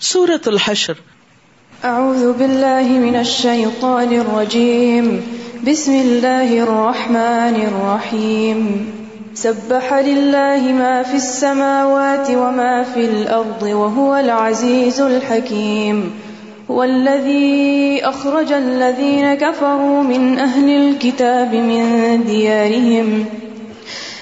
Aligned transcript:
سورت 0.00 0.48
الحشر. 0.48 0.92
اعوذ 1.82 2.32
باللہ 2.38 2.88
من 2.88 3.16
الشیطان 3.16 4.08
الرجیم 4.10 5.20
بسم 5.64 5.92
اللہ 5.92 6.52
الرحمن 6.52 7.58
الرحیم 7.66 8.90
سبح 9.34 9.92
لله 9.92 10.72
ما 10.72 11.02
في 11.10 11.16
السماوات 11.16 12.30
وما 12.30 12.82
في 12.94 13.00
الأرض 13.00 13.62
وهو 13.62 14.16
العزيز 14.16 15.00
الحكيم. 15.00 16.08
والذي 16.68 17.98
أخرج 18.02 18.52
الذين 18.52 19.34
كفروا 19.34 20.02
من 20.02 20.38
أهل 20.38 20.70
الكتاب 20.70 21.54
من 21.54 22.22
ديارهم. 22.26 23.24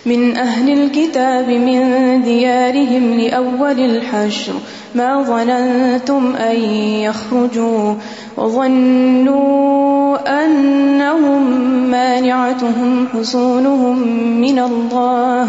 من 0.08 0.36
أهل 0.36 0.82
الكتاب 0.82 1.48
من 1.48 1.80
ديارهم 2.22 3.20
لأول 3.20 3.80
الحشر 3.80 4.52
ما 4.94 5.22
ظننتم 5.22 6.36
أن 6.36 6.56
يخرجوا 7.00 7.94
وظنوا 8.36 10.18
أنهم 10.44 11.42
مانعتهم 11.90 13.08
حصونهم 13.08 13.98
من 14.40 14.58
الله 14.58 15.48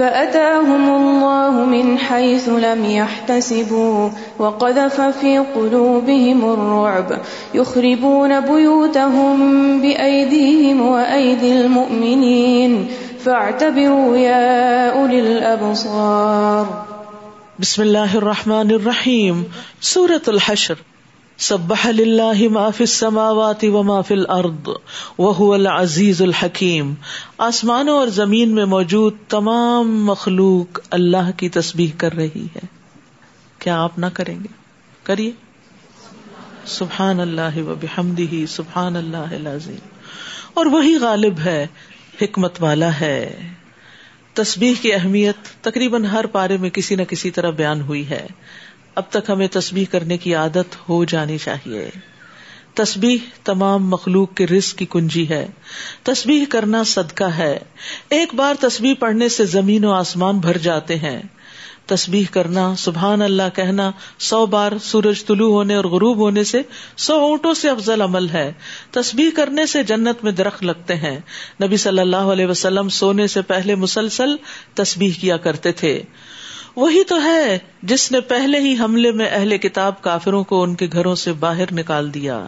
فأتاهم 0.00 0.88
الله 0.88 1.64
من 1.64 1.98
حيث 1.98 2.48
لم 2.48 2.84
يحتسبوا 2.84 4.08
وقذف 4.38 5.00
في 5.00 5.38
قلوبهم 5.38 6.44
الرعب 6.44 7.18
يخربون 7.54 8.40
بيوتهم 8.40 9.36
بأيديهم 9.80 10.80
وأيدي 10.80 11.60
المؤمنين 11.60 12.86
فاعتبروا 13.24 14.16
يا 14.16 14.90
أولي 14.94 15.20
الأبصار. 15.20 16.64
بسم 17.60 17.82
الله 17.82 18.14
الرحمن 18.14 18.70
الرحيم. 18.70 19.42
سورة 19.80 20.22
الحشر. 20.26 20.74
سبح 21.38 21.86
للہ 21.86 22.48
ما 22.48 22.70
فی 22.70 22.84
السماوات 22.84 23.64
وما 23.64 24.00
فی 24.00 24.14
الارض 24.14 24.68
وهو 25.18 25.52
العزیز 25.52 26.22
الحکیم 26.22 26.94
آسمانوں 27.38 27.98
اور 27.98 28.08
زمین 28.08 28.54
میں 28.54 28.64
موجود 28.64 29.14
تمام 29.28 30.04
مخلوق 30.04 30.80
اللہ 30.90 31.30
کی 31.36 31.48
تسبیح 31.48 31.88
کر 31.96 32.12
رہی 32.12 32.46
ہے. 32.54 32.66
کیا 33.58 33.82
آپ 33.82 33.98
نہ 33.98 34.06
کریں 34.14 34.34
گے؟ 34.34 34.48
کریے. 35.02 35.32
سبحان 36.66 37.20
اللہ 37.20 37.58
و 37.58 37.74
بحمدہ 37.80 38.46
سبحان 38.48 38.96
اللہ 38.96 39.34
العظیم. 39.34 39.88
اور 40.54 40.66
وہی 40.66 40.96
غالب 40.96 41.38
ہے 41.44 41.66
حکمت 42.22 42.62
والا 42.62 43.00
ہے۔ 43.00 43.48
تسبیح 44.34 44.74
کی 44.82 44.94
اہمیت 44.94 45.64
تقریباً 45.64 46.04
ہر 46.04 46.26
پارے 46.26 46.56
میں 46.56 46.70
کسی 46.70 46.94
نہ 46.94 47.02
کسی 47.02 47.30
طرح 47.30 47.50
بیان 47.50 47.80
ہوئی 47.80 48.10
ہے۔ 48.10 48.26
اب 48.94 49.02
تک 49.10 49.30
ہمیں 49.30 49.48
تسبیح 49.52 49.84
کرنے 49.90 50.18
کی 50.18 50.34
عادت 50.34 50.88
ہو 50.88 51.04
جانی 51.04 51.38
چاہیے۔ 51.38 51.90
تسبیح 52.74 53.18
تمام 53.44 53.88
مخلوق 53.90 54.34
کے 54.34 54.46
رزق 54.46 54.78
کی 54.78 54.86
کنجی 54.90 55.28
ہے۔ 55.28 55.46
تسبیح 56.02 56.44
کرنا 56.48 56.82
صدقہ 56.84 57.24
ہے۔ 57.24 57.58
ایک 58.08 58.34
بار 58.34 58.54
تسبیح 58.60 58.94
پڑھنے 58.98 59.28
سے 59.28 59.44
زمین 59.44 59.84
و 59.84 59.92
آسمان 59.92 60.38
بھر 60.38 60.58
جاتے 60.58 60.96
ہیں۔ 60.96 61.22
تسبیح 61.90 62.24
کرنا، 62.30 62.74
سبحان 62.78 63.22
اللہ 63.22 63.42
کہنا، 63.54 63.90
سو 64.18 64.46
بار 64.46 64.72
سورج 64.82 65.24
طلوع 65.24 65.52
ہونے 65.52 65.74
اور 65.74 65.84
غروب 65.84 66.16
ہونے 66.16 66.44
سے 66.44 66.62
سو 66.96 67.14
اونٹوں 67.14 67.54
سے 67.54 67.70
افضل 67.70 68.00
عمل 68.00 68.28
ہے۔ 68.28 68.52
تسبیح 68.90 69.30
کرنے 69.36 69.66
سے 69.66 69.82
جنت 69.82 70.24
میں 70.24 70.32
درخت 70.32 70.62
لگتے 70.62 70.94
ہیں۔ 70.94 71.20
نبی 71.62 71.76
صلی 71.76 71.98
اللہ 71.98 72.16
علیہ 72.16 72.46
وسلم 72.46 72.88
سونے 72.88 73.26
سے 73.26 73.42
پہلے 73.42 73.74
مسلسل 73.74 74.36
تسبیح 74.74 75.12
کیا 75.20 75.36
کرتے 75.36 75.72
تھے۔ 75.72 76.02
وہی 76.76 77.04
تو 77.04 77.22
ہے 77.22 77.58
جس 77.82 78.12
نے 78.12 78.20
پہلے 78.20 78.58
ہی 78.58 78.76
حملے 78.80 79.12
میں 79.12 79.28
اہل 79.30 79.58
کتاب 79.58 80.02
کافروں 80.02 80.44
کو 80.44 80.62
ان 80.62 80.74
کے 80.74 80.88
گھروں 80.92 81.14
سے 81.14 81.32
باہر 81.32 81.72
نکال 81.72 82.14
دیا۔ 82.14 82.44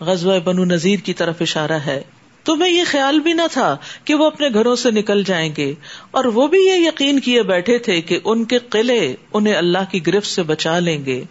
غزوہ 0.00 0.38
بنو 0.38 0.64
نذیر 0.64 0.98
کی 0.98 1.14
طرف 1.14 1.34
اشارہ 1.40 1.78
ہے۔ 1.86 2.02
تمہیں 2.44 2.72
یہ 2.72 2.82
خیال 2.86 3.20
بھی 3.20 3.32
نہ 3.32 3.42
تھا 3.52 3.76
کہ 4.04 4.14
وہ 4.14 4.26
اپنے 4.26 4.48
گھروں 4.54 4.76
سے 4.76 4.90
نکل 4.90 5.24
جائیں 5.24 5.52
گے۔ 5.56 5.74
اور 6.10 6.24
وہ 6.24 6.46
بھی 6.46 6.58
یہ 6.58 6.74
یقین 6.74 7.20
کیے 7.20 7.42
بیٹھے 7.42 7.78
تھے 7.78 8.00
کہ 8.00 8.18
ان 8.24 8.44
کے 8.44 8.58
قلعے 8.58 9.14
انہیں 9.32 9.54
اللہ 9.54 9.90
کی 9.90 10.06
گرفت 10.06 10.26
سے 10.26 10.42
بچا 10.42 10.78
لیں 10.78 11.04
گے۔ 11.04 11.24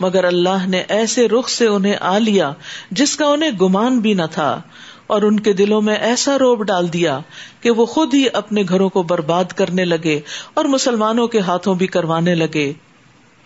مگر 0.00 0.24
اللہ 0.24 0.66
نے 0.66 0.82
ایسے 0.88 1.28
رخ 1.28 1.48
سے 1.48 1.66
انہیں 1.66 1.96
آ 2.00 2.18
لیا 2.18 2.52
جس 2.90 3.16
کا 3.16 3.26
انہیں 3.26 3.50
گمان 3.50 4.00
بھی 4.00 4.14
نہ 4.14 4.22
تھا۔ 4.32 4.62
اور 5.06 5.22
ان 5.22 5.40
کے 5.40 5.52
دلوں 5.52 5.82
میں 5.82 5.96
ایسا 5.96 6.38
روب 6.38 6.64
ڈال 6.64 6.92
دیا 6.92 7.20
کہ 7.60 7.70
وہ 7.70 7.86
خود 7.86 8.14
ہی 8.14 8.24
اپنے 8.32 8.62
گھروں 8.68 8.88
کو 8.88 9.02
برباد 9.02 9.44
کرنے 9.44 9.84
لگے 9.84 10.20
اور 10.54 10.64
مسلمانوں 10.64 11.26
کے 11.26 11.40
ہاتھوں 11.40 11.74
بھی 11.74 11.86
کروانے 11.86 12.34
لگے۔ 12.34 12.72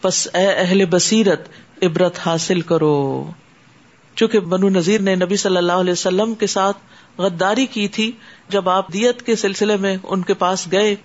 بس 0.05 0.28
اے 0.34 0.47
اہل 0.47 0.84
بصیرت، 0.84 1.49
عبرت 1.83 2.19
حاصل 2.27 2.60
کرو۔ 2.60 3.31
چونکہ 4.21 4.41
بنو 4.41 4.69
نذیر 4.69 5.01
نے 5.01 5.15
نبی 5.15 5.37
صلی 5.37 5.57
اللہ 5.57 5.73
علیہ 5.73 5.93
وسلم 5.93 6.35
کے 6.35 6.47
ساتھ 6.47 6.77
غداری 7.19 7.67
کی 7.67 7.89
تھی، 7.89 8.13
جب 8.49 8.69
آپ 8.69 8.93
دیت 8.93 9.23
کے 9.23 9.37
سلسلے 9.37 9.77
میں 9.77 9.97
ان 10.03 10.23
کے 10.23 10.35
پاس 10.35 10.73
گئے، 10.73 10.97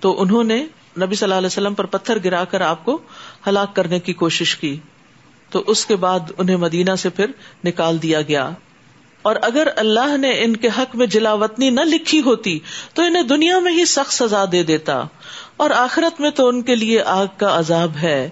تو 0.00 0.22
انہوں 0.22 0.44
نے 0.44 0.56
نبی 1.00 1.14
صلی 1.14 1.26
اللہ 1.26 1.34
علیہ 1.34 1.46
وسلم 1.46 1.74
پر 1.74 1.86
پتھر 1.86 2.18
گرا 2.24 2.44
کر 2.44 2.60
آپ 2.60 2.84
کو 2.84 2.98
ہلاک 3.46 3.76
کرنے 3.76 4.00
کی 4.00 4.12
کوشش 4.12 4.56
کی۔ 4.56 4.76
تو 5.50 5.64
اس 5.66 5.86
کے 5.86 5.96
بعد 5.96 6.20
انہیں 6.38 6.56
مدینہ 6.56 6.94
سے 6.98 7.08
پھر 7.08 7.26
نکال 7.64 8.02
دیا 8.02 8.22
گیا۔ 8.22 8.50
اور 9.22 9.36
اگر 9.42 9.66
اللہ 9.76 10.16
نے 10.16 10.44
ان 10.44 10.56
کے 10.56 10.68
حق 10.78 10.96
میں 10.96 11.06
جلاوطنی 11.06 11.70
نہ 11.70 11.80
لکھی 11.80 12.20
ہوتی، 12.20 12.58
تو 12.94 13.02
انہیں 13.02 13.22
دنیا 13.22 13.58
میں 13.58 13.72
ہی 13.72 13.84
سخت 13.84 14.12
سزا 14.12 14.44
دے 14.52 14.62
دیتا۔ 14.62 15.02
اور 15.56 15.70
آخرت 15.70 16.20
میں 16.20 16.30
تو 16.30 16.48
ان 16.48 16.62
کے 16.62 16.74
لیے 16.74 17.02
آگ 17.02 17.26
کا 17.36 17.58
عذاب 17.58 17.92
ہے۔ 18.02 18.30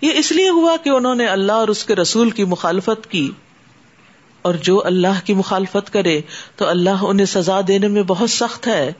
یہ 0.00 0.10
اس 0.14 0.32
لیے 0.32 0.48
ہوا 0.48 0.76
کہ 0.84 0.90
انہوں 0.90 1.14
نے 1.14 1.26
اللہ 1.26 1.52
اور 1.52 1.68
اس 1.68 1.84
کے 1.84 1.94
رسول 1.94 2.30
کی 2.30 2.44
مخالفت 2.44 3.10
کی۔ 3.10 3.30
اور 4.46 4.54
جو 4.54 4.80
اللہ 4.84 5.20
کی 5.24 5.34
مخالفت 5.34 5.92
کرے 5.92 6.20
تو 6.56 6.66
اللہ 6.66 7.04
انہیں 7.04 7.26
سزا 7.26 7.60
دینے 7.68 7.88
میں 7.88 8.02
بہت 8.02 8.30
سخت 8.30 8.66
ہے۔ 8.66 8.92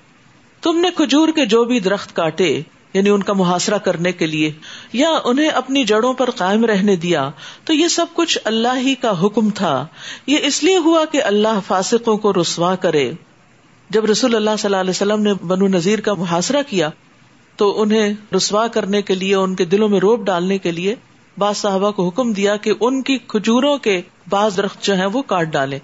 تم 0.63 0.79
نے 0.79 0.91
کھجور 0.97 1.29
کے 1.29 1.47
جو 1.47 1.65
بھی 1.65 1.81
درخت 1.81 2.17
کاٹے 2.17 2.63
یعنی 2.95 3.11
ان 3.11 3.23
کا 3.23 3.33
محاصرہ 3.33 3.79
کرنے 3.79 4.13
کے 4.13 4.27
لیے، 4.27 4.51
یا 4.93 5.09
انہیں 5.25 5.49
اپنی 5.49 5.85
جڑوں 5.85 6.13
پر 6.13 6.31
قائم 6.31 6.65
رہنے 6.65 6.97
دیا، 6.97 7.31
تو 7.65 7.73
یہ 7.73 7.89
سب 7.89 8.07
کچھ 8.15 8.39
اللہ 8.45 8.77
ہی 8.77 8.95
کا 8.95 9.13
حکم 9.23 9.51
تھا۔ 9.51 9.87
یہ 10.27 10.39
اس 10.43 10.63
لیے 10.65 10.77
ہوا 10.79 11.05
کہ 11.13 11.23
اللہ 11.23 11.59
فاسقوں 11.67 12.17
کو 12.17 12.33
رسوا 12.33 12.75
کرے۔ 12.75 13.13
جب 13.91 14.05
رسول 14.05 14.37
اللہ 14.37 14.57
صلی 14.59 14.69
اللہ 14.69 14.81
علیہ 14.81 14.91
وسلم 14.91 15.23
نے 15.23 15.35
بنو 15.35 15.69
نذیر 15.69 16.01
کا 16.01 16.15
محاصرہ 16.15 16.63
کیا، 16.69 16.91
تو 17.57 17.83
انہیں 17.83 18.15
رسوا 18.37 18.67
کرنے 18.67 19.03
کے 19.03 19.15
لیے، 19.15 19.35
ان 19.35 19.55
کے 19.55 19.65
دلوں 19.65 19.89
میں 19.89 20.01
روپ 20.01 20.21
ڈالنے 20.21 20.59
کے 20.59 20.73
لیے 20.73 20.95
بعض 21.39 21.57
صاحبہ 21.57 21.91
کو 21.91 22.09
حکم 22.09 22.33
دیا 22.33 22.57
کہ 22.57 22.73
ان 22.81 23.03
کی 23.03 23.19
کھجوروں 23.19 23.77
کے 23.79 24.01
بعض 24.29 24.57
درخت 24.57 24.83
جو 24.83 24.95
ہیں 24.95 25.07
وہ 25.07 25.23
کاٹ 25.23 25.47
ڈالے۔ 25.47 25.79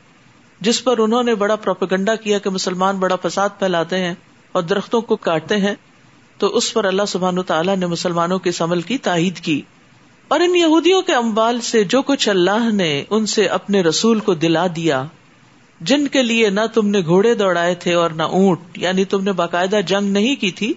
جس 0.60 0.84
پر 0.84 0.98
انہوں 0.98 1.22
نے 1.22 1.34
بڑا 1.34 1.56
پروپیگنڈا 1.56 2.14
کیا 2.14 2.38
کہ 2.38 2.50
مسلمان 2.50 2.98
بڑا 2.98 3.16
فساد 3.22 3.48
پھیلاتے 3.58 3.98
ہیں 3.98 4.14
اور 4.53 4.62
درختوں 4.62 5.00
کو 5.00 5.16
کاٹتے 5.16 5.56
ہیں، 5.56 5.75
تو 6.38 6.56
اس 6.56 6.75
پر 6.75 6.84
اللہ 6.84 7.03
سبحان 7.08 7.42
تعالیٰ 7.42 7.76
نے 7.76 7.86
مسلمانوں 7.86 8.38
کے 8.38 8.50
عمل 8.60 8.80
کی 8.80 8.98
تائید 8.98 9.41
کی۔ 9.41 9.62
اور 10.28 10.41
ان 10.41 10.56
یہودیوں 10.56 11.03
کے 11.03 11.14
امبال 11.14 11.60
سے 11.60 11.84
جو 11.84 12.03
کچھ 12.03 12.28
اللہ 12.28 12.70
نے 12.72 13.04
ان 13.10 13.26
سے 13.26 13.47
اپنے 13.47 13.80
رسول 13.80 14.20
کو 14.20 14.34
دلا 14.34 14.66
دیا، 14.76 15.04
جن 15.80 16.09
کے 16.09 16.22
لیے 16.22 16.50
نہ 16.50 16.60
تم 16.74 16.88
نے 16.88 17.00
گھوڑے 17.00 17.34
دوڑائے 17.34 17.74
تھے 17.74 17.94
اور 17.94 18.10
نہ 18.10 18.22
اونٹ 18.22 18.78
یعنی 18.78 19.04
تم 19.04 19.24
نے 19.24 19.32
باقاعدہ 19.32 19.80
جنگ 19.86 20.12
نہیں 20.12 20.36
کی 20.36 20.50
تھی، 20.50 20.74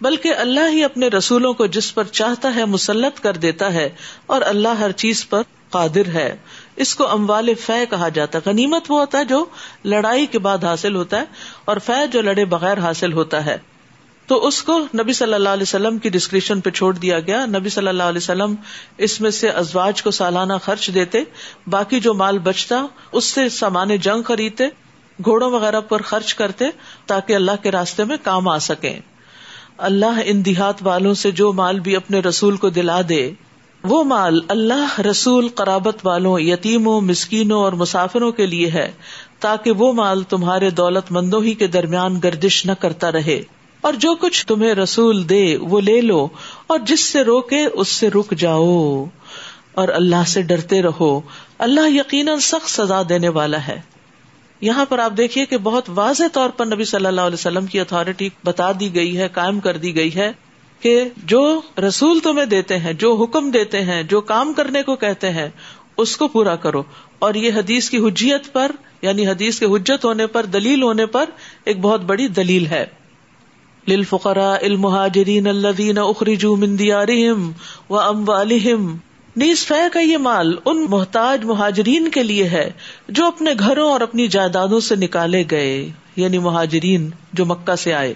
بلکہ 0.00 0.34
اللہ 0.38 0.70
ہی 0.72 0.84
اپنے 0.84 1.08
رسولوں 1.08 1.52
کو 1.52 1.66
جس 1.66 1.94
پر 1.94 2.04
چاہتا 2.04 2.54
ہے 2.54 2.64
مسلط 2.64 3.20
کر 3.20 3.32
دیتا 3.32 3.72
ہے 3.72 3.88
اور 4.26 4.40
اللہ 4.44 4.68
ہر 4.68 4.92
چیز 4.92 5.28
پر 5.28 5.42
قادر 5.70 6.06
ہے۔ 6.06 6.36
اس 6.80 6.94
کو 6.94 7.08
اموال 7.08 7.54
فہ 7.54 7.84
کہا 7.90 8.08
جاتا 8.08 8.38
ہے۔ 8.38 8.50
غنیمت 8.50 8.84
وہ 8.88 9.00
ہوتا 9.00 9.18
ہے 9.18 9.24
جو 9.24 9.44
لڑائی 9.84 10.26
کے 10.26 10.38
بعد 10.38 10.64
حاصل 10.64 10.96
ہوتا 10.96 11.18
ہے 11.18 11.24
اور 11.64 11.76
فہ 11.76 12.06
جو 12.06 12.22
لڑے 12.22 12.44
بغیر 12.44 12.78
حاصل 12.78 13.12
ہوتا 13.12 13.44
ہے۔ 13.44 13.56
تو 14.26 14.46
اس 14.46 14.62
کو 14.62 14.78
نبی 14.78 15.12
صلی 15.12 15.34
اللہ 15.34 15.48
علیہ 15.48 15.62
وسلم 15.62 15.98
کی 15.98 16.08
ڈسکرپشن 16.08 16.60
پہ 16.60 16.70
چھوڑ 16.70 16.94
دیا 16.94 17.20
گیا۔ 17.20 17.46
نبی 17.46 17.68
صلی 17.68 17.88
اللہ 17.88 18.02
علیہ 18.02 18.22
وسلم 18.22 18.54
اس 18.98 19.20
میں 19.20 19.30
سے 19.30 19.48
ازواج 19.48 20.02
کو 20.02 20.10
سالانہ 20.10 20.52
خرچ 20.62 20.90
دیتے، 20.94 21.18
باقی 21.66 22.00
جو 22.00 22.14
مال 22.14 22.38
بچتا، 22.38 22.86
اس 23.12 23.24
سے 23.24 23.48
سامان 23.48 23.96
جنگ 23.96 24.22
خریدتے، 24.22 24.68
گھوڑوں 25.24 25.50
وغیرہ 25.50 25.80
پر 25.80 26.02
خرچ 26.02 26.34
کرتے 26.34 26.64
تاکہ 27.06 27.32
اللہ 27.32 27.62
کے 27.62 27.70
راستے 27.70 28.04
میں 28.04 28.16
کام 28.22 28.48
آ 28.48 28.58
سکے 28.58 28.98
اللہ 29.78 30.20
ان 30.24 30.44
دیہات 30.44 30.74
والوں 30.80 31.14
سے 31.14 31.30
جو 31.30 31.52
مال 31.52 31.80
بھی 31.80 31.96
اپنے 31.96 32.20
رسول 32.20 32.56
کو 32.56 32.68
دلا 32.68 33.00
دے 33.08 33.30
وہ 33.84 34.04
مال 34.04 34.40
اللہ 34.48 35.00
رسول 35.00 35.48
قرابت 35.48 35.96
والوں، 36.04 36.40
یتیموں، 36.40 37.00
مسکینوں 37.00 37.60
اور 37.60 37.72
مسافروں 37.72 38.32
کے 38.32 38.46
لیے 38.46 38.70
ہے، 38.70 38.92
تاکہ 39.40 39.70
وہ 39.70 39.92
مال 39.92 40.22
تمہارے 40.22 40.70
دولت 40.70 41.12
مندوں 41.12 41.42
ہی 41.42 41.54
کے 41.54 41.66
درمیان 41.66 42.20
گردش 42.24 42.66
نہ 42.66 42.72
کرتا 42.72 43.12
رہے۔ 43.12 43.42
اور 43.80 43.92
جو 43.92 44.14
کچھ 44.14 44.46
تمہیں 44.46 44.74
رسول 44.74 45.28
دے، 45.28 45.56
وہ 45.56 45.80
لے 45.80 46.00
لو، 46.00 46.28
اور 46.66 46.78
جس 46.78 47.00
سے 47.00 47.22
روکے، 47.22 47.66
اس 47.66 47.88
سے 47.88 48.08
رک 48.08 48.34
جاؤ۔ 48.38 49.04
اور 49.72 49.88
اللہ 49.88 50.24
سے 50.26 50.42
ڈرتے 50.42 50.82
رہو۔ 50.82 51.20
اللہ 51.58 51.90
یقیناً 51.90 52.38
سخت 52.38 52.70
سزا 52.70 53.02
دینے 53.08 53.28
والا 53.28 53.66
ہے۔ 53.66 53.80
یہاں 54.60 54.84
پر 54.84 54.98
آپ 54.98 55.12
دیکھیے 55.16 55.46
کہ 55.46 55.58
بہت 55.58 55.84
واضح 55.88 56.22
طور 56.32 56.50
پر 56.50 56.66
نبی 56.66 56.84
صلی 56.84 57.06
اللہ 57.06 57.20
علیہ 57.20 57.34
وسلم 57.34 57.66
کی 57.66 57.80
اتارٹی 57.80 58.28
بتا 58.44 58.72
دی 58.80 58.94
گئی 58.94 59.18
ہے، 59.18 59.28
قائم 59.28 59.60
کر 59.60 59.76
دی 59.76 59.96
گئی 59.96 60.14
ہے۔ 60.14 60.32
کہ 60.80 61.04
جو 61.16 61.60
رسول 61.88 62.20
تمہیں 62.20 62.46
دیتے 62.46 62.78
ہیں، 62.78 62.92
جو 62.92 63.14
حکم 63.14 63.50
دیتے 63.50 63.82
ہیں، 63.82 64.02
جو 64.02 64.20
کام 64.20 64.52
کرنے 64.52 64.82
کو 64.82 64.96
کہتے 64.96 65.30
ہیں، 65.30 65.48
اس 65.96 66.16
کو 66.16 66.28
پورا 66.28 66.56
کرو۔ 66.56 66.82
اور 67.18 67.34
یہ 67.34 67.52
حدیث 67.52 67.90
کی 67.90 67.98
حجیت 67.98 68.52
پر 68.52 68.72
یعنی 69.02 69.26
حدیث 69.26 69.58
کے 69.58 69.66
حجت 69.66 70.04
ہونے 70.04 70.26
پر، 70.26 70.46
دلیل 70.46 70.82
ہونے 70.82 71.06
پر 71.06 71.24
ایک 71.64 71.80
بہت 71.80 72.00
بڑی 72.00 72.28
دلیل 72.28 72.66
ہے۔ 72.66 72.86
للفقراء 73.88 74.56
المهاجرين 74.62 75.46
الذين 75.46 75.98
اخرجوا 75.98 76.56
من 76.56 76.78
ديارهم 76.78 77.52
واموالهم 77.90 78.96
نیز 79.36 79.66
فہ 79.66 79.88
کا 79.92 80.00
یہ 80.00 80.16
مال 80.16 80.56
ان 80.64 80.86
محتاج 80.88 81.44
مہاجرین 81.44 82.08
کے 82.08 82.22
لیے 82.22 82.44
ہے 82.44 82.70
جو 83.08 83.26
اپنے 83.26 83.50
گھروں 83.58 83.90
اور 83.90 84.00
اپنی 84.00 84.26
جائیدادوں 84.26 84.80
سے 84.80 84.96
نکالے 84.96 85.44
گئے۔ 85.50 85.90
یعنی 86.16 86.38
مہاجرین 86.38 87.10
جو 87.32 87.44
مکہ 87.46 87.74
سے 87.74 87.94
آئے، 87.94 88.14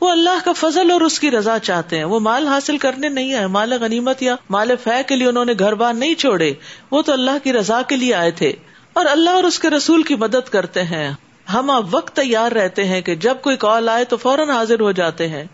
وہ 0.00 0.10
اللہ 0.10 0.44
کا 0.44 0.52
فضل 0.52 0.90
اور 0.90 1.00
اس 1.00 1.20
کی 1.20 1.30
رضا 1.30 1.58
چاہتے 1.58 1.96
ہیں۔ 1.96 2.04
وہ 2.04 2.20
مال 2.20 2.46
حاصل 2.46 2.78
کرنے 2.78 3.08
نہیں 3.08 3.34
آئے، 3.34 3.46
مال 3.46 3.72
غنیمت 3.72 4.22
یا 4.22 4.36
مال 4.50 4.70
فہ 4.84 5.00
کے 5.06 5.16
لیے 5.16 5.28
انہوں 5.28 5.44
نے 5.44 5.52
گھر 5.58 5.74
بار 5.74 5.94
نہیں 5.94 6.14
چھوڑے، 6.14 6.52
وہ 6.90 7.02
تو 7.02 7.12
اللہ 7.12 7.30
کی 7.42 7.52
رضا 7.52 7.82
کے 7.82 7.96
لیے 7.96 8.14
آئے 8.14 8.30
تھے۔ 8.30 8.52
اور 8.92 9.06
اللہ 9.10 9.30
اور 9.30 9.44
اس 9.44 9.58
کے 9.58 9.70
رسول 9.70 10.02
کی 10.02 10.14
مدد 10.14 10.48
کرتے 10.48 10.82
ہیں۔ 10.82 11.12
ہم 11.52 11.70
اب 11.70 11.94
وقت 11.94 12.16
تیار 12.16 12.52
رہتے 12.52 12.84
ہیں 12.84 13.00
کہ 13.00 13.14
جب 13.14 13.36
کوئی 13.42 13.56
کال 13.56 13.88
آئے 13.88 14.04
تو 14.04 14.16
فوراً 14.16 14.48
حاضر 14.48 14.80
ہو 14.80 14.92
جاتے 14.92 15.28
ہیں۔ 15.28 15.44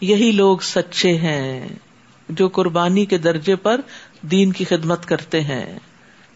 یہی 0.00 0.30
لوگ 0.32 0.58
سچے 0.58 1.16
ہیں 1.16 1.68
جو 2.28 2.48
قربانی 2.48 3.04
کے 3.04 3.18
درجے 3.18 3.56
پر 3.56 3.80
دین 4.22 4.52
کی 4.52 4.64
خدمت 4.64 5.06
کرتے 5.06 5.40
ہیں۔ 5.40 5.78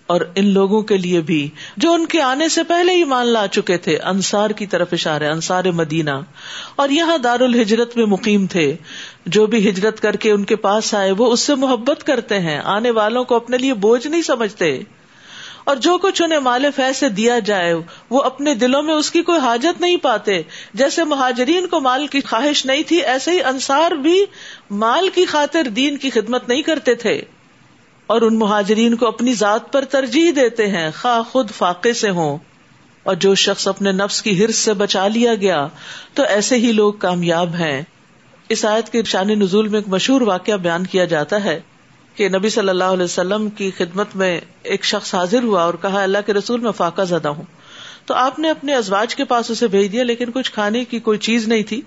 اور 0.07 0.21
ان 0.35 0.47
لوگوں 0.47 0.83
کے 0.83 0.97
لیے 0.97 1.21
بھی، 1.21 1.49
جو 1.77 1.93
ان 1.93 2.07
کے 2.07 2.23
آنے 2.23 2.49
سے 2.49 2.63
پہلے 2.63 2.95
ہی 2.95 3.05
مان 3.05 3.27
لا 3.27 3.47
چکے 3.47 3.77
تھے، 3.77 3.99
انصار 3.99 4.51
کی 4.51 4.67
طرف 4.67 4.89
اشارے، 4.93 5.27
انصار 5.27 5.65
مدینہ۔ 5.65 6.11
اور 6.77 6.89
یہاں 6.89 7.19
دار 7.19 7.41
الحجرت 7.41 7.97
میں 7.97 8.07
مقیم 8.07 8.47
تھے۔ 8.47 8.77
جو 9.27 9.47
بھی 9.47 9.69
ہجرت 9.69 10.01
کر 10.01 10.17
کے 10.17 10.31
ان 10.31 10.45
کے 10.45 10.57
پاس 10.57 10.95
آئے، 10.95 11.11
وہ 11.11 11.33
اس 11.33 11.41
سے 11.41 11.55
محبت 11.55 12.05
کرتے 12.05 12.39
ہیں۔ 12.39 12.61
آنے 12.65 12.91
والوں 12.91 13.25
کو 13.25 13.37
اپنے 13.37 13.59
لیے 13.59 13.75
بوجھ 13.75 14.07
نہیں 14.07 14.23
سمجھتے۔ 14.23 14.81
اور 15.65 15.77
جو 15.77 15.99
کچھ 15.99 16.23
انہیں 16.23 16.39
مال 16.39 16.65
فہ 16.77 16.93
سے 16.95 17.09
دیا 17.09 17.39
جائے، 17.39 17.75
وہ 18.11 18.23
اپنے 18.23 18.55
دلوں 18.55 18.83
میں 18.83 18.95
اس 18.95 19.11
کی 19.11 19.23
کوئی 19.23 19.39
حاجت 19.39 19.81
نہیں 19.81 19.97
پاتے۔ 19.97 20.43
جیسے 20.75 21.05
مہاجرین 21.05 21.67
کو 21.67 21.81
مال 21.81 22.07
کی 22.07 22.21
خواہش 22.21 22.67
نہیں 22.67 22.83
تھی، 22.83 22.97
ایسے 22.97 23.31
ہی 23.31 23.43
انصار 23.43 23.91
بھی 23.91 24.25
مال 24.71 25.09
کی 25.09 25.25
خاطر 25.25 25.63
دین 25.63 25.97
کی 25.97 26.11
خدمت 26.11 26.49
نہیں 26.49 26.63
کرتے 26.63 26.95
تھے۔ 26.95 27.23
اور 28.07 28.23
ان 28.23 28.39
مہاجرین 28.39 28.97
کو 28.97 29.07
اپنی 29.07 29.35
ذات 29.35 29.73
پر 29.73 29.85
ترجیح 29.85 30.31
دیتے 30.37 30.67
ہیں، 30.67 30.91
خواہ 31.01 31.23
خود 31.23 31.51
فاقے 31.51 31.93
سے 31.93 32.11
ہوں۔ 32.11 32.39
اور 33.03 33.15
جو 33.15 33.35
شخص 33.35 33.69
اپنے 33.69 33.93
نفس 33.93 34.23
کی 34.23 34.45
ہرس 34.45 34.57
سے 34.57 34.73
بچا 34.73 35.09
لیا 35.09 35.35
گیا، 35.35 35.69
تو 36.15 36.23
ایسے 36.23 36.57
ہی 36.57 36.73
لوگ 36.73 36.93
کامیاب 36.93 37.55
ہیں۔ 37.55 37.83
اس 38.49 38.65
آیت 38.65 38.89
کے 38.89 39.03
شان 39.03 39.29
نزول 39.29 39.69
میں 39.69 39.79
ایک 39.79 39.89
مشہور 39.89 40.21
واقعہ 40.21 40.55
بیان 40.55 40.87
کیا 40.87 41.05
جاتا 41.05 41.45
ہے 41.45 41.61
کہ 42.15 42.29
نبی 42.29 42.49
صلی 42.49 42.69
اللہ 42.69 42.85
علیہ 42.85 43.05
وسلم 43.05 43.51
کی 43.51 43.71
خدمت 43.79 44.17
میں 44.17 44.41
ایک 44.63 44.85
شخص 44.85 45.15
حاضر 45.15 45.43
ہوا 45.43 45.63
اور 45.63 45.75
کہا، 45.75 46.03
اللہ 46.03 46.19
کے 46.27 46.33
رسول 46.33 46.61
میں 46.61 46.73
فاقہ 46.73 47.03
زدہ 47.03 47.29
ہوں۔ 47.29 47.45
تو 48.07 48.15
آپ 48.15 48.39
نے 48.39 48.51
اپنے 48.51 48.75
ازواج 48.75 49.15
کے 49.15 49.25
پاس 49.25 49.51
اسے 49.51 49.67
بھیج 49.67 49.93
دیا، 49.93 50.05
لیکن 50.05 50.31
کچھ 50.31 50.53
کھانے 50.53 50.85
کی 50.85 50.99
کوئی 50.99 51.19
چیز 51.19 51.49
نہیں 51.49 51.63
تھی۔ 51.63 51.83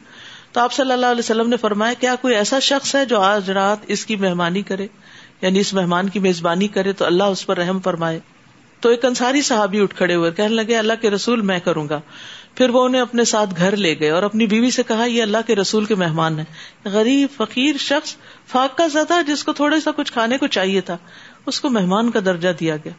تو 0.51 0.59
آپ 0.61 0.73
صلی 0.73 0.91
اللہ 0.91 1.05
علیہ 1.05 1.19
وسلم 1.19 1.49
نے 1.49 1.57
فرمایا، 1.57 1.93
کیا 1.93 2.15
کوئی 2.15 2.35
ایسا 2.35 2.59
شخص 2.59 2.95
ہے 2.95 3.05
جو 3.05 3.21
آج 3.21 3.51
رات 3.51 3.77
اس 3.87 4.05
کی 4.05 4.15
مہمانی 4.15 4.61
کرے؟ 4.61 4.87
یعنی 5.45 5.59
اس 5.59 5.73
مہمان 5.73 6.09
کی 6.09 6.19
میزبانی 6.19 6.67
کرے 6.67 6.93
تو 6.93 7.05
اللہ 7.05 7.23
اس 7.23 7.45
پر 7.45 7.57
رحم 7.57 7.79
فرمائے۔ 7.79 8.19
تو 8.79 8.89
ایک 8.89 9.05
انصاری 9.05 9.41
صحابی 9.41 9.79
اٹھ 9.79 9.95
کھڑے 9.95 10.15
ہوئے، 10.15 10.31
کہنے 10.31 10.55
لگے، 10.55 10.77
اللہ 10.77 10.93
کے 11.01 11.09
رسول 11.09 11.41
میں 11.41 11.59
کروں 11.59 11.89
گا۔ 11.89 12.01
پھر 12.55 12.69
وہ 12.69 12.85
انہیں 12.85 13.01
اپنے 13.01 13.23
ساتھ 13.23 13.49
گھر 13.57 13.75
لے 13.77 13.99
گئے 13.99 14.09
اور 14.09 14.23
اپنی 14.23 14.47
بیوی 14.47 14.71
سے 14.71 14.83
کہا، 14.83 15.05
یہ 15.05 15.21
اللہ 15.21 15.37
کے 15.47 15.55
رسول 15.55 15.85
کے 15.85 15.95
مہمان 15.95 16.39
ہیں۔ 16.39 16.45
غریب، 16.85 17.29
فقیر 17.37 17.77
شخص، 17.77 18.15
فاقہ 18.47 18.87
زدہ، 18.87 19.21
جس 19.27 19.43
کو 19.43 19.53
تھوڑا 19.53 19.79
سا 19.79 19.91
کچھ 19.91 20.13
کھانے 20.13 20.37
کو 20.37 20.47
چاہیے 20.47 20.81
تھا، 20.81 20.97
اس 21.45 21.61
کو 21.61 21.69
مہمان 21.69 22.11
کا 22.11 22.19
درجہ 22.25 22.49
دیا 22.59 22.75
گیا۔ 22.75 22.93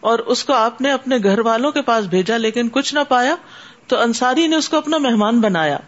اور 0.00 0.18
اس 0.18 0.44
کو 0.44 0.52
آپ 0.52 0.80
نے 0.80 0.90
اپنے 0.90 1.16
گھر 1.22 1.38
والوں 1.38 1.72
کے 1.72 1.82
پاس 1.82 2.04
بھیجا، 2.04 2.36
لیکن 2.36 2.68
کچھ 2.68 2.94
نہ 2.94 3.00
پایا 3.08 3.34
تو 3.86 4.00
انصاری 4.00 4.46
نے 4.46 4.56
اس 4.56 4.68
کو 4.68 4.76
اپنا 4.76 4.98
مہمان 4.98 5.40
بنایا۔ 5.40 5.78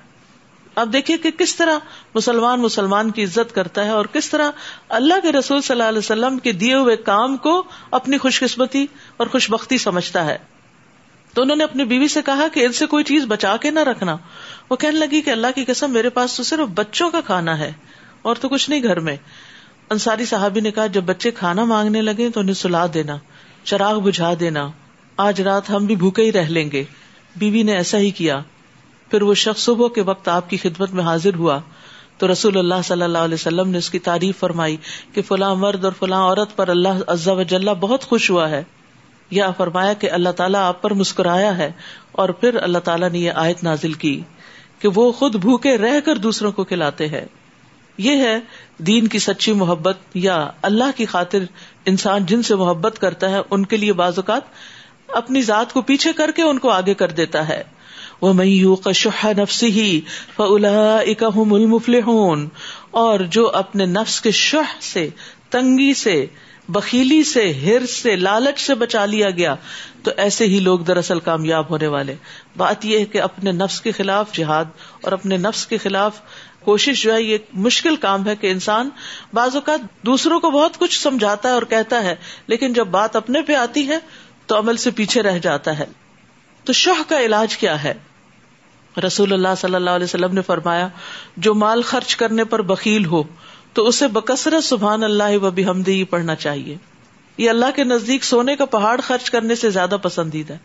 اب 0.79 0.93
دیکھیے 0.93 1.19
کہ 1.19 1.31
کس 1.31 1.57
طرح 1.57 1.79
مسلمان 2.15 2.61
مسلمان 2.61 3.11
کی 3.11 3.25
عزت 3.25 3.55
کرتا 3.55 3.85
ہے 3.85 3.91
اور 3.91 4.05
کس 4.05 4.31
طرح 4.31 4.51
اللہ 4.89 5.15
کے 5.23 5.33
رسول 5.33 5.61
صلی 5.61 5.75
اللہ 5.75 5.89
علیہ 5.89 5.99
وسلم 5.99 6.39
کے 6.39 6.53
دیے 6.53 6.75
ہوئے 6.75 6.97
کام 6.97 7.37
کو 7.37 7.65
اپنی 7.91 8.19
خوش 8.19 8.41
قسمتی 8.41 8.87
اور 9.17 9.27
خوش 9.27 9.51
بختی 9.51 9.79
سمجھتا 9.79 10.25
ہے۔ 10.25 10.39
تو 11.35 11.43
انہوں 11.43 11.57
نے 11.57 11.65
اپنی 11.65 11.85
بیوی 11.85 12.09
سے 12.09 12.23
کہا 12.23 12.49
کہ 12.53 12.67
ان 12.67 12.73
سے 12.73 12.87
کوئی 12.87 13.05
چیز 13.05 13.25
بچا 13.25 13.57
کے 13.57 13.71
نہ 13.71 13.81
رکھنا۔ 13.81 14.17
وہ 14.71 14.77
کہنے 14.77 14.99
لگی 14.99 15.21
کہ 15.21 15.31
اللہ 15.31 15.47
کی 15.55 15.65
قسم 15.65 15.91
میرے 15.91 16.09
پاس 16.09 16.37
تو 16.37 16.43
صرف 16.43 16.69
بچوں 16.75 17.11
کا 17.11 17.21
کھانا 17.21 17.59
ہے 17.59 17.73
اور 18.23 18.37
تو 18.41 18.49
کچھ 18.49 18.71
نہیں 18.71 18.83
گھر 18.83 19.01
میں۔ 19.01 19.17
انصاری 19.91 20.25
صاحبی 20.25 20.61
نے 20.61 20.71
کہا، 20.71 20.87
جب 20.87 21.03
بچے 21.05 21.31
کھانا 21.31 21.65
مانگنے 21.65 22.03
لگے 22.03 22.31
تو 22.31 22.41
انہیں 22.41 22.55
سلا 22.55 22.87
دینا، 22.95 23.17
چراغ 23.65 24.01
بجھا 24.01 24.35
دینا۔ 24.41 24.71
آج 25.17 25.41
رات 25.41 25.71
ہم 25.71 25.87
بھی 25.87 25.97
بھوکے 25.97 26.23
ہی 26.23 26.33
رہ 26.33 26.49
لیں 26.49 26.71
گے۔ 26.71 26.85
بیوی 27.37 27.63
نے 27.63 27.73
ایسا 27.73 27.99
ہی 27.99 28.11
کیا۔ 28.11 28.41
پھر 29.11 29.23
وہ 29.23 29.35
شخص 29.35 29.63
صبح 29.63 29.89
کے 29.89 30.03
وقت 30.03 30.29
آپ 30.29 30.51
کی 30.51 30.57
خدمت 30.57 30.91
میں 30.91 31.05
حاضر 31.05 31.35
ہوا 31.35 31.59
تو 32.19 32.33
رسول 32.33 32.59
اللہ 32.59 32.75
صلی 32.85 33.03
اللہ 33.03 33.19
علیہ 33.19 33.35
وسلم 33.35 33.69
نے 33.69 33.79
اس 33.79 33.91
کی 33.91 33.99
تعریف 33.99 34.39
فرمائی 34.39 34.77
کہ 35.13 35.23
فلاں 35.23 35.55
مرد 35.55 35.85
اور 35.85 35.93
فلاں 35.99 36.23
عورت 36.23 36.57
پر 36.57 36.69
اللہ 36.69 36.89
عزا 37.07 37.33
وجاللہ 37.33 37.71
بہت 37.71 38.05
خوش 38.05 38.31
ہوا 38.31 38.51
ہے۔ 38.51 38.65
یا 39.31 39.51
فرمایا 39.51 39.93
کہ 39.93 40.11
اللہ 40.11 40.29
تعالیٰ 40.29 40.61
آپ 40.61 40.83
پر 40.83 40.95
مسکرایا 40.95 41.59
ہے 41.59 41.73
اور 42.13 42.29
پھر 42.29 42.63
اللہ 42.63 42.79
تعالیٰ 42.79 43.11
نے 43.11 43.19
یہ 43.19 43.33
آیت 43.35 43.65
نازل 43.65 43.93
کی 43.93 44.23
کہ 44.79 44.89
وہ 44.95 45.13
خود 45.13 45.37
بھوکے 45.37 45.79
رہ 45.79 46.01
کر 46.01 46.17
دوسروں 46.17 46.53
کو 46.53 46.65
کھلاتے 46.65 47.09
ہیں۔ 47.09 47.25
یہ 47.99 48.17
ہے 48.17 48.39
دین 48.79 49.09
کی 49.09 49.19
سچی 49.19 49.53
محبت 49.53 49.97
یا 50.15 50.51
اللہ 50.63 50.97
کی 50.97 51.07
خاطر 51.07 51.39
انسان 51.85 52.27
جن 52.27 52.43
سے 52.43 52.55
محبت 52.55 52.99
کرتا 52.99 53.31
ہے 53.31 53.39
ان 53.51 53.67
کے 53.67 53.77
لیے 53.77 53.93
بعض 53.93 54.13
اوقات 54.17 54.43
اپنی 55.09 55.43
ذات 55.43 55.73
کو 55.73 55.83
پیچھے 55.83 56.13
کر 56.13 56.31
کے 56.31 56.43
ان 56.43 56.59
کو 56.59 56.71
آگے 56.71 56.95
کر 56.95 57.11
دیتا 57.11 57.49
ہے۔ 57.49 57.63
وہ 58.21 58.33
میو 58.33 58.77
کا 58.77 58.93
شہ 58.93 59.27
نفسی 59.27 59.67
ہی 59.67 60.01
فلاح 60.37 62.35
اور 62.91 63.21
جو 63.21 63.51
اپنے 63.51 63.87
نفس 63.87 64.21
کے 64.21 64.31
شہ 64.31 64.83
سے، 64.83 65.09
تنگی 65.51 65.95
سے 65.95 66.27
بکیلی 66.69 67.25
سے، 67.25 67.53
ہر 67.53 67.87
سے، 67.87 68.17
لالچ 68.17 68.61
سے 68.61 68.75
بچا 68.75 69.07
لیا 69.07 69.31
گیا، 69.31 69.55
تو 70.03 70.11
ایسے 70.17 70.47
ہی 70.47 70.61
لوگ 70.61 70.79
دراصل 70.79 71.21
کامیاب 71.21 71.71
ہونے 71.71 71.87
والے۔ 71.87 72.15
بات 72.57 72.85
یہ 72.85 72.99
ہے 72.99 73.05
کہ 73.05 73.23
اپنے 73.23 73.53
نفس 73.53 73.81
کے 73.81 73.93
خلاف 73.93 74.33
جہاد 74.33 74.65
اور 75.03 75.13
اپنے 75.13 75.37
نفس 75.37 75.67
کے 75.67 75.79
خلاف 75.79 76.21
کوشش 76.61 77.03
جو 77.03 77.15
ہے، 77.15 77.23
یہ 77.23 77.39
مشکل 77.53 77.97
کام 77.97 78.27
ہے 78.27 78.37
کہ 78.37 78.51
انسان 78.51 78.89
بعض 79.35 79.55
اوقات 79.55 79.81
دوسروں 80.07 80.41
کو 80.41 80.51
بہت 80.51 80.79
کچھ 80.79 81.01
سمجھاتا 81.01 81.49
ہے 81.49 81.55
اور 81.55 81.63
کہتا 81.63 82.05
ہے، 82.05 82.15
لیکن 82.47 82.73
جب 82.73 82.87
بات 82.87 83.17
اپنے 83.17 83.43
پہ 83.43 83.55
آتی 83.55 83.89
ہے 83.89 83.99
تو 84.47 84.59
عمل 84.59 84.77
سے 84.77 84.91
پیچھے 84.91 85.23
رہ 85.23 85.39
جاتا 85.39 85.79
ہے۔ 85.79 85.87
تو 86.65 86.73
شوہ 86.73 87.03
کا 87.09 87.21
علاج 87.21 87.57
کیا 87.57 87.83
ہے؟ 87.83 87.95
رسول 88.99 89.33
اللہ 89.33 89.49
صلی 89.57 89.75
اللہ 89.75 89.91
علیہ 89.91 90.05
وسلم 90.05 90.35
نے 90.35 90.43
فرمایا، 90.43 90.89
جو 91.37 91.55
مال 91.55 91.83
خرچ 91.83 92.17
کرنے 92.17 92.45
پر 92.45 92.63
بکیل 92.63 93.05
ہو، 93.05 93.23
تو 93.73 93.87
اسے 93.87 94.09
بکثرت 94.09 94.65
سبحان 94.65 95.05
اللہ 95.05 95.39
و 95.43 95.51
بھی 95.51 96.05
پڑھنا 96.05 96.35
چاہیے۔ 96.35 96.77
یہ 97.39 97.51
اللہ 97.51 97.67
کے 97.77 97.85
نزدیک 97.85 98.25
سونے 98.25 98.57
کا 98.57 98.65
پہاڑ 98.65 99.01
خرچ 99.01 99.31
کرنے 99.31 99.55
سے 99.55 99.71
زیادہ 99.71 99.97
پسندیدہ 100.03 100.53
ہے۔ 100.53 100.59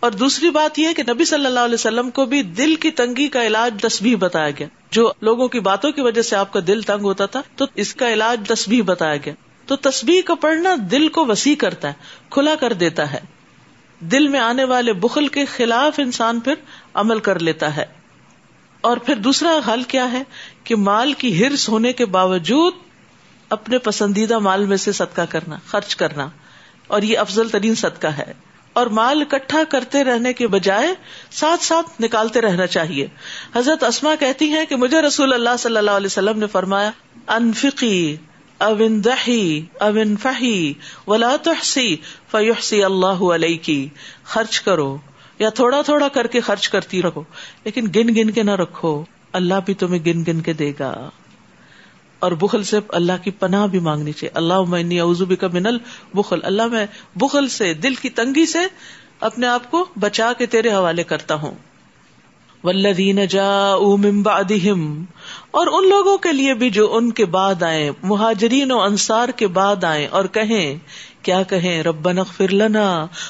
اور 0.00 0.10
دوسری 0.10 0.50
بات 0.50 0.78
یہ 0.78 0.88
کہ 0.96 1.02
نبی 1.08 1.24
صلی 1.24 1.46
اللہ 1.46 1.60
علیہ 1.60 1.74
وسلم 1.74 2.10
کو 2.10 2.24
بھی 2.24 2.42
دل 2.42 2.74
کی 2.74 2.90
تنگی 2.90 3.28
کا 3.28 3.46
علاج 3.46 3.74
تصبیح 3.82 4.16
بتایا 4.16 4.50
گیا۔ 4.50 4.66
جو 4.90 5.12
لوگوں 5.20 5.48
کی 5.48 5.60
باتوں 5.60 5.92
کی 5.92 6.00
وجہ 6.00 6.22
سے 6.22 6.36
آپ 6.36 6.52
کا 6.52 6.60
دل 6.66 6.82
تنگ 6.82 7.04
ہوتا 7.04 7.26
تھا، 7.26 7.42
تو 7.56 7.64
اس 7.74 7.94
کا 7.94 8.12
علاج 8.12 8.40
تصبیح 8.48 8.82
بتایا 8.82 9.16
گیا۔ 9.16 9.34
تو 9.66 9.76
تصبیح 9.76 10.22
کا 10.22 10.34
پڑھنا 10.34 10.74
دل 10.90 11.08
کو 11.08 11.26
وسیع 11.26 11.54
کرتا 11.54 11.88
ہے، 11.88 11.92
کھلا 12.30 12.54
کر 12.54 12.72
دیتا 12.72 13.12
ہے۔ 13.12 13.20
دل 14.00 14.28
میں 14.28 14.40
آنے 14.40 14.64
والے 14.64 14.92
بخل 14.92 15.28
کے 15.28 15.44
خلاف 15.44 16.00
انسان 16.00 16.40
پھر 16.40 16.54
عمل 16.94 17.18
کر 17.18 17.38
لیتا 17.38 17.76
ہے۔ 17.76 17.84
اور 18.80 18.96
پھر 18.96 19.14
دوسرا 19.16 19.58
حل 19.66 19.82
کیا 19.82 20.12
ہے 20.12 20.22
کہ 20.64 20.76
مال 20.76 21.12
کی 21.12 21.44
ہرس 21.44 21.68
ہونے 21.68 21.92
کے 21.92 22.06
باوجود 22.06 22.74
اپنے 23.48 23.78
پسندیدہ 23.78 24.38
مال 24.38 24.66
میں 24.66 24.76
سے 24.76 24.92
صدقہ 24.92 25.22
کرنا، 25.28 25.56
خرچ 25.66 25.96
کرنا۔ 25.96 26.28
اور 26.86 27.02
یہ 27.02 27.18
افضل 27.18 27.48
ترین 27.48 27.74
صدقہ 27.74 28.06
ہے۔ 28.06 28.32
اور 28.72 28.86
مال 28.86 29.22
اکٹھا 29.22 29.62
کرتے 29.68 30.04
رہنے 30.04 30.32
کے 30.32 30.46
بجائے 30.46 30.88
ساتھ 31.30 31.64
ساتھ 31.64 32.02
نکالتے 32.02 32.40
رہنا 32.40 32.66
چاہیے۔ 32.66 33.06
حضرت 33.54 33.84
اسما 33.84 34.14
کہتی 34.14 34.48
ہیں 34.48 34.66
کہ 34.66 34.76
مجھے 34.76 35.02
رسول 35.02 35.32
اللہ 35.32 35.50
صلی 35.58 35.76
اللہ 35.76 35.90
علیہ 35.90 36.06
وسلم 36.06 36.38
نے 36.38 36.46
فرمایا، 36.46 36.90
انفقی 37.26 38.16
اوین 38.58 39.04
دہی 39.04 39.66
اوین 39.80 40.16
فہی 40.16 40.72
ولا 41.06 41.36
تحسی 41.42 41.96
فیحسی 42.30 42.84
اللہ 42.84 43.06
علیہ 43.06 43.58
کی 43.62 43.88
خرچ 44.24 44.60
کرو۔ 44.60 44.96
یا 45.40 45.50
تھوڑا 45.50 45.82
تھوڑا 45.82 46.08
کر 46.08 46.26
کے 46.26 46.40
خرچ 46.40 46.68
کرتی 46.68 47.02
رکھو 47.02 47.22
لیکن 47.64 47.84
گن 47.96 48.08
گن 48.08 48.30
کے 48.30 48.42
نہ 48.42 48.50
رکھو، 48.50 49.04
اللہ 49.32 49.54
بھی 49.66 49.74
تمہیں 49.74 50.04
گن 50.04 50.22
گن 50.26 50.40
کے 50.40 50.52
دے 50.52 50.72
گا۔ 50.80 51.10
اور 52.18 52.32
بخل 52.32 52.62
سے 52.62 52.78
اللہ 52.88 53.12
کی 53.24 53.30
پناہ 53.30 53.66
بھی 53.66 53.78
مانگنی 53.78 54.12
چاہیے۔ 54.12 54.30
اللہ 54.34 54.62
میں 54.62 55.00
اوزوبی 55.00 55.36
کا 55.36 55.48
منل 55.52 55.78
بخل 56.14 56.38
اللہ 56.42 56.66
میں 56.66 56.86
بخل 57.16 57.48
سے، 57.48 57.74
دل 57.74 57.94
کی 57.94 58.10
تنگی 58.10 58.46
سے 58.46 58.58
اپنے 59.20 59.46
آپ 59.46 59.70
کو 59.70 59.84
بچا 60.00 60.32
کے 60.38 60.46
تیرے 60.46 60.72
حوالے 60.72 61.04
کرتا 61.04 61.34
ہوں۔ 61.34 61.54
ولدین 62.64 63.26
جا 63.26 63.76
بعدہم 64.22 65.04
اور 65.50 65.66
ان 65.66 65.88
لوگوں 65.88 66.18
کے 66.18 66.32
لیے 66.32 66.54
بھی 66.54 66.70
جو 66.70 66.94
ان 66.94 67.10
کے 67.10 67.24
بعد 67.24 67.62
آئے 67.62 67.90
مہاجرین 68.02 68.72
و 68.72 68.80
انصار 68.80 69.28
کے 69.28 69.46
بعد 69.46 69.84
آئے 69.84 70.06
اور 70.06 70.24
کہیں 70.24 70.78
کیا 71.22 71.42
کہیں؟ 71.42 71.82
ربنا 71.82 72.20
اغفر 72.20 72.52
لنا 72.52 72.84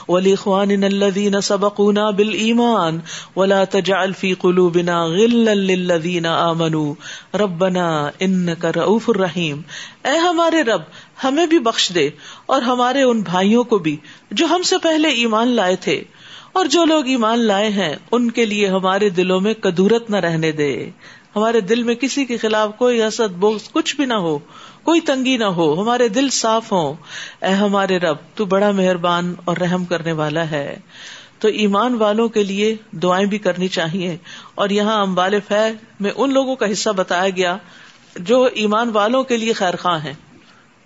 ولاخواننا 0.09 0.87
الذين 0.87 1.41
سبقونا 1.41 2.11
بالایمان 2.11 2.99
ولا 3.37 3.63
تجعل 3.65 4.13
في 4.13 4.33
قلوبنا 4.35 5.03
غلا 5.05 5.55
للذين 5.55 6.27
امنوا 6.27 7.39
ربنا 7.39 7.89
انك 8.19 8.65
رؤوف 8.77 9.09
الرحیم 9.09 9.61
اے 10.05 10.17
ہمارے 10.19 10.63
رب، 10.63 10.83
ہمیں 11.25 11.47
بھی 11.47 11.59
بخش 11.59 11.91
دے 11.95 12.09
اور 12.47 12.63
ہمارے 12.63 13.03
ان 13.03 13.21
بھائیوں 13.23 13.65
کو 13.65 13.79
بھی 13.79 13.97
جو 14.31 14.47
ہم 14.47 14.63
سے 14.63 14.79
پہلے 14.83 15.09
ایمان 15.09 15.49
لائے 15.49 15.77
تھے 15.77 16.03
اور 16.53 16.67
جو 16.67 16.85
لوگ 16.85 17.07
ایمان 17.07 17.39
لائے 17.39 17.69
ہیں، 17.69 17.95
ان 18.13 18.31
کے 18.31 18.45
لیے 18.45 18.69
ہمارے 18.69 19.09
دلوں 19.09 19.41
میں 19.41 19.55
کدورت 19.55 20.11
نہ 20.11 20.17
رہنے 20.17 20.53
دے۔ 20.53 20.91
ہمارے 21.37 21.61
دل 21.61 21.83
میں 21.83 21.95
کسی 21.95 22.25
کے 22.25 22.37
خلاف 22.37 22.71
کوئی 22.79 23.03
حسد 23.03 23.33
بوگز 23.33 23.71
کچھ 23.73 23.97
بھی 23.97 24.05
نہ 24.05 24.15
ہو، 24.15 24.39
کوئی 24.83 25.01
تنگی 25.01 25.37
نہ 25.37 25.45
ہو، 25.45 25.83
ہمارے 25.83 26.09
دل 26.09 26.29
صاف 26.29 26.73
ہوں۔ 26.73 26.95
اے 27.43 27.51
ہمارے 27.51 27.99
رب، 27.99 28.17
تو 28.35 28.45
بڑا 28.45 28.71
مہربان 28.71 29.35
اور 29.45 29.57
رحم 29.57 29.85
کرنے 29.85 30.13
والا 30.13 30.51
ہے۔ 30.51 30.79
تو 31.39 31.49
ایمان 31.49 31.95
والوں 31.95 32.29
کے 32.29 32.45
لیے 32.45 32.77
دعائیں 32.91 33.27
بھی 33.27 33.39
کرنی 33.39 33.69
چاہیے۔ 33.69 34.17
اور 34.55 34.69
یہاں 34.69 35.03
امبال 35.03 35.35
فہ 35.49 35.69
میں 36.01 36.11
ان 36.17 36.33
لوگوں 36.33 36.57
کا 36.57 36.73
حصہ 36.73 36.91
بتایا 36.91 37.31
گیا 37.31 37.57
جو 38.17 38.49
ایمان 38.55 38.91
والوں 38.91 39.25
کے 39.25 39.37
لیے 39.37 39.53
خیر 39.53 39.77
خواہ 39.77 40.05
ہیں۔ 40.05 40.13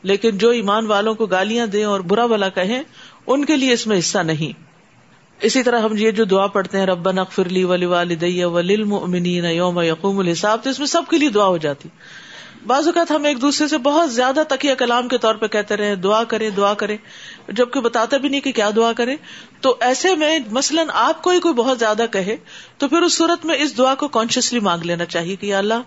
لیکن 0.02 0.38
جو 0.38 0.50
ایمان 0.50 0.86
والوں 0.86 1.14
کو 1.14 1.26
گالیاں 1.26 1.66
دیں 1.66 1.84
اور 1.84 2.00
برا 2.00 2.26
بلا 2.26 2.48
کہیں، 2.48 2.82
ان 3.26 3.44
کے 3.44 3.56
لیے 3.56 3.72
اس 3.72 3.86
میں 3.86 3.98
حصہ 3.98 4.18
نہیں۔ 4.18 4.73
اسی 5.44 5.62
طرح 5.62 5.80
ہم 5.80 5.96
یہ 5.96 6.10
جو 6.10 6.24
دعا 6.24 6.46
پڑھتے 6.46 6.78
ہیں 6.78 6.86
رب 6.86 7.10
نقفرلی 7.10 7.64
ولی 7.64 7.86
والدیہ 7.86 8.44
وللمؤمنین 8.44 9.44
یوم 9.44 9.80
یقوم 9.80 10.18
الحساب، 10.18 10.64
تو 10.64 10.70
اس 10.70 10.78
میں 10.78 10.86
سب 10.86 11.02
کے 11.10 11.18
لیے 11.18 11.28
دعا 11.28 11.46
ہو 11.46 11.56
جاتی۔ 11.56 11.88
بعض 12.66 12.86
اوقات 12.86 13.10
ہم 13.10 13.24
ایک 13.24 13.40
دوسرے 13.40 13.68
سے 13.68 13.78
بہت 13.78 14.12
زیادہ 14.12 14.42
تکیہ 14.48 14.74
کلام 14.74 15.08
کے 15.08 15.18
طور 15.18 15.34
پہ 15.34 15.46
کہتے 15.46 15.76
رہے، 15.76 15.94
دعا 15.94 16.24
کرے 16.24 16.50
دعا 16.50 16.74
کرے 16.74 16.96
جبکہ 17.48 17.80
بتاتا 17.80 18.16
بھی 18.16 18.28
نہیں 18.28 18.40
کہ 18.40 18.52
کیا 18.52 18.70
دعا 18.76 18.92
کرے 18.92 19.16
تو 19.60 19.76
ایسے 19.80 20.14
میں 20.14 20.38
مثلاً 20.50 20.86
آپ 20.92 21.22
کو 21.22 21.30
ہی 21.30 21.40
کوئی 21.40 21.54
بہت 21.54 21.78
زیادہ 21.78 22.04
کہے، 22.12 22.36
تو 22.78 22.88
پھر 22.88 23.02
اس 23.02 23.16
صورت 23.16 23.44
میں 23.44 23.56
اس 23.58 23.78
دعا 23.78 23.94
کو 23.94 24.08
کانشیسلی 24.08 24.60
مانگ 24.60 24.82
لینا 24.82 25.04
چاہیے 25.04 25.36
کہ 25.36 25.54
اللہ، 25.54 25.82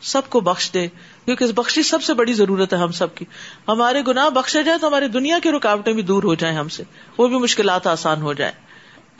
سب 0.00 0.22
کو 0.28 0.40
بخش 0.40 0.72
دے۔ 0.74 0.88
کیونکہ 1.24 1.44
اس 1.44 1.50
بخشی 1.54 1.82
سب 1.82 2.02
سے 2.02 2.14
بڑی 2.14 2.32
ضرورت 2.32 2.72
ہے 2.72 2.78
ہم 2.78 2.92
سب 2.92 3.14
کی۔ 3.14 3.24
ہمارے 3.68 4.02
گناہ 4.08 4.30
بخشے 4.30 4.62
جائے 4.62 4.78
تو 4.78 4.86
ہماری 4.86 5.08
دنیا 5.08 5.38
کی 5.42 5.50
رکاوٹیں 5.50 5.92
بھی 5.92 6.02
دور 6.02 6.22
ہو 6.22 6.34
جائیں 6.34 6.56
ہم 6.56 6.68
سے۔ 6.68 6.82
وہ 7.18 7.28
بھی 7.28 7.38
مشکلات 7.38 7.86
آسان 7.86 8.22
ہو 8.22 8.32
جائے 8.32 8.69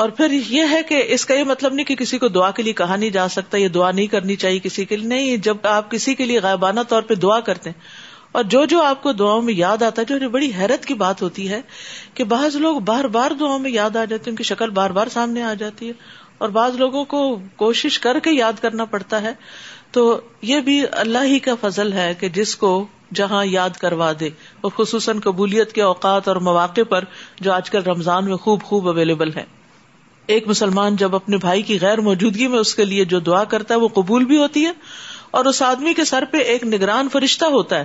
اور 0.01 0.11
پھر 0.11 0.31
یہ 0.31 0.65
ہے 0.71 0.83
کہ 0.83 1.03
اس 1.09 1.25
کا 1.27 1.35
یہ 1.35 1.45
مطلب 1.45 1.75
نہیں 1.75 1.87
کہ 1.87 1.95
کسی 1.95 2.19
کو 2.19 2.29
دعا 2.29 2.51
کے 2.51 2.63
لیے 2.63 2.73
کہا 2.73 2.97
نہیں 2.97 3.11
جا 3.11 3.29
سکتا، 3.29 3.59
یہ 3.59 3.69
دعا 3.69 3.91
نہیں 3.91 4.07
کرنی 4.07 4.37
چاہیے 4.37 4.59
کسی 4.59 4.85
کے 4.85 4.97
لیے۔ 4.97 5.09
نہیں، 5.09 5.37
جب 5.37 5.67
آپ 5.69 5.91
کسی 5.91 6.15
کے 6.15 6.25
لیے 6.25 6.39
غائبانہ 6.39 6.81
طور 6.89 7.03
پہ 7.03 7.15
دعا 7.15 7.41
کرتے 7.41 7.71
ہیں، 7.71 7.83
اور 8.33 8.45
جو 8.45 8.65
جو 8.65 8.83
آپ 8.83 9.03
کو 9.03 9.13
دعاؤں 9.13 9.43
میں 9.43 9.55
یاد 9.55 9.83
آتا 9.83 10.03
ہے، 10.03 10.19
جو 10.19 10.29
بڑی 10.31 10.51
حیرت 10.59 10.85
کی 10.87 10.95
بات 10.95 11.23
ہوتی 11.23 11.49
ہے 11.51 11.61
کہ 12.15 12.25
بعض 12.25 12.57
لوگ 12.57 12.79
بار 12.87 13.05
بار 13.13 13.31
دعاؤں 13.41 13.59
میں 13.59 13.71
یاد 13.71 13.97
آ 13.97 14.05
جاتے 14.05 14.23
ہیں، 14.23 14.31
ان 14.31 14.37
کی 14.37 14.45
شکل 14.45 14.71
بار 14.71 14.91
بار 14.91 15.09
سامنے 15.09 15.43
آ 15.43 15.53
جاتی 15.55 15.89
ہے، 15.89 15.93
اور 16.39 16.49
بعض 16.49 16.77
لوگوں 16.77 17.05
کو 17.05 17.23
کوشش 17.57 17.99
کر 17.99 18.19
کے 18.19 18.31
یاد 18.31 18.63
کرنا 18.63 18.85
پڑتا 18.87 19.23
ہے۔ 19.23 19.33
تو 19.91 20.21
یہ 20.43 20.61
بھی 20.61 20.83
اللہ 20.93 21.25
ہی 21.25 21.39
کا 21.39 21.55
فضل 21.61 21.93
ہے 21.93 22.13
کہ 22.21 22.29
جس 22.35 22.57
کو 22.57 22.73
جہاں 23.15 23.45
یاد 23.45 23.77
کروا 23.79 24.13
دے 24.21 24.29
وہ 24.63 24.71
خصوصاً 24.77 25.21
قبولیت 25.21 25.73
کے 25.73 25.83
اوقات 25.83 26.29
اور 26.29 26.37
مواقع 26.49 26.81
پر 26.89 27.05
جو 27.41 27.53
آج 27.53 27.71
کل 27.71 27.83
رمضان 27.83 28.25
میں 28.25 28.37
خوب 28.37 28.63
خوب 28.63 28.89
اویلیبل 28.89 29.33
ہے 29.37 29.45
ایک 30.31 30.49
مسلمان 30.49 30.97
جب 30.97 31.15
اپنے 31.15 31.37
بھائی 31.37 31.63
کی 31.63 31.79
غیر 31.81 32.01
موجودگی 32.01 32.47
میں 32.47 32.59
اس 32.59 32.75
کے 32.75 32.85
لیے 32.85 33.05
جو 33.05 33.19
دعا 33.19 33.45
کرتا 33.45 33.75
ہے، 33.75 33.79
وہ 33.79 33.89
قبول 33.89 34.25
بھی 34.25 34.37
ہوتی 34.37 34.67
ہے 34.67 34.71
اور 35.31 35.45
اس 35.45 35.63
آدمی 35.63 35.95
کے 35.95 36.05
سر 36.05 36.25
پہ 36.31 36.39
ایک 36.39 36.65
نگران 36.65 37.09
فرشتہ 37.13 37.45
ہوتا 37.45 37.79
ہے۔ 37.79 37.85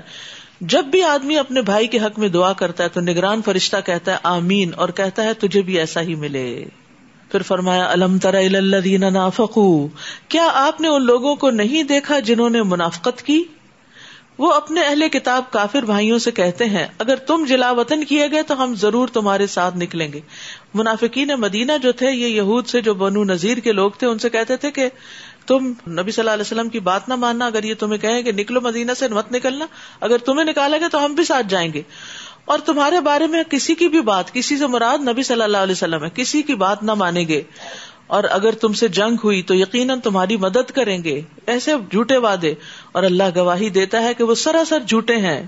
جب 0.62 0.86
بھی 0.86 1.04
آدمی 1.04 1.38
اپنے 1.38 1.62
بھائی 1.62 1.88
کے 1.88 2.00
حق 2.00 2.20
میں 2.20 2.30
دعا 2.30 2.54
کرتا 2.54 2.84
ہے 2.84 2.90
تو 2.90 3.02
نگران 3.02 3.42
فرشتہ 3.42 3.78
کہتا 3.86 4.12
ہے، 4.12 4.18
آمین، 4.24 4.72
اور 4.75 4.90
کہتا 4.90 5.24
ہے، 5.24 5.34
تجھے 5.34 5.62
بھی 5.62 5.80
ایسا 5.80 6.02
ہی 6.02 6.16
ملے۔ 6.16 6.66
پھر 7.32 7.42
فرمایا، 7.42 7.92
الم 7.92 8.18
ترین 8.18 9.14
نافقو، 9.14 9.88
کیا 10.28 10.48
آپ 10.54 10.82
نے 10.82 10.88
ان 10.88 11.06
لوگوں 11.06 11.36
کو 11.36 11.50
نہیں 11.50 11.84
دیکھا 11.84 12.20
جنہوں 12.20 12.50
نے 12.50 12.64
منافقت 12.64 13.22
کی؟ 13.22 13.44
وہ 14.38 14.54
اپنے 14.54 14.82
اہل 14.82 15.10
کتاب 15.10 15.52
کافر 15.52 15.82
بھائیوں 15.82 16.20
سے 16.20 16.32
کہتے 16.32 16.66
ہیں، 16.66 16.88
اگر 17.00 17.16
تم 17.16 17.46
جلا 17.48 17.72
وطن 17.72 18.04
کیے 18.04 18.32
گئے 18.32 18.42
تو 18.42 18.64
ہم 18.64 18.75
ضرور 18.75 19.08
تمہارے 19.08 19.48
ساتھ 19.48 19.78
نکلیں 19.78 20.14
گے۔ 20.14 20.20
منافقین 20.75 21.27
مدینہ 21.38 21.72
جو 21.82 21.91
تھے، 21.91 22.12
یہ 22.12 22.27
یہود 22.27 22.67
سے 22.67 22.82
جو 22.82 22.94
بنو 22.94 23.24
نذیر 23.24 23.58
کے 23.58 23.72
لوگ 23.72 23.91
تھے، 23.91 24.08
ان 24.08 24.20
سے 24.20 24.29
کہتے 24.29 24.58
تھے 24.58 24.72
کہ 24.72 24.89
تم 25.48 25.67
نبی 25.88 26.12
صلی 26.12 26.22
اللہ 26.22 26.32
علیہ 26.32 26.41
وسلم 26.41 26.70
کی 26.70 26.79
بات 26.79 27.10
نہ 27.10 27.15
ماننا، 27.15 27.46
اگر 27.46 27.63
یہ 27.63 27.74
تمہیں 27.79 27.98
کہیں 27.98 28.24
کہ 28.24 28.32
نکلو 28.32 28.62
مدینہ 28.62 28.91
سے، 28.98 29.08
مت 29.08 29.32
نکلنا، 29.32 29.65
اگر 30.01 30.17
تمہیں 30.17 30.46
نکالے 30.46 30.79
گے 30.79 30.86
تو 30.91 31.05
ہم 31.05 31.13
بھی 31.13 31.24
ساتھ 31.24 31.48
جائیں 31.50 31.74
گے۔ 31.74 31.82
اور 32.46 32.60
تمہارے 32.60 33.00
بارے 33.00 33.27
میں 33.27 33.44
کسی 33.44 33.75
کی 33.75 33.88
بھی 33.88 34.01
بات، 34.01 34.34
کسی 34.34 34.58
سے 34.58 34.67
مراد 34.67 35.08
نبی 35.08 35.24
صلی 35.24 35.41
اللہ 35.41 35.58
علیہ 35.58 35.72
وسلم 35.72 36.03
ہے، 36.03 36.10
کسی 36.15 36.41
کی 36.41 36.55
بات 36.55 36.84
نہ 36.84 36.94
مانیں 36.94 37.27
گے۔ 37.27 37.41
اور 38.08 38.24
اگر 38.29 38.51
تم 38.51 38.74
سے 38.74 38.88
جنگ 38.88 39.15
ہوئی 39.24 39.41
تو 39.41 39.55
یقیناً 39.55 40.00
تمہاری 40.00 40.38
مدد 40.38 40.72
کریں 40.72 41.03
گے۔ 41.03 41.22
ایسے 41.46 41.74
جھوٹے 41.91 42.17
وعدے۔ 42.17 42.53
اور 42.91 43.03
اللہ 43.03 43.24
گواہی 43.36 43.70
دیتا 43.70 44.01
ہے 44.01 44.13
کہ 44.13 44.24
وہ 44.24 44.36
سراسر 44.36 44.79
جھوٹے 44.79 45.15
ہیں۔ 45.15 45.48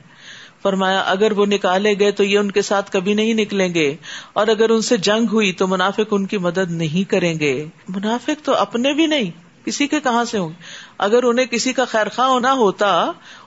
فرمایا، 0.63 0.99
اگر 0.99 1.31
وہ 1.31 1.45
نکالے 1.45 1.93
گئے 1.99 2.11
تو 2.11 2.23
یہ 2.23 2.37
ان 2.39 2.51
کے 2.51 2.61
ساتھ 2.61 2.91
کبھی 2.91 3.13
نہیں 3.13 3.33
نکلیں 3.33 3.73
گے، 3.73 3.95
اور 4.33 4.47
اگر 4.47 4.69
ان 4.69 4.81
سے 4.81 4.97
جنگ 4.97 5.25
ہوئی 5.31 5.51
تو 5.51 5.67
منافق 5.67 6.07
ان 6.11 6.25
کی 6.25 6.37
مدد 6.37 6.71
نہیں 6.71 7.09
کریں 7.11 7.39
گے۔ 7.39 7.53
منافق 7.89 8.45
تو 8.45 8.55
اپنے 8.55 8.93
بھی 8.93 9.05
نہیں، 9.05 9.31
کسی 9.65 9.87
کے 9.87 9.99
کہاں 9.99 10.23
سے 10.25 10.37
ہوں 10.37 10.51
اگر 10.97 11.23
انہیں 11.23 11.45
کسی 11.45 11.73
کا 11.73 11.85
خیر 11.85 12.09
خواہ 12.09 12.27
ہونا 12.27 12.53
ہوتا 12.53 12.89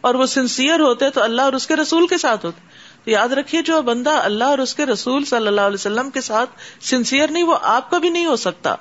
اور 0.00 0.14
وہ 0.14 0.26
سنسیئر 0.26 0.80
ہوتے 0.80 1.10
تو 1.10 1.22
اللہ 1.22 1.42
اور 1.42 1.52
اس 1.52 1.66
کے 1.66 1.76
رسول 1.76 2.06
کے 2.06 2.18
ساتھ 2.18 2.46
ہوتے۔ 2.46 2.60
تو 3.04 3.10
یاد 3.10 3.28
رکھیے، 3.28 3.62
جو 3.62 3.80
بندہ 3.82 4.10
اللہ 4.10 4.44
اور 4.44 4.58
اس 4.58 4.74
کے 4.74 4.86
رسول 4.86 5.24
صلی 5.24 5.46
اللہ 5.46 5.60
علیہ 5.60 5.74
وسلم 5.74 6.10
کے 6.10 6.20
ساتھ 6.20 6.50
سنسیئر 6.80 7.30
نہیں، 7.30 7.44
وہ 7.44 7.56
آپ 7.62 7.90
کا 7.90 7.98
بھی 7.98 8.08
نہیں 8.08 8.26
ہو 8.26 8.36
سکتا۔ 8.36 8.74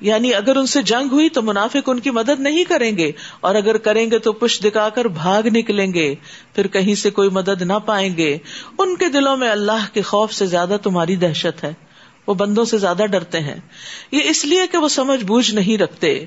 یعنی 0.00 0.34
اگر 0.34 0.56
ان 0.56 0.66
سے 0.66 0.82
جنگ 0.82 1.12
ہوئی 1.12 1.28
تو 1.28 1.42
منافق 1.42 1.88
ان 1.88 2.00
کی 2.00 2.10
مدد 2.10 2.40
نہیں 2.40 2.64
کریں 2.64 2.96
گے، 2.96 3.12
اور 3.40 3.54
اگر 3.54 3.76
کریں 3.76 4.10
گے 4.10 4.18
تو 4.18 4.32
پش 4.32 4.60
دکھا 4.64 4.88
کر 4.88 5.04
بھاگ 5.04 5.42
نکلیں 5.46 5.92
گے، 5.94 6.14
پھر 6.54 6.66
کہیں 6.66 6.94
سے 6.94 7.10
کوئی 7.10 7.28
مدد 7.28 7.62
نہ 7.62 7.78
پائیں 7.86 8.16
گے۔ 8.16 8.38
ان 8.78 8.96
کے 8.96 9.08
دلوں 9.08 9.36
میں 9.36 9.50
اللہ 9.50 9.86
کے 9.92 10.02
خوف 10.02 10.32
سے 10.32 10.46
زیادہ 10.46 10.76
تمہاری 10.82 11.16
دہشت 11.16 11.64
ہے، 11.64 11.72
وہ 12.26 12.34
بندوں 12.34 12.64
سے 12.64 12.78
زیادہ 12.78 13.06
ڈرتے 13.06 13.40
ہیں۔ 13.40 13.60
یہ 14.12 14.20
اس 14.24 14.44
لیے 14.44 14.66
کہ 14.66 14.78
وہ 14.78 14.88
سمجھ 14.88 15.24
بوجھ 15.24 15.50
نہیں 15.50 15.78
رکھتے۔ 15.78 16.24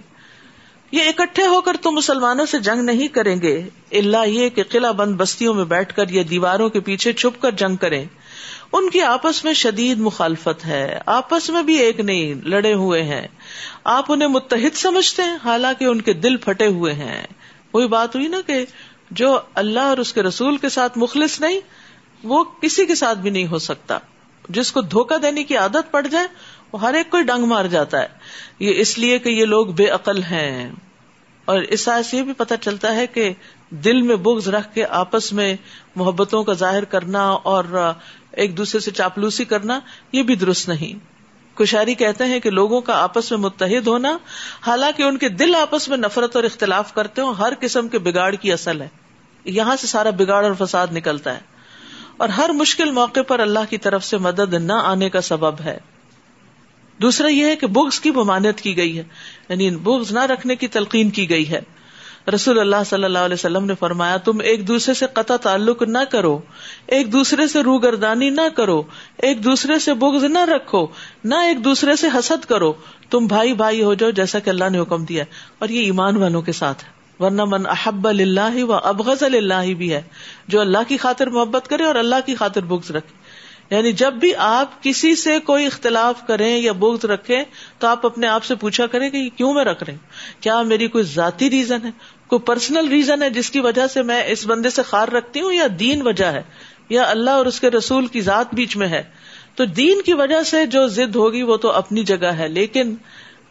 یہ 0.91 1.03
اکٹھے 1.03 1.47
ہو 1.47 1.61
کر 1.61 1.77
تم 1.81 1.91
مسلمانوں 1.91 2.45
سے 2.45 2.59
جنگ 2.59 2.81
نہیں 2.81 3.07
کریں 3.07 3.35
گے۔ 3.41 3.61
اللہ 3.91 4.27
یہ 4.27 4.49
کہ 4.49 4.63
قلعہ 4.63 4.91
بند 4.91 5.15
بستیوں 5.15 5.53
میں 5.53 5.65
بیٹھ 5.65 5.93
کر 5.93 6.09
یا 6.09 6.23
دیواروں 6.29 6.69
کے 6.69 6.79
پیچھے 6.79 7.13
چھپ 7.13 7.41
کر 7.41 7.51
جنگ 7.51 7.75
کریں۔ 7.75 8.05
ان 8.71 8.89
کی 8.89 9.01
آپس 9.01 9.43
میں 9.43 9.53
شدید 9.53 9.99
مخالفت 9.99 10.65
ہے۔ 10.65 10.99
آپس 11.05 11.49
میں 11.49 11.63
بھی 11.63 11.75
ایک 11.75 11.99
نہیں، 11.99 12.33
لڑے 12.33 12.73
ہوئے 12.73 13.03
ہیں۔ 13.03 13.27
آپ 13.83 14.11
انہیں 14.11 14.29
متحد 14.29 14.75
سمجھتے 14.75 15.23
ہیں، 15.23 15.37
حالانکہ 15.43 15.85
ان 15.85 16.01
کے 16.01 16.13
دل 16.13 16.37
پھٹے 16.37 16.67
ہوئے 16.67 16.93
ہیں۔ 16.93 17.27
وہی 17.73 17.87
بات 17.87 18.15
ہوئی 18.15 18.27
نا 18.27 18.41
کہ 18.45 18.65
جو 19.11 19.39
اللہ 19.53 19.79
اور 19.79 19.97
اس 19.97 20.13
کے 20.13 20.23
رسول 20.23 20.57
کے 20.57 20.69
ساتھ 20.69 20.97
مخلص 20.97 21.41
نہیں، 21.41 21.59
وہ 22.23 22.43
کسی 22.61 22.85
کے 22.85 22.95
ساتھ 22.95 23.17
بھی 23.17 23.29
نہیں 23.29 23.47
ہو 23.47 23.57
سکتا۔ 23.57 23.97
جس 24.49 24.71
کو 24.71 24.81
دھوکا 24.81 25.15
دینے 25.21 25.43
کی 25.43 25.57
عادت 25.57 25.91
پڑ 25.91 26.07
جائے، 26.07 26.27
وہ 26.71 26.81
ہر 26.81 26.93
ایک 26.93 27.09
کوئی 27.09 27.23
ڈنگ 27.23 27.45
مار 27.45 27.65
جاتا 27.65 28.01
ہے۔ 28.01 28.07
یہ 28.59 28.73
اس 28.75 28.97
لیے 28.97 29.19
کہ 29.19 29.29
یہ 29.29 29.45
لوگ 29.45 29.67
بے 29.67 29.87
عقل 29.87 30.23
ہیں۔ 30.23 30.71
اور 31.45 31.61
اس 31.61 31.81
سے 31.81 32.17
یہ 32.17 32.21
بھی 32.21 32.33
پتہ 32.33 32.53
چلتا 32.61 32.95
ہے 32.95 33.07
کہ 33.07 33.33
دل 33.69 34.01
میں 34.01 34.15
بغض 34.15 34.47
رکھ 34.47 34.75
کے 34.75 34.85
آپس 34.85 35.33
میں 35.33 35.55
محبتوں 35.95 36.43
کا 36.43 36.53
ظاہر 36.53 36.83
کرنا 36.83 37.29
اور 37.29 37.91
ایک 38.33 38.57
دوسرے 38.57 38.79
سے 38.79 38.91
چاپلوسی 38.91 39.45
کرنا، 39.45 39.79
یہ 40.11 40.23
بھی 40.23 40.35
درست 40.35 40.69
نہیں۔ 40.69 41.13
کشاری 41.57 41.93
کہتے 41.93 42.25
ہیں 42.25 42.39
کہ 42.39 42.49
لوگوں 42.49 42.81
کا 42.81 43.03
آپس 43.03 43.31
میں 43.31 43.39
متحد 43.39 43.87
ہونا، 43.87 44.17
حالانکہ 44.67 45.03
ان 45.03 45.17
کے 45.17 45.29
دل 45.29 45.55
آپس 45.55 45.89
میں 45.89 45.97
نفرت 45.97 46.35
اور 46.35 46.43
اختلاف 46.43 46.93
کرتے 46.93 47.21
ہوں 47.21 47.33
ہر 47.33 47.53
قسم 47.59 47.87
کے 47.87 47.99
بگاڑ 47.99 48.35
کی 48.35 48.51
اصل 48.51 48.81
ہے۔ 48.81 48.87
یہاں 49.45 49.75
سے 49.75 49.87
سارا 49.87 50.09
بگاڑ 50.09 50.45
اور 50.45 50.65
فساد 50.65 50.87
نکلتا 50.91 51.35
ہے۔ 51.35 51.39
اور 52.17 52.29
ہر 52.29 52.49
مشکل 52.49 52.91
موقع 52.91 53.21
پر 53.27 53.39
اللہ 53.39 53.59
کی 53.69 53.77
طرف 53.77 54.03
سے 54.03 54.17
مدد 54.17 54.53
نہ 54.53 54.73
آنے 54.73 55.09
کا 55.09 55.21
سبب 55.21 55.61
ہے۔ 55.61 55.77
دوسرا 57.01 57.27
یہ 57.27 57.45
ہے 57.45 57.55
کہ 57.55 57.67
بغض 57.67 57.99
کی 57.99 58.11
ممانت 58.11 58.61
کی 58.61 58.77
گئی 58.77 58.97
ہے۔ 58.97 59.03
یعنی 59.49 59.71
بغض 59.71 60.11
نہ 60.11 60.19
رکھنے 60.19 60.55
کی 60.55 60.67
تلقین 60.67 61.09
کی 61.09 61.29
گئی 61.29 61.49
ہے۔ 61.49 61.59
رسول 62.27 62.59
اللہ 62.59 62.75
صلی 62.85 63.03
اللہ 63.03 63.19
علیہ 63.19 63.33
وسلم 63.33 63.65
نے 63.65 63.73
فرمایا، 63.79 64.17
تم 64.17 64.39
ایک 64.39 64.67
دوسرے 64.67 64.93
سے 64.93 65.05
قطع 65.13 65.35
تعلق 65.35 65.81
نہ 65.81 65.97
کرو، 66.09 66.39
ایک 66.87 67.11
دوسرے 67.11 67.47
سے 67.47 67.61
روگردانی 67.61 68.29
نہ 68.29 68.49
کرو، 68.55 68.83
ایک 69.17 69.43
دوسرے 69.43 69.79
سے 69.79 69.93
بغض 69.93 70.23
نہ 70.23 70.45
رکھو، 70.45 70.87
نہ 71.23 71.35
ایک 71.35 71.63
دوسرے 71.63 71.95
سے 71.95 72.07
حسد 72.07 72.45
کرو، 72.45 72.73
تم 73.09 73.25
بھائی 73.25 73.53
بھائی 73.53 73.83
ہو 73.83 73.93
جاؤ 73.93 74.09
جیسا 74.09 74.39
کہ 74.39 74.49
اللہ 74.49 74.69
نے 74.71 74.79
حکم 74.79 75.05
دیا 75.05 75.23
اور 75.59 75.69
یہ 75.69 75.81
ایمان 75.81 76.17
والوں 76.17 76.41
کے 76.41 76.51
ساتھ 76.51 76.83
ہے۔ 76.83 76.89
ورنہ 77.19 77.45
من 77.45 77.65
احب 77.65 78.07
اللہ 78.07 78.63
و 78.63 78.73
ابغض 78.73 79.23
اللہ 79.23 79.73
بھی 79.73 79.93
ہے، 79.93 80.01
جو 80.47 80.61
اللہ 80.61 80.77
کی 80.87 80.97
خاطر 80.97 81.27
محبت 81.27 81.67
کرے 81.67 81.83
اور 81.83 81.95
اللہ 81.95 82.15
کی 82.25 82.35
خاطر 82.35 82.61
بغض 82.61 82.91
رکھے۔ 82.91 83.23
یعنی 83.75 83.91
جب 83.91 84.13
بھی 84.13 84.35
آپ 84.35 84.83
کسی 84.83 85.15
سے 85.15 85.39
کوئی 85.39 85.65
اختلاف 85.65 86.27
کریں 86.27 86.57
یا 86.57 86.71
بغض 86.71 87.05
رکھیں، 87.05 87.43
تو 87.79 87.87
آپ 87.87 88.05
اپنے 88.05 88.27
آپ 88.27 88.43
سے 88.43 88.55
پوچھا 88.55 88.87
کریں 88.87 89.09
کہ 89.09 89.29
کیوں 89.37 89.53
میں 89.53 89.63
رکھ 89.63 89.83
رہے 89.83 89.97
کیا 90.39 90.61
میری 90.61 90.87
کوئی 90.87 91.03
ذاتی 91.03 91.49
ریزن 91.49 91.85
ہے؟ 91.85 91.91
کوئی 92.27 92.39
پرسنل 92.39 92.87
ریزن 92.87 93.23
ہے 93.23 93.29
جس 93.29 93.51
کی 93.51 93.59
وجہ 93.59 93.87
سے 93.87 94.03
میں 94.03 94.23
اس 94.27 94.45
بندے 94.45 94.69
سے 94.69 94.81
خار 94.81 95.07
رکھتی 95.07 95.41
ہوں 95.41 95.53
یا 95.53 95.67
دین 95.79 96.01
وجہ 96.01 96.25
ہے 96.25 96.41
یا 96.89 97.03
اللہ 97.03 97.29
اور 97.29 97.45
اس 97.45 97.59
کے 97.59 97.69
رسول 97.69 98.07
کی 98.07 98.21
ذات 98.21 98.53
بیچ 98.53 98.77
میں 98.77 98.87
ہے؟ 98.87 99.03
تو 99.55 99.65
دین 99.65 100.01
کی 100.01 100.13
وجہ 100.13 100.43
سے 100.43 100.65
جو 100.65 100.87
ضد 100.87 101.15
ہوگی 101.15 101.41
وہ 101.41 101.57
تو 101.57 101.71
اپنی 101.71 102.03
جگہ 102.03 102.31
ہے، 102.37 102.47
لیکن 102.47 102.95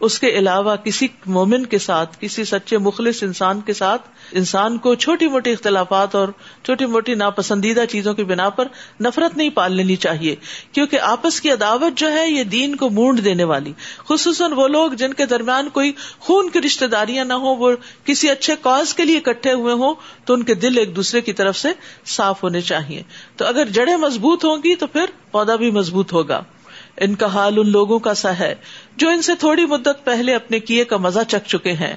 اس 0.03 0.19
کے 0.19 0.29
علاوہ 0.29 0.77
کسی 0.77 1.09
مومن 1.27 1.67
کے 1.67 1.79
ساتھ، 1.79 2.17
کسی 2.21 2.45
سچے 2.45 2.79
مخلص 2.79 3.23
انسان 3.23 3.61
کے 3.61 3.73
ساتھ، 3.73 4.03
انسان 4.33 4.79
کو 4.79 4.95
چھوٹی 4.95 5.29
موٹی 5.29 5.53
اختلافات 5.53 6.15
اور 6.15 6.29
چھوٹی 6.63 6.87
موٹی 6.87 7.15
ناپسندیدہ 7.15 7.85
چیزوں 7.91 8.15
کی 8.15 8.25
بنا 8.25 8.49
پر 8.49 8.69
نفرت 9.01 9.37
نہیں 9.37 9.51
پال 9.51 9.73
لینی 9.73 9.97
چاہیے، 9.97 10.37
کیونکہ 10.73 11.01
آپس 11.01 11.41
کی 11.41 11.51
عداوت 11.51 11.99
جو 11.99 12.13
ہے 12.13 12.31
یہ 12.31 12.45
دین 12.45 12.77
کو 12.77 12.91
مونڈ 12.91 13.25
دینے 13.25 13.45
والی۔ 13.45 13.73
خصوصاً 14.09 14.53
وہ 14.53 14.69
لوگ 14.69 14.93
جن 14.93 15.15
کے 15.15 15.27
درمیان 15.27 15.69
کوئی 15.69 15.93
خون 16.19 16.49
کی 16.49 16.61
رشتے 16.61 16.87
داریاں 16.87 17.25
نہ 17.25 17.33
ہوں، 17.33 17.57
وہ 17.57 17.71
کسی 18.05 18.31
اچھے 18.31 18.55
کاز 18.63 18.95
کے 18.95 19.05
لیے 19.05 19.19
اکٹھے 19.19 19.53
ہوئے 19.53 19.75
ہوں، 19.75 19.95
تو 20.25 20.35
ان 20.35 20.43
کے 20.43 20.55
دل 20.55 20.79
ایک 20.79 20.97
دوسرے 20.97 21.21
کی 21.21 21.33
طرف 21.33 21.57
سے 21.57 21.69
صاف 22.07 22.43
ہونے 22.43 22.61
چاہیے۔ 22.61 23.03
تو 23.37 23.47
اگر 23.47 23.65
جڑیں 23.65 23.97
مضبوط 23.97 24.45
ہوں 24.45 24.57
گی 24.57 24.75
تو 24.75 24.87
پھر 24.87 25.05
پودا 25.31 25.57
بھی 25.57 25.71
مضبوط 25.71 26.13
ہوگا۔ 26.13 26.43
ان 27.03 27.15
کا 27.15 27.27
حال 27.27 27.55
ان 27.59 27.71
لوگوں 27.71 27.99
کا 27.99 28.15
سا 28.15 28.39
ہے، 28.39 28.55
جو 28.97 29.09
ان 29.09 29.23
سے 29.23 29.35
تھوڑی 29.35 29.67
مدت 29.67 30.05
پہلے 30.05 30.35
اپنے 30.35 30.61
کیے 30.61 30.85
کا 30.85 30.97
مزہ 30.97 31.21
چک 31.29 31.47
چکے 31.47 31.73
ہیں۔ 31.73 31.97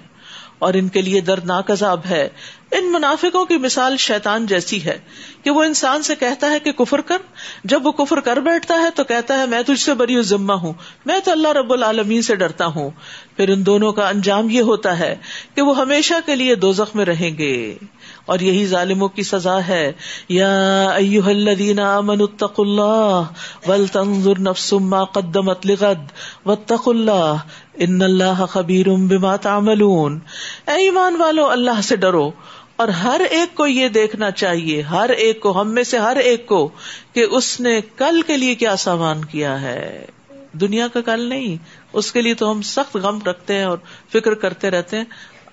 اور 0.59 0.73
ان 0.73 0.87
کے 0.87 1.01
لیے 1.01 1.21
دردناک 1.21 1.71
عذاب 1.71 1.99
ہے۔ 2.09 2.29
ان 2.71 2.91
منافقوں 2.91 3.45
کی 3.45 3.57
مثال 3.57 3.97
شیطان 3.97 4.45
جیسی 4.45 4.83
ہے 4.83 4.97
کہ 5.43 5.51
وہ 5.51 5.63
انسان 5.63 6.03
سے 6.03 6.15
کہتا 6.15 6.51
ہے 6.51 6.59
کہ 6.59 6.71
کفر 6.71 7.01
کر۔ 7.01 7.17
جب 7.63 7.85
وہ 7.85 7.91
کفر 7.91 8.19
کر 8.19 8.37
بیٹھتا 8.37 8.73
ہے 8.73 8.89
تو 8.95 9.03
کہتا 9.03 9.39
ہے، 9.39 9.45
میں 9.45 9.61
تجھ 9.61 9.79
سے 9.79 9.93
بری 9.93 10.21
ذمہ 10.21 10.53
ہوں، 10.53 10.73
میں 11.05 11.19
تو 11.19 11.31
اللہ 11.31 11.47
رب 11.47 11.73
العالمین 11.73 12.21
سے 12.21 12.35
ڈرتا 12.35 12.65
ہوں۔ 12.65 12.89
پھر 13.37 13.49
ان 13.49 13.65
دونوں 13.65 13.93
کا 13.93 14.09
انجام 14.09 14.49
یہ 14.49 14.61
ہوتا 14.61 14.99
ہے 14.99 15.15
کہ 15.55 15.61
وہ 15.61 15.77
ہمیشہ 15.77 16.13
کے 16.25 16.35
لیے 16.35 16.55
دو 16.55 16.71
میں 16.93 17.05
رہیں 17.05 17.37
گے۔ 17.37 17.77
اور 18.25 18.39
یہی 18.39 18.65
ظالموں 18.65 19.07
کی 19.07 19.23
سزا 19.23 19.67
ہے۔ 19.67 19.91
یا 20.29 20.89
ایوہ 20.89 21.25
الذین 21.25 21.79
آمنوا 21.79 22.27
اتقوا 22.31 22.65
اللہ 22.65 23.21
ولتنظر 23.69 24.39
نفس 24.39 24.73
ما 24.73 25.03
قدمت 25.03 25.65
لغد 25.65 26.11
واتقوا 26.45 26.93
اللہ 26.93 27.35
ان 27.73 28.01
اللہ 28.01 28.45
خبیر 28.45 28.85
بما 28.89 29.35
تعملون۔ 29.35 30.19
اے 30.67 30.73
ایمان 30.73 31.15
والو، 31.15 31.49
اللہ 31.49 31.81
سے 31.83 31.95
ڈرو 31.95 32.31
اور 32.75 32.87
ہر 32.87 33.21
ایک 33.29 33.55
کو 33.55 33.67
یہ 33.67 33.89
دیکھنا 33.89 34.31
چاہیے، 34.31 34.81
ہر 34.81 35.09
ایک 35.09 35.39
کو، 35.39 35.61
ہم 35.61 35.71
میں 35.71 35.83
سے 35.83 35.97
ہر 35.97 36.15
ایک 36.15 36.47
کو 36.47 36.69
کہ 37.13 37.25
اس 37.31 37.59
نے 37.59 37.81
کل 37.97 38.21
کے 38.27 38.37
لیے 38.37 38.55
کیا 38.55 38.75
سامان 38.75 39.25
کیا 39.25 39.61
ہے۔ 39.61 40.05
دنیا 40.53 40.87
کا 40.87 41.01
کل 41.01 41.19
نہیں، 41.19 41.57
اس 41.93 42.11
کے 42.11 42.21
لیے 42.21 42.33
تو 42.33 42.51
ہم 42.51 42.61
سخت 42.61 42.95
غم 42.95 43.19
رکھتے 43.25 43.55
ہیں 43.55 43.63
اور 43.63 43.77
فکر 44.13 44.33
کرتے 44.33 44.69
رہتے 44.69 44.97
ہیں۔ 44.97 45.05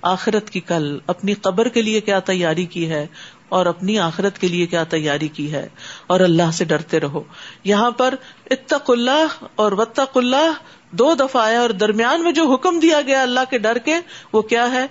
آخرت 0.03 0.51
کی 0.51 0.61
کل، 0.61 0.99
اپنی 1.07 1.35
قبر 1.35 1.69
کے 1.69 1.83
لیے 1.83 2.01
کیا 2.01 2.19
تیاری 2.19 2.65
کی 2.67 2.91
ہے 2.91 3.07
اور 3.49 3.67
اپنی 3.67 3.99
آخرت 3.99 4.39
کے 4.39 4.49
لیے 4.49 4.67
کیا 4.67 4.85
تیاری 4.85 5.29
کی 5.29 5.53
ہے؟ 5.53 5.69
اور 6.07 6.21
اللہ 6.21 6.51
سے 6.53 6.65
ڈرتے 6.65 7.01
رہو۔ 7.01 7.23
یہاں 7.65 7.91
پر 7.91 8.15
اتق 8.51 8.91
اللہ 8.91 9.45
اور 9.55 9.73
وطق 9.73 10.17
اللہ، 10.17 10.53
دو 10.91 11.15
دفعہ 11.15 11.43
آیا 11.43 11.61
اور 11.61 11.71
درمیان 11.71 12.23
میں 12.23 12.33
جو 12.33 12.53
حکم 12.53 12.81
دیا 12.81 13.01
گیا 13.01 13.23
اللہ 13.23 13.41
کے 13.51 13.59
ڈر 13.59 13.79
کے، 13.79 13.95
وہ 14.33 14.43
کیا 14.43 14.73
ہے؟ 14.73 14.87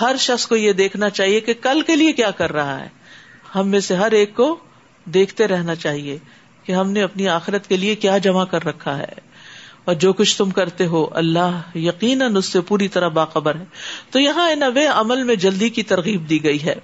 ہر 0.00 0.16
شخص 0.18 0.46
کو 0.46 0.56
یہ 0.56 0.72
دیکھنا 0.72 1.10
چاہیے 1.10 1.40
کہ 1.40 1.54
کل 1.54 1.80
کے 1.86 1.96
لیے 1.96 2.12
کیا 2.12 2.30
کر 2.30 2.52
رہا 2.52 2.80
ہے۔ 2.80 2.88
ہم 3.54 3.68
میں 3.68 3.80
سے 3.80 3.96
ہر 3.96 4.10
ایک 4.10 4.36
کو 4.36 4.58
دیکھتے 5.04 5.46
رہنا 5.46 5.74
چاہیے 5.74 6.18
کہ 6.64 6.72
ہم 6.72 6.90
نے 6.90 7.02
اپنی 7.02 7.28
آخرت 7.28 7.66
کے 7.66 7.76
لیے 7.76 7.94
کیا 7.94 8.18
جمع 8.18 8.44
کر 8.44 8.64
رکھا 8.64 8.98
ہے۔ 8.98 9.31
اور 9.84 9.94
جو 9.94 10.12
کچھ 10.12 10.38
تم 10.38 10.50
کرتے 10.50 10.86
ہو، 10.86 11.06
اللہ 11.10 11.76
یقیناً 11.76 12.36
اس 12.36 12.46
سے 12.46 12.60
پوری 12.60 12.88
طرح 12.88 13.08
باخبر 13.08 13.54
ہے۔ 13.54 13.64
تو 14.10 14.20
یہاں 14.20 14.50
ان 14.50 14.62
اوے 14.62 14.86
عمل 14.86 15.22
میں 15.22 15.34
جلدی 15.34 15.68
کی 15.68 15.82
ترغیب 15.82 16.30
دی 16.30 16.44
گئی 16.44 16.62
ہے۔ 16.62 16.74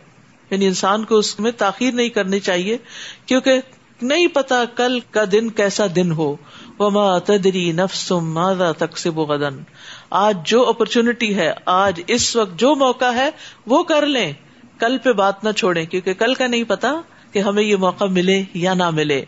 یعنی 0.51 0.67
انسان 0.67 1.05
کو 1.05 1.15
اس 1.15 1.41
میں 1.41 1.51
تاخیر 1.51 1.95
نہیں 1.95 2.09
کرنی 2.09 2.41
چاہیے، 2.41 2.79
کیونکہ 3.27 3.61
نہیں 4.03 4.27
پتا 4.27 4.65
کل 4.77 4.99
کا 5.11 5.25
دن 5.33 5.51
کیسا 5.51 5.87
دن 5.97 6.13
ہو۔ 6.13 6.37
وما 6.79 7.19
تدری 7.19 7.73
نفسم 7.73 8.33
ماذا 8.33 8.73
تکسب 8.73 9.19
غدن 9.19 9.63
آج 10.11 10.37
جو 10.45 10.69
اپرچونٹی 10.69 11.37
ہے، 11.37 11.53
آج 11.67 12.01
اس 12.07 12.37
وقت 12.37 12.59
جو 12.59 12.75
موقع 12.75 13.13
ہے، 13.15 13.31
وہ 13.67 13.83
کر 13.83 14.07
لیں۔ 14.07 14.33
کل 14.79 14.99
پہ 14.99 15.13
بات 15.13 15.45
نہ 15.45 15.53
چھوڑیں، 15.53 15.87
کیونکہ 15.87 16.15
کل 16.15 16.35
کا 16.35 16.47
نہیں 16.47 16.65
پتا 16.65 16.93
کہ 17.33 17.39
ہمیں 17.39 17.63
یہ 17.63 17.77
موقع 17.77 18.05
ملے 18.05 18.43
یا 18.55 18.75
نہ 18.75 18.91
ملے۔ 18.91 19.25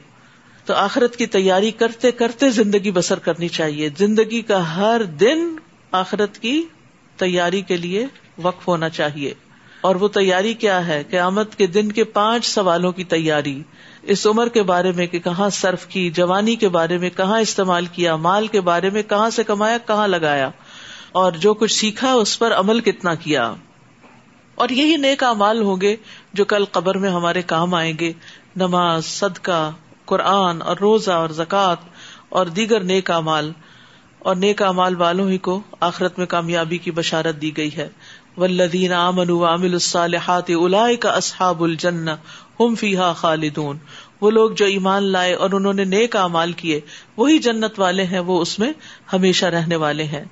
تو 0.64 0.74
آخرت 0.74 1.16
کی 1.16 1.26
تیاری 1.26 1.70
کرتے 1.70 2.10
کرتے 2.10 2.50
زندگی 2.50 2.90
بسر 2.90 3.18
کرنی 3.18 3.48
چاہیے۔ 3.48 3.88
زندگی 3.98 4.42
کا 4.42 4.76
ہر 4.76 5.02
دن 5.02 5.56
آخرت 5.92 6.38
کی 6.38 6.64
تیاری 7.16 7.60
کے 7.60 7.76
لیے 7.76 8.06
وقف 8.42 8.68
ہونا 8.68 8.88
چاہیے۔ 8.88 9.34
اور 9.80 9.94
وہ 9.94 10.08
تیاری 10.08 10.54
کیا 10.54 10.86
ہے؟ 10.86 11.02
قیامت 11.10 11.56
کے 11.56 11.66
دن 11.66 11.92
کے 11.92 12.04
پانچ 12.04 12.46
سوالوں 12.46 12.92
کی 12.92 13.04
تیاری۔ 13.04 13.62
اس 14.02 14.26
عمر 14.26 14.48
کے 14.48 14.62
بارے 14.62 14.92
میں 14.92 15.06
کہ 15.06 15.18
کہاں 15.18 15.50
صرف 15.50 15.86
کی، 15.86 16.10
جوانی 16.10 16.56
کے 16.56 16.68
بارے 16.68 16.98
میں 16.98 17.10
کہاں 17.10 17.40
استعمال 17.40 17.86
کیا، 17.86 18.16
مال 18.16 18.46
کے 18.46 18.60
بارے 18.60 18.90
میں 18.90 19.02
کہاں 19.02 19.30
سے 19.30 19.44
کمایا، 19.44 19.78
کہاں 19.78 20.08
لگایا، 20.08 20.50
اور 21.12 21.32
جو 21.32 21.54
کچھ 21.54 21.72
سیکھا 21.72 22.12
اس 22.12 22.38
پر 22.38 22.52
عمل 22.52 22.80
کتنا 22.80 23.14
کیا۔ 23.14 23.54
اور 24.54 24.68
یہی 24.68 24.96
نیک 24.96 25.22
امال 25.22 25.62
ہوں 25.62 25.80
گے 25.80 25.96
جو 26.32 26.44
کل 26.44 26.64
قبر 26.64 26.98
میں 26.98 27.10
ہمارے 27.10 27.42
کام 27.42 27.74
آئیں 27.74 27.92
گے۔ 28.00 28.12
نماز، 28.56 29.04
صدقہ 29.04 29.70
قرآن 30.10 30.62
اور 30.62 30.76
روزہ 30.76 31.10
اور 31.10 31.28
زکوٰۃ 31.28 31.88
اور 32.28 32.46
دیگر 32.46 32.80
نیک 32.80 33.10
امال 33.10 33.52
اور 34.18 34.36
نیک 34.36 34.62
امال 34.62 34.96
والوں 34.96 35.30
ہی 35.30 35.38
کو 35.38 35.60
آخرت 35.80 36.18
میں 36.18 36.26
کامیابی 36.26 36.78
کی 36.78 36.90
بشارت 36.90 37.42
دی 37.42 37.56
گئی 37.56 37.76
ہے۔ 37.76 37.88
ولدین 38.36 38.92
امن 38.92 39.30
عامل 39.30 39.72
الصالحات 39.72 40.50
الا 40.50 40.86
کا 41.00 41.10
اصحاب 41.10 41.62
الجن 41.62 42.08
ہم 42.60 42.74
فیحا 42.74 43.12
خالدون۔ 43.12 43.78
وہ 44.20 44.30
لوگ 44.30 44.50
جو 44.50 44.64
ایمان 44.64 45.02
لائے 45.02 45.34
اور 45.34 45.50
انہوں 45.50 45.72
نے 45.72 45.84
نیک 45.84 46.16
امال 46.16 46.52
کیے، 46.52 46.80
وہی 47.16 47.38
جنت 47.38 47.80
والے 47.80 48.04
ہیں، 48.04 48.18
وہ 48.18 48.40
اس 48.40 48.58
میں 48.58 48.72
ہمیشہ 49.12 49.46
رہنے 49.46 49.76
والے 49.76 50.04
ہیں۔ 50.04 50.24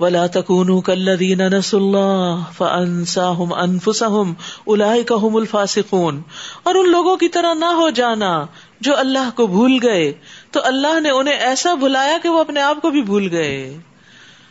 ولا 0.00 0.26
تکون 0.26 0.80
کلین 0.80 1.38
نس 1.38 1.74
اللہ 1.74 2.42
فانساهم 2.52 3.52
انفسهم 3.52 4.32
اولئک 4.64 5.12
هم 5.22 5.36
الفاسقون۔ 5.36 6.22
اور 6.62 6.74
ان 6.74 6.90
لوگوں 6.90 7.16
کی 7.16 7.28
طرح 7.28 7.54
نہ 7.54 7.64
ہو 7.64 7.90
جانا 7.90 8.46
جو 8.80 8.96
اللہ 8.96 9.30
کو 9.34 9.46
بھول 9.46 9.78
گئے، 9.82 10.12
تو 10.50 10.60
اللہ 10.64 11.00
نے 11.00 11.10
انہیں 11.10 11.34
ایسا 11.34 11.74
بلایا 11.74 12.18
کہ 12.22 12.28
وہ 12.28 12.40
اپنے 12.40 12.60
آپ 12.60 12.76
کو 12.82 12.90
بھی 12.90 13.02
بھول 13.02 13.28
گئے۔ 13.30 13.76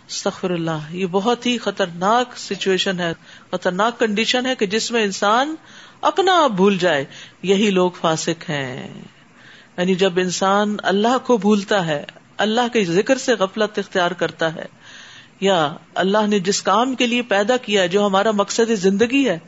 استغفر 0.08 0.50
اللہ، 0.50 0.78
یہ 0.92 1.06
بہت 1.06 1.46
ہی 1.46 1.58
خطرناک 1.58 2.38
سچویشن 2.38 3.00
ہے۔ 3.00 3.14
خطرناک 3.52 4.00
کنڈیشن 4.00 4.46
ہے 4.46 4.56
کہ 4.56 4.66
جس 4.66 4.92
میں 4.92 5.04
انسان 5.04 5.56
اپنا 6.02 6.44
آپ 6.44 6.50
بھول 6.50 6.78
جائے۔ 6.78 7.06
یہی 7.44 7.70
لوگ 7.70 7.92
فاسق 8.02 8.50
ہیں۔ 8.50 9.02
یعنی 9.78 9.96
جب 9.96 10.20
انسان 10.20 10.78
اللہ 10.84 11.18
کو 11.24 11.38
بھولتا 11.38 11.86
ہے، 11.86 12.06
اللہ 12.38 12.74
کے 12.74 12.86
ذکر 12.86 13.18
سے 13.18 13.34
غفلت 13.34 13.80
اختیار 13.80 14.12
کرتا 14.12 14.56
ہے۔ 14.56 14.66
یا 15.42 15.74
اللہ 15.96 16.28
نے 16.28 16.40
جس 16.40 16.62
کام 16.62 16.96
کے 16.96 17.08
لیے 17.08 17.22
پیدا 17.22 17.58
کیا 17.58 17.86
جو 17.86 18.06
ہمارا 18.06 18.32
مقصد 18.32 18.72
زندگی 18.72 19.30
ہے، 19.30 19.40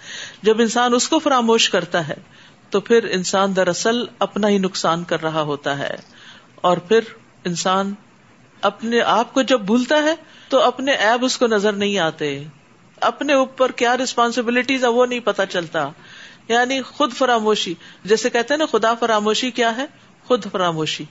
جب 0.43 0.61
انسان 0.61 0.93
اس 0.93 1.09
کو 1.09 1.19
فراموش 1.19 1.69
کرتا 1.69 2.07
ہے 2.07 2.40
تو 2.71 2.79
پھر 2.79 3.03
انسان 3.03 3.55
دراصل 3.55 4.03
اپنا 4.19 4.47
ہی 4.47 4.57
نقصان 4.57 5.03
کر 5.03 5.21
رہا 5.21 5.41
ہوتا 5.41 5.79
ہے۔ 5.79 5.95
اور 6.55 6.77
پھر 6.77 6.99
انسان 7.45 7.93
اپنے 8.62 9.01
آپ 9.01 9.34
کو 9.34 9.41
جب 9.41 9.62
بھولتا 9.62 10.03
ہے 10.03 10.15
تو 10.49 10.62
اپنے 10.62 10.91
ایب 10.91 11.25
اس 11.25 11.38
کو 11.38 11.47
نظر 11.47 11.73
نہیں 11.73 11.99
آتے۔ 11.99 12.43
اپنے 13.01 13.34
اوپر 13.34 13.71
کیا 13.71 13.97
ریسپانسبلٹیز 13.97 14.84
ہے 14.84 14.89
وہ 14.89 15.05
نہیں 15.05 15.19
پتا 15.19 15.45
چلتا۔ 15.45 15.89
یعنی 16.47 16.81
خود 16.81 17.13
فراموشی، 17.13 17.73
جیسے 18.03 18.29
کہتے 18.29 18.53
ہیں 18.53 18.60
نا، 18.60 18.65
خدا 18.65 18.93
فراموشی 18.93 19.51
کیا 19.51 19.77
ہے؟ 19.77 19.86
خود 20.27 20.45
فراموشی۔ 20.51 21.03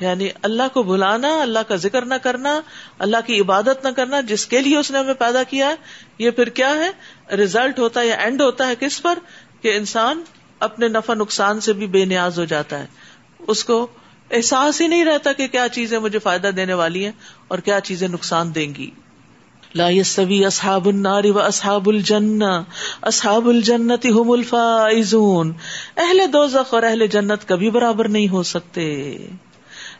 یعنی 0.00 0.28
اللہ 0.42 0.62
کو 0.72 0.82
بلانا 0.82 1.42
اللہ 1.42 1.58
کا 1.58 1.76
ذکر 1.76 2.04
نہ 2.04 2.14
کرنا، 2.14 2.60
اللہ 2.98 3.16
کی 3.26 3.40
عبادت 3.40 3.84
نہ 3.84 3.88
کرنا، 3.96 4.20
جس 4.20 4.46
کے 4.46 4.60
لیے 4.60 4.76
اس 4.76 4.90
نے 4.90 4.98
ہمیں 4.98 5.14
پیدا 5.14 5.42
کیا 5.42 5.68
ہے، 5.68 5.74
یہ 6.18 6.30
پھر 6.30 6.48
کیا 6.48 6.74
ہے؟ 6.74 6.90
ریزلٹ 7.36 7.78
ہوتا 7.78 8.00
ہے 8.00 8.06
یا 8.06 8.14
اینڈ 8.14 8.42
ہوتا 8.42 8.66
ہے 8.66 8.74
کس 8.80 9.02
پر؟ 9.02 9.18
کہ 9.62 9.76
انسان 9.76 10.22
اپنے 10.60 10.88
نفع 10.88 11.14
نقصان 11.14 11.60
سے 11.60 11.72
بھی 11.72 11.86
بے 11.86 12.04
نیاز 12.04 12.38
ہو 12.38 12.44
جاتا 12.44 12.78
ہے۔ 12.78 12.86
اس 13.38 13.64
کو 13.64 13.86
احساس 14.30 14.80
ہی 14.80 14.86
نہیں 14.86 15.04
رہتا 15.04 15.32
کہ 15.32 15.46
کیا 15.46 15.66
چیزیں 15.72 15.98
مجھے 15.98 16.18
فائدہ 16.18 16.46
دینے 16.46 16.74
والی 16.74 17.04
ہیں 17.04 17.12
اور 17.48 17.58
کیا 17.58 17.80
چیزیں 17.80 18.08
نقصان 18.08 18.54
دیں 18.54 18.74
گی۔ 18.74 18.90
لا 19.74 19.90
يستوي 19.90 20.44
اصحاب 20.44 20.88
النار 20.88 21.24
واصحاب 21.24 21.88
الجنہ۔ 21.88 22.62
اصحاب 23.02 23.48
الجنت 23.48 24.06
هم 24.06 24.30
الفائزون۔ 24.30 25.52
اہل 25.96 26.20
دوزخ 26.32 26.74
اور 26.74 26.82
اہل 26.82 27.06
جنت 27.06 27.48
کبھی 27.48 27.70
برابر 27.70 28.08
نہیں 28.08 28.28
ہو 28.28 28.42
سکتے۔ 28.42 29.16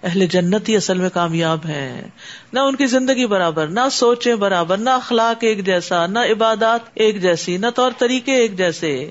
اہل 0.02 0.26
جنت 0.26 0.68
ہی 0.68 0.76
اصل 0.76 0.98
میں 0.98 1.10
کامیاب 1.10 1.66
ہیں۔ 1.66 2.08
نہ 2.52 2.58
ان 2.58 2.76
کی 2.76 2.86
زندگی 2.86 3.26
برابر، 3.26 3.66
نہ 3.66 3.80
سوچیں 3.92 4.34
برابر، 4.34 4.76
نہ 4.76 4.90
اخلاق 4.90 5.36
ایک 5.40 5.66
جیسا، 5.66 6.06
نہ 6.06 6.18
عبادات 6.18 6.80
ایک 6.94 7.22
جیسی، 7.22 7.56
نہ 7.56 7.66
طور 7.74 7.90
طریقے 7.98 8.32
ایک 8.32 8.58
جیسے۔ 8.58 9.10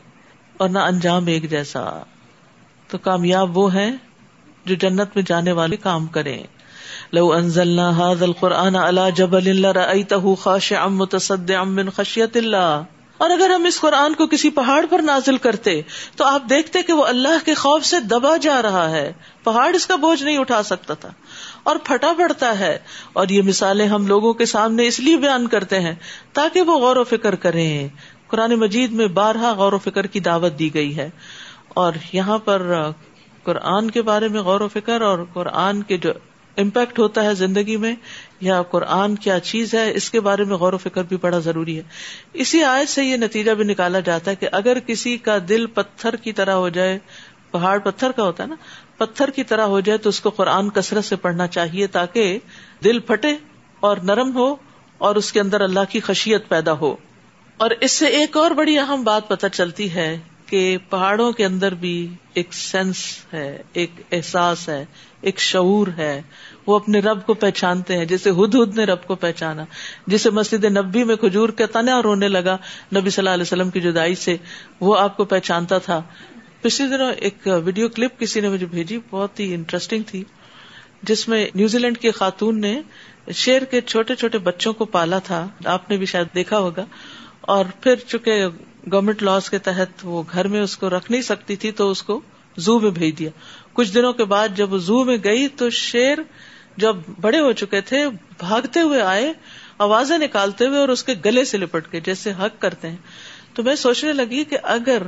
اور 0.57 0.69
نہ 0.69 0.79
انجام 0.79 1.27
ایک 1.27 1.49
جیسا۔ 1.49 2.03
تو 2.87 2.97
کامیاب 2.97 3.57
وہ 3.57 3.73
ہیں 3.73 3.91
جو 4.65 4.75
جنت 4.75 5.09
میں 5.15 5.23
جانے 5.27 5.51
والے 5.51 5.77
کام 5.77 6.07
کریں۔ 6.07 6.43
لو 7.13 7.33
انزلنا 7.33 7.89
هذا 7.89 8.25
القرآن 8.25 8.75
على 8.75 9.01
جبل 9.15 9.61
لرأيته 9.61 10.33
خاشعا 10.39 10.87
متصدعا 10.87 11.63
من 11.63 11.89
خشية 11.89 12.35
الله 12.35 12.81
اور 13.17 13.29
اگر 13.29 13.49
ہم 13.49 13.65
اس 13.65 13.79
قرآن 13.79 14.13
کو 14.13 14.27
کسی 14.27 14.49
پہاڑ 14.49 14.85
پر 14.89 14.99
نازل 14.99 15.37
کرتے، 15.37 15.81
تو 16.15 16.25
آپ 16.25 16.41
دیکھتے 16.49 16.83
کہ 16.83 16.93
وہ 16.93 17.05
اللہ 17.05 17.45
کے 17.45 17.53
خوف 17.53 17.85
سے 17.85 17.99
دبا 17.99 18.37
جا 18.37 18.61
رہا 18.61 18.89
ہے۔ 18.89 19.13
پہاڑ 19.43 19.75
اس 19.75 19.87
کا 19.87 19.95
بوجھ 19.95 20.23
نہیں 20.23 20.37
اٹھا 20.37 20.63
سکتا 20.63 20.93
تھا۔ 20.93 21.09
اور 21.63 21.75
پھٹا 21.83 22.13
پڑتا 22.17 22.59
ہے۔ 22.59 22.77
اور 23.13 23.27
یہ 23.27 23.41
مثالیں 23.41 23.87
ہم 23.87 24.07
لوگوں 24.07 24.33
کے 24.33 24.45
سامنے 24.45 24.87
اس 24.87 24.99
لیے 24.99 25.17
بیان 25.17 25.47
کرتے 25.47 25.79
ہیں 25.79 25.95
تاکہ 26.33 26.61
وہ 26.61 26.79
غور 26.79 26.95
و 26.95 27.03
فکر 27.03 27.35
کریں۔ 27.35 27.87
قرآن 28.27 28.55
مجید 28.55 28.91
میں 28.91 29.07
بارہا 29.07 29.53
غور 29.53 29.73
و 29.73 29.77
فکر 29.77 30.07
کی 30.07 30.19
دعوت 30.19 30.59
دی 30.59 30.73
گئی 30.73 30.97
ہے۔ 30.97 31.09
اور 31.67 31.93
یہاں 32.13 32.37
پر 32.37 32.71
قرآن 33.43 33.91
کے 33.91 34.01
بارے 34.01 34.27
میں 34.27 34.41
غور 34.41 34.61
و 34.61 34.67
فکر 34.67 35.01
اور 35.01 35.19
قرآن 35.33 35.83
کے 35.83 35.97
جو 35.97 36.11
امپیکٹ 36.57 36.99
ہوتا 36.99 37.23
ہے 37.23 37.33
زندگی 37.33 37.77
میں، 37.77 37.95
یا 38.41 38.61
قرآن 38.61 39.15
کیا 39.15 39.39
چیز 39.39 39.73
ہے، 39.73 39.91
اس 39.95 40.09
کے 40.09 40.19
بارے 40.19 40.43
میں 40.43 40.55
غور 40.55 40.73
و 40.73 40.77
فکر 40.77 41.03
بھی 41.03 41.17
بڑا 41.21 41.39
ضروری 41.39 41.77
ہے۔ 41.77 41.83
اسی 42.33 42.63
آیت 42.63 42.89
سے 42.89 43.03
یہ 43.03 43.15
نتیجہ 43.15 43.51
بھی 43.51 43.63
نکالا 43.63 43.99
جاتا 43.99 44.31
ہے 44.31 44.35
کہ 44.35 44.47
اگر 44.51 44.79
کسی 44.79 45.17
کا 45.17 45.37
دل 45.49 45.65
پتھر 45.65 46.15
کی 46.15 46.33
طرح 46.33 46.51
ہو 46.51 46.69
جائے، 46.69 46.99
پہاڑ 47.51 47.79
پتھر 47.79 48.11
کا 48.11 48.23
ہوتا 48.23 48.43
ہے 48.43 48.47
نا، 48.47 48.55
پتھر 48.97 49.29
کی 49.29 49.43
طرح 49.43 49.61
ہو 49.61 49.79
جائے 49.79 49.97
تو 49.97 50.09
اس 50.09 50.19
کو 50.19 50.29
قرآن 50.29 50.69
کثرت 50.69 51.05
سے 51.05 51.15
پڑھنا 51.15 51.47
چاہیے 51.47 51.87
تاکہ 51.87 52.39
دل 52.83 52.99
پھٹے 52.99 53.35
اور 53.79 53.97
نرم 53.97 54.35
ہو 54.35 54.55
اور 54.97 55.15
اس 55.15 55.31
کے 55.31 55.39
اندر 55.39 55.61
اللہ 55.61 55.79
کی 55.89 55.99
خشیت 55.99 56.49
پیدا 56.49 56.73
ہو۔ 56.73 56.95
اور 57.57 57.69
اس 57.81 57.91
سے 57.91 58.07
ایک 58.07 58.37
اور 58.37 58.51
بڑی 58.51 58.79
اہم 58.79 59.03
بات 59.03 59.27
پتہ 59.27 59.47
چلتی 59.47 59.93
ہے 59.93 60.19
کہ 60.45 60.77
پہاڑوں 60.89 61.31
کے 61.31 61.45
اندر 61.45 61.73
بھی 61.73 62.07
ایک 62.33 62.53
سینس 62.53 62.97
ہے، 63.33 63.61
ایک 63.73 63.91
احساس 64.11 64.69
ہے، 64.69 64.85
ایک 65.21 65.39
شعور 65.39 65.87
ہے۔ 65.97 66.21
وہ 66.65 66.75
اپنے 66.75 66.99
رب 66.99 67.25
کو 67.25 67.33
پہچانتے 67.33 67.97
ہیں، 67.97 68.05
جیسے 68.05 68.29
ہد 68.29 68.55
ہد 68.55 68.77
نے 68.77 68.83
رب 68.83 69.07
کو 69.07 69.15
پہچانا۔ 69.15 69.65
جسے 70.07 70.29
مسجد 70.29 70.65
نبی 70.65 71.03
میں 71.03 71.15
کھجور 71.15 71.49
کا 71.49 71.65
تنا 71.65 72.01
رونے 72.01 72.27
لگا 72.27 72.57
نبی 72.95 73.09
صلی 73.09 73.21
اللہ 73.21 73.29
علیہ 73.29 73.41
وسلم 73.41 73.69
کی 73.69 73.81
جدائی 73.81 74.15
سے، 74.15 74.37
وہ 74.79 74.97
آپ 74.97 75.17
کو 75.17 75.25
پہچانتا 75.25 75.77
تھا۔ 75.77 76.01
پچھلے 76.61 76.97
دنوں 76.97 77.11
ایک 77.11 77.47
ویڈیو 77.65 77.89
کلپ 77.89 78.19
کسی 78.19 78.41
نے 78.41 78.49
مجھے 78.49 78.65
بھیجی، 78.65 78.99
بہت 79.09 79.39
ہی 79.39 79.53
انٹرسٹنگ 79.53 80.03
تھی، 80.07 80.23
جس 81.03 81.27
میں 81.27 81.47
نیوزی 81.55 81.77
لینڈ 81.77 81.97
کی 81.97 82.11
خاتون 82.11 82.61
نے 82.61 82.81
شیر 83.33 83.61
کے 83.61 83.81
چھوٹے 83.81 84.15
چھوٹے 84.15 84.37
بچوں 84.37 84.73
کو 84.73 84.85
پالا 84.85 85.19
تھا۔ 85.19 85.47
آپ 85.65 85.89
نے 85.89 85.97
بھی 85.97 86.05
شاید 86.05 86.27
دیکھا 86.35 86.57
ہوگا۔ 86.57 86.85
اور 87.47 87.65
پھر 87.81 87.95
چونکہ 87.95 88.45
گورمنٹ 88.91 89.23
لاس 89.23 89.49
کے 89.49 89.57
تحت 89.57 89.89
وہ 90.03 90.23
گھر 90.33 90.47
میں 90.47 90.62
اس 90.62 90.77
کو 90.77 90.89
رکھ 90.89 91.12
نہیں 91.12 91.21
سکتی 91.21 91.55
تھی 91.55 91.71
تو 91.71 91.91
اس 91.91 92.03
کو 92.03 92.21
زو 92.57 92.79
میں 92.79 92.91
بھیج 92.91 93.19
دیا۔ 93.19 93.29
کچھ 93.73 93.93
دنوں 93.93 94.13
کے 94.13 94.23
بعد 94.23 94.47
جب 94.55 94.73
وہ 94.73 94.77
زو 94.77 95.03
میں 95.03 95.17
گئی 95.23 95.47
تو 95.47 95.69
شیر 95.69 96.17
جب 96.77 96.95
بڑے 97.21 97.39
ہو 97.39 97.51
چکے 97.51 97.81
تھے، 97.81 98.07
بھاگتے 98.38 98.81
ہوئے 98.81 99.01
آئے، 99.01 99.33
آوازیں 99.77 100.17
نکالتے 100.17 100.67
ہوئے 100.67 100.79
اور 100.79 100.89
اس 100.89 101.03
کے 101.03 101.13
گلے 101.25 101.45
سے 101.45 101.57
لپٹ 101.57 101.91
کے 101.91 101.99
جیسے 101.99 102.31
حق 102.31 102.62
کرتے 102.62 102.89
ہیں۔ 102.89 102.95
تو 103.53 103.63
میں 103.63 103.75
سوچنے 103.75 104.13
لگی 104.13 104.43
کہ 104.43 104.57
اگر 104.63 105.01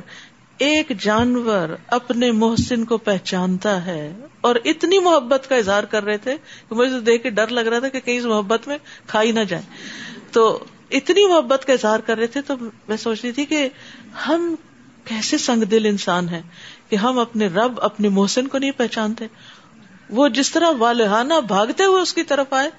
ایک 0.57 0.91
جانور 0.99 1.75
اپنے 1.87 2.31
محسن 2.31 2.85
کو 2.85 2.97
پہچانتا 2.97 3.85
ہے 3.85 4.15
اور 4.41 4.55
اتنی 4.65 4.99
محبت 4.99 5.49
کا 5.49 5.55
اظہار 5.55 5.83
کر 5.83 6.03
رہے 6.03 6.17
تھے 6.17 6.35
کہ 6.69 6.75
مجھے 6.75 6.99
دیکھ 6.99 7.23
کے 7.23 7.29
ڈر 7.29 7.47
لگ 7.47 7.59
رہا 7.59 7.79
تھا 7.79 7.87
کہ 7.87 7.99
کہیں 7.99 8.19
اس 8.19 8.25
محبت 8.25 8.67
میں 8.67 8.77
کھائی 9.07 9.31
نہ 9.31 9.39
جائے۔ 9.39 9.63
تو 10.31 10.63
اتنی 10.91 11.27
محبت 11.27 11.65
کا 11.65 11.73
اظہار 11.73 11.99
کر 11.99 12.17
رہے 12.17 12.27
تھے 12.27 12.41
تو 12.41 12.55
میں 12.87 12.97
سوچ 12.97 13.21
رہی 13.23 13.31
تھی 13.31 13.45
کہ 13.45 13.69
ہم 14.27 14.55
کیسے 15.05 15.37
سنگ 15.37 15.63
دل 15.63 15.85
انسان 15.85 16.29
ہیں 16.29 16.41
کہ 16.89 16.95
ہم 16.95 17.19
اپنے 17.19 17.47
رب، 17.47 17.81
اپنے 17.81 18.09
محسن 18.09 18.47
کو 18.47 18.57
نہیں 18.57 18.71
پہچانتے۔ 18.71 19.27
وہ 20.09 20.27
جس 20.27 20.51
طرح 20.51 20.71
والہانہ 20.77 21.33
بھاگتے 21.47 21.83
ہوئے 21.83 22.01
اس 22.01 22.13
کی 22.13 22.23
طرف 22.23 22.53
آئے، 22.53 22.69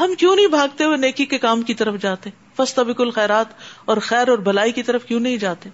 ہم 0.00 0.14
کیوں 0.18 0.36
نہیں 0.36 0.46
بھاگتے 0.46 0.84
ہوئے 0.84 0.96
نیکی 0.96 1.26
کے 1.26 1.38
کام 1.38 1.62
کی 1.62 1.74
طرف 1.74 1.94
جاتے؟ 2.00 2.30
فسط 2.56 2.80
الخیرات 2.98 3.46
اور 3.84 3.96
خیر 3.96 4.28
اور 4.28 4.38
بلائی 4.38 4.72
کی 4.72 4.82
طرف 4.82 5.04
کیوں 5.04 5.20
نہیں 5.20 5.36
جاتے؟ 5.36 5.68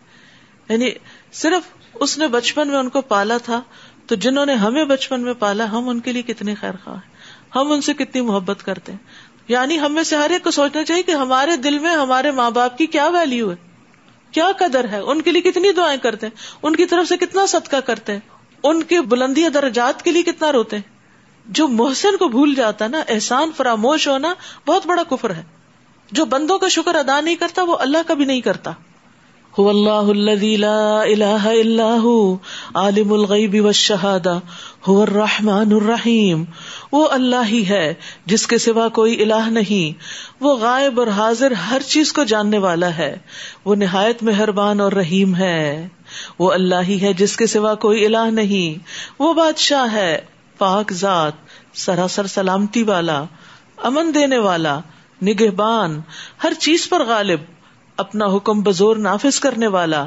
یعنی 0.68 0.90
صرف 1.32 1.62
اس 1.94 2.18
نے 2.18 2.28
بچپن 2.28 2.68
میں 2.68 2.78
ان 2.78 2.88
کو 2.88 3.00
پالا 3.00 3.36
تھا، 3.36 3.62
تو 4.06 4.14
جنہوں 4.14 4.46
نے 4.46 4.54
ہمیں 4.54 4.84
بچپن 4.84 5.20
میں 5.20 5.34
پالا، 5.34 5.70
ہم 5.70 5.88
ان 5.88 6.00
کے 6.00 6.12
لیے 6.12 6.22
کتنے 6.22 6.54
خیر 6.54 6.72
خواہ 6.84 6.96
ہیں؟ 6.96 7.14
ہم 7.54 7.72
ان 7.72 7.80
سے 7.80 7.94
کتنی 7.94 8.20
محبت 8.20 8.64
کرتے 8.64 8.92
ہیں؟ 8.92 8.98
یعنی 9.48 9.80
ہم 9.80 9.94
میں 9.94 10.02
سے 10.02 10.16
ہر 10.16 10.30
ایک 10.30 10.44
کو 10.44 10.50
سوچنا 10.50 10.84
چاہیے 10.84 11.02
کہ 11.02 11.12
ہمارے 11.12 11.56
دل 11.56 11.78
میں 11.78 11.96
ہمارے 11.96 12.30
ماں 12.30 12.50
باپ 12.50 12.78
کی 12.78 12.86
کیا 12.86 13.08
ویلو 13.08 13.50
ہے؟ 13.50 13.56
کیا 14.30 14.48
قدر 14.58 14.88
ہے؟ 14.88 14.98
ان 14.98 15.22
کے 15.22 15.32
لیے 15.32 15.42
کتنی 15.42 15.72
دعائیں 15.72 16.00
کرتے 16.00 16.26
ہیں؟ 16.26 16.38
ان 16.62 16.76
کی 16.76 16.86
طرف 16.86 17.08
سے 17.08 17.16
کتنا 17.16 17.46
صدقہ 17.46 17.76
کرتے 17.76 18.12
ہیں؟ 18.12 18.20
ان 18.62 18.82
کے 18.82 19.00
بلندی 19.00 19.48
درجات 19.48 20.02
کے 20.02 20.10
لیے 20.10 20.22
کتنا 20.22 20.52
روتے 20.52 20.76
ہیں؟ 20.76 20.82
جو 21.46 21.68
محسن 21.68 22.16
کو 22.16 22.28
بھول 22.28 22.54
جاتا 22.54 22.86
نا، 22.86 23.00
احسان، 23.08 23.50
فراموش 23.56 24.08
ہونا 24.08 24.34
بہت 24.66 24.86
بڑا 24.86 25.02
کفر 25.02 25.30
ہے۔ 25.30 25.42
جو 26.12 26.24
بندوں 26.24 26.58
کا 26.58 26.68
شکر 26.68 26.94
ادا 26.94 27.20
نہیں 27.20 27.34
کرتا، 27.34 27.62
وہ 27.62 27.76
اللہ 27.80 27.98
کا 28.06 28.14
بھی 28.14 28.24
نہیں 28.24 28.40
کرتا۔ 28.40 28.70
اللہ 29.58 29.90
اللہ 29.90 31.46
اللہ 31.46 32.04
عالم 32.74 33.12
الغیب 33.12 33.64
والشہادہ 33.64 34.38
هو 34.88 35.02
الرحمن 35.02 35.72
الرحیم 35.72 36.44
وہ 36.92 37.08
اللہ 37.10 37.48
ہی 37.48 37.68
ہے، 37.68 37.94
جس 38.26 38.46
کے 38.46 38.58
سوا 38.58 38.88
کوئی 38.88 39.22
الہ 39.22 39.48
نہیں۔ 39.48 39.98
وہ 40.40 40.56
غائب 40.56 41.00
اور 41.00 41.06
حاضر 41.06 41.50
ہر 41.50 41.80
چیز 41.80 42.12
کو 42.12 42.24
جاننے 42.24 42.58
والا 42.58 42.96
ہے۔ 42.96 43.16
وہ 43.64 43.74
نہایت 43.74 44.22
مہربان 44.22 44.80
اور 44.80 44.92
رحیم 44.92 45.36
ہے۔ 45.36 45.88
وہ 46.38 46.52
اللہ 46.52 46.82
ہی 46.88 47.00
ہے، 47.00 47.12
جس 47.12 47.36
کے 47.36 47.46
سوا 47.46 47.74
کوئی 47.74 48.06
الہ 48.06 48.30
نہیں۔ 48.32 48.84
وہ 49.18 49.34
بادشاہ 49.34 49.92
ہے، 49.92 50.18
پاک 50.58 50.92
ذات، 50.92 51.32
سراسر 51.74 52.26
سلامتی 52.26 52.82
والا، 52.82 53.24
امن 53.76 54.14
دینے 54.14 54.38
والا، 54.38 54.80
نگہبان، 55.22 56.00
ہر 56.44 56.52
چیز 56.54 56.88
پر 56.88 57.04
غالب۔ 57.04 57.40
اپنا 57.96 58.26
حکم 58.26 58.60
بزور 58.60 58.96
نافذ 58.96 59.40
کرنے 59.40 59.66
والا 59.66 60.06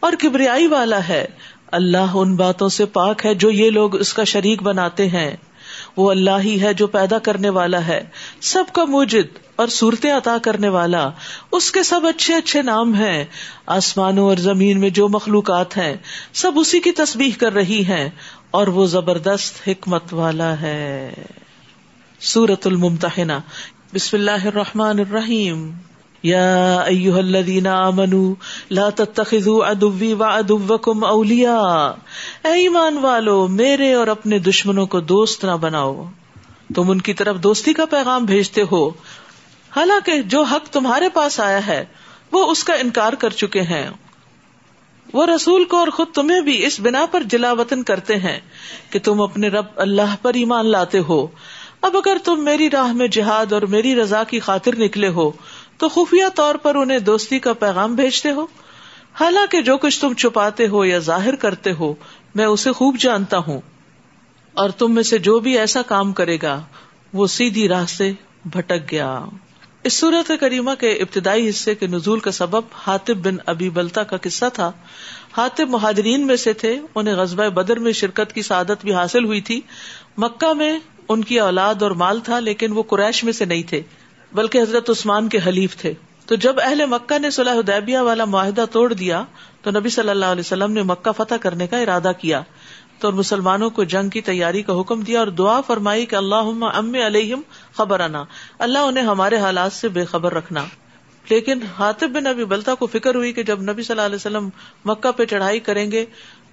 اور 0.00 0.12
کبریائی 0.20 0.66
والا 0.66 1.08
ہے۔ 1.08 1.26
اللہ 1.66 2.12
ان 2.14 2.36
باتوں 2.36 2.68
سے 2.68 2.86
پاک 2.86 3.26
ہے 3.26 3.34
جو 3.34 3.50
یہ 3.50 3.70
لوگ 3.70 3.96
اس 3.96 4.14
کا 4.14 4.24
شریک 4.24 4.62
بناتے 4.62 5.08
ہیں۔ 5.08 5.36
وہ 5.96 6.10
اللہ 6.10 6.40
ہی 6.44 6.62
ہے 6.62 6.74
جو 6.74 6.86
پیدا 6.86 7.18
کرنے 7.18 7.48
والا 7.48 7.86
ہے۔ 7.86 8.04
سب 8.40 8.64
کا 8.72 8.84
موجد 8.84 9.38
اور 9.56 9.66
صورتیں 9.66 10.12
عطا 10.12 10.36
کرنے 10.42 10.68
والا۔ 10.68 11.10
اس 11.52 11.72
کے 11.72 11.82
سب 11.82 12.00
اچھے 12.06 12.34
اچھے 12.34 12.62
نام 12.62 12.94
ہیں۔ 12.94 13.24
آسمانوں 13.66 14.28
اور 14.28 14.36
زمین 14.36 14.80
میں 14.80 14.90
جو 14.90 15.08
مخلوقات 15.08 15.76
ہیں، 15.76 15.96
سب 16.32 16.52
اسی 16.56 16.80
کی 16.80 16.92
تسبیح 16.92 17.30
کر 17.40 17.52
رہی 17.52 17.84
ہیں۔ 17.84 18.10
اور 18.50 18.66
وہ 18.66 18.86
زبردست 18.86 19.68
حکمت 19.68 20.14
والا 20.14 20.60
ہے۔ 20.60 21.14
سورت 22.20 22.66
المتحنا 22.66 23.40
بسم 23.94 24.16
اللہ 24.16 24.46
الرحمن 24.46 24.98
الرحیم۔ 24.98 25.72
یا 26.24 26.76
ایوہ 26.80 27.18
الذین 27.18 27.66
آمنوا 27.66 28.34
لا 28.70 28.88
تتخذوا 28.90 29.70
عدوی 29.70 30.14
وعدوکم 30.14 31.04
اولیاء 31.04 31.90
اے 32.44 32.52
ایمان 32.52 32.98
والو، 32.98 33.48
میرے 33.48 33.94
اور 33.94 34.06
اپنے 34.06 34.38
دشمنوں 34.38 34.86
کو 34.86 35.00
دوست 35.00 35.44
نہ 35.44 35.50
بناؤ۔ 35.50 36.04
تم 36.74 36.90
ان 36.90 37.00
کی 37.00 37.14
طرف 37.14 37.36
دوستی 37.36 37.72
کا 37.72 37.84
پیغام 37.84 38.24
بھیجتے 38.24 38.62
ہو۔ 38.72 38.88
حالانکہ 39.76 40.22
جو 40.22 40.42
حق 40.42 40.68
تمہارے 40.68 41.08
پاس 41.08 41.40
آیا 41.40 41.66
ہے، 41.66 41.84
وہ 42.32 42.50
اس 42.50 42.64
کا 42.64 42.74
انکار 42.74 43.12
کر 43.12 43.30
چکے 43.30 43.62
ہیں۔ 43.62 43.90
وہ 45.12 45.26
رسول 45.26 45.64
کو 45.64 45.76
اور 45.76 45.88
خود 45.88 46.06
تمہیں 46.14 46.40
بھی 46.40 46.66
اس 46.66 46.80
بنا 46.80 47.06
پر 47.10 47.22
جلا 47.22 47.52
وطن 47.52 47.82
کرتے 47.82 48.16
ہیں 48.16 48.40
کہ 48.90 48.98
تم 48.98 49.20
اپنے 49.20 49.48
رب 49.48 49.66
اللہ 49.76 50.16
پر 50.22 50.34
ایمان 50.34 50.66
لاتے 50.66 50.98
ہو۔ 50.98 51.26
اب 51.82 51.96
اگر 51.96 52.16
تم 52.24 52.44
میری 52.44 52.70
راہ 52.70 52.92
میں 52.92 53.08
جہاد 53.08 53.52
اور 53.52 53.62
میری 53.62 53.94
رضا 53.94 54.24
کی 54.24 54.40
خاطر 54.40 54.76
نکلے 54.78 55.08
ہو 55.08 55.30
تو 55.78 55.88
خفیہ 55.88 56.24
طور 56.34 56.54
پر 56.54 56.74
انہیں 56.74 56.98
دوستی 56.98 57.38
کا 57.38 57.52
پیغام 57.52 57.94
بھیجتے 57.94 58.30
ہو۔ 58.30 58.46
حالانکہ 59.20 59.60
جو 59.60 59.76
کچھ 59.76 60.00
تم 60.00 60.14
چھپاتے 60.14 60.68
ہو 60.68 60.84
یا 60.84 60.98
ظاہر 60.98 61.34
کرتے 61.34 61.72
ہو، 61.72 61.94
میں 62.34 62.44
اسے 62.44 62.72
خوب 62.72 62.98
جانتا 62.98 63.38
ہوں۔ 63.38 63.60
اور 64.54 64.70
تم 64.70 64.94
میں 64.94 65.02
سے 65.02 65.18
جو 65.18 65.38
بھی 65.38 65.58
ایسا 65.58 65.82
کام 65.82 66.12
کرے 66.12 66.38
گا، 66.42 66.62
وہ 67.12 67.26
سیدھی 67.26 67.68
راہ 67.68 67.86
سے 67.86 68.12
بھٹک 68.44 68.90
گیا۔ 68.90 69.20
اس 69.84 69.92
صورت 69.92 70.32
کریمہ 70.40 70.70
کے 70.80 70.92
ابتدائی 70.92 71.48
حصے 71.48 71.74
کے 71.74 71.86
نزول 71.86 72.20
کا 72.20 72.30
سبب 72.30 72.62
حاطب 72.86 73.26
بن 73.26 73.36
ابی 73.46 73.70
بلتا 73.70 74.02
کا 74.02 74.16
قصہ 74.16 74.44
تھا۔ 74.52 74.72
حاطب 75.36 75.68
مہاجرین 75.68 76.26
میں 76.26 76.36
سے 76.36 76.52
تھے۔ 76.52 76.78
انہیں 76.94 77.14
غزبۂ 77.14 77.46
بدر 77.46 77.78
میں 77.78 77.92
شرکت 77.92 78.32
کی 78.32 78.42
سعادت 78.42 78.82
بھی 78.82 78.94
حاصل 78.94 79.24
ہوئی 79.24 79.40
تھی۔ 79.40 79.60
مکہ 80.16 80.52
میں 80.52 80.78
ان 81.08 81.24
کی 81.24 81.40
اولاد 81.40 81.82
اور 81.82 81.90
مال 81.90 82.20
تھا، 82.20 82.40
لیکن 82.40 82.72
وہ 82.72 82.82
قریش 82.82 83.24
میں 83.24 83.32
سے 83.32 83.44
نہیں 83.44 83.62
تھے۔ 83.62 83.82
بلکہ 84.34 84.62
حضرت 84.62 84.90
عثمان 84.90 85.28
کے 85.28 85.38
حلیف 85.46 85.76
تھے۔ 85.76 85.94
تو 86.26 86.34
جب 86.34 86.60
اہل 86.60 86.86
مکہ 86.86 87.18
نے 87.18 87.30
صلاح 87.30 87.54
ادیبیہ 87.54 87.98
والا 87.98 88.24
معاہدہ 88.24 88.64
توڑ 88.72 88.92
دیا، 88.92 89.24
تو 89.62 89.70
نبی 89.70 89.88
صلی 89.88 90.08
اللہ 90.08 90.24
علیہ 90.24 90.40
وسلم 90.40 90.72
نے 90.72 90.82
مکہ 90.82 91.12
فتح 91.12 91.34
کرنے 91.34 91.66
کا 91.66 91.78
ارادہ 91.78 92.12
کیا۔ 92.18 92.42
تو 92.98 93.12
مسلمانوں 93.12 93.70
کو 93.70 93.84
جنگ 93.84 94.08
کی 94.08 94.20
تیاری 94.20 94.62
کا 94.62 94.80
حکم 94.80 95.00
دیا 95.00 95.18
اور 95.18 95.26
دعا 95.26 95.60
فرمائی 95.60 96.06
کہ 96.06 96.16
اللہ 96.16 96.68
ام 96.74 96.94
علیہم 97.06 97.40
خبر 97.72 98.00
آنا 98.00 98.24
اللہ 98.58 98.78
انہیں 98.78 99.04
ہمارے 99.04 99.36
حالات 99.36 99.72
سے 99.72 99.88
بے 99.88 100.04
خبر 100.04 100.34
رکھنا۔ 100.34 100.64
لیکن 101.30 101.58
حاطب 101.78 102.10
بن 102.10 102.26
ابھی 102.26 102.44
بلتا 102.44 102.74
کو 102.74 102.86
فکر 102.86 103.14
ہوئی 103.14 103.32
کہ 103.32 103.42
جب 103.42 103.62
نبی 103.62 103.82
صلی 103.82 103.94
اللہ 103.94 104.02
علیہ 104.02 104.16
وسلم 104.16 104.48
مکہ 104.84 105.12
پہ 105.12 105.24
چڑھائی 105.24 105.60
کریں 105.60 105.90
گے، 105.90 106.04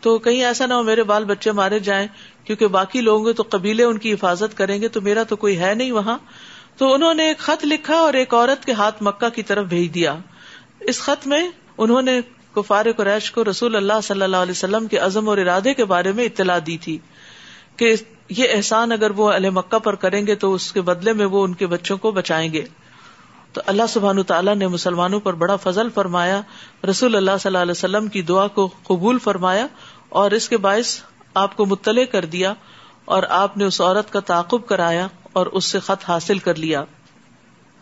تو 0.02 0.18
کہیں 0.18 0.44
ایسا 0.44 0.66
نہ 0.66 0.74
ہو 0.74 0.84
میرے 0.84 1.04
بال 1.04 1.26
بچے 1.26 1.52
مارے 1.52 1.80
جائیں، 1.80 2.08
کیونکہ 2.46 2.68
باقی 2.68 3.02
لوگ 3.02 3.32
تو 3.32 3.44
قبیلے 3.50 3.84
ان 3.84 3.98
کی 3.98 4.14
حفاظت 4.14 4.58
کریں 4.58 4.82
گے، 4.82 4.88
تو 4.88 5.02
میرا 5.02 5.24
تو 5.24 5.36
کوئی 5.36 5.60
ہے 5.60 5.74
نہیں 5.74 5.92
وہاں۔ 5.92 6.18
تو 6.78 6.94
انہوں 6.94 7.14
نے 7.14 7.28
ایک 7.28 7.38
خط 7.38 7.66
لکھا 7.66 7.96
اور 7.96 8.14
ایک 8.14 8.34
عورت 8.34 8.66
کے 8.66 8.72
ہاتھ 8.72 9.04
مکہ 9.04 9.30
کی 9.30 9.44
طرف 9.44 9.66
بھیج 9.66 9.94
دیا۔ 9.94 10.16
اس 10.80 11.02
خط 11.02 11.28
میں 11.28 11.50
انہوں 11.78 12.02
نے 12.02 12.22
کفار 12.56 12.86
قریش 12.98 13.32
کو 13.32 13.44
رسول 13.44 13.76
اللہ 13.76 14.02
صلی 14.04 14.22
اللہ 14.22 14.38
علیہ 14.38 14.52
وسلم 14.52 14.88
کے 14.88 14.98
عزم 14.98 15.30
اور 15.30 15.38
ارادے 15.38 15.74
کے 15.74 15.86
بارے 15.86 16.12
میں 16.12 16.26
اطلاع 16.26 16.60
دی 16.66 16.78
تھی 16.78 16.98
کہ 17.78 17.96
یہ 18.30 18.48
احسان 18.52 18.92
اگر 18.92 19.12
وہ 19.12 19.32
علیہ 19.32 19.50
مکہ 19.50 19.80
پر 19.80 19.96
کریں 19.96 20.28
گے 20.28 20.36
تو 20.36 20.54
اس 20.54 20.72
کے 20.72 20.82
بدلے 20.82 21.14
میں 21.14 21.26
وہ 21.26 21.44
ان 21.44 21.54
کے 21.54 21.68
بچوں 21.68 21.98
کو 21.98 22.12
بچائیں 22.12 22.54
گے۔ 22.54 22.66
تو 23.54 23.62
اللہ 23.66 23.84
سبحان 23.90 24.24
تعالیٰ 24.24 24.56
نے 24.56 24.68
مسلمانوں 24.68 25.20
پر 25.20 25.34
بڑا 25.34 25.56
فضل 25.56 25.90
فرمایا، 25.90 26.42
رسول 26.90 27.16
اللہ 27.16 27.32
صلی 27.40 27.50
اللہ 27.50 27.58
علیہ 27.58 27.72
وسلم 27.72 28.08
کی 28.08 28.22
دعا 28.22 28.48
کو 28.48 28.70
قبول 28.84 29.20
فرمایا 29.20 29.68
اور 30.10 30.32
اس 30.32 30.50
کے 30.50 30.58
باعث 30.58 31.00
آپ 31.34 31.58
کو 31.58 31.66
مطلع 31.66 32.04
کر 32.12 32.26
دیا 32.26 32.54
اور 33.06 33.24
آپ 33.30 33.58
نے 33.58 33.66
اس 33.66 33.82
عورت 33.82 34.14
کا 34.14 34.20
تعاقب 34.20 34.66
کرایا۔ 34.66 35.08
اور 35.34 35.46
اس 35.46 35.66
سے 35.66 35.80
خط 35.80 36.10
حاصل 36.10 36.38
کر 36.38 36.56
لیا 36.56 36.84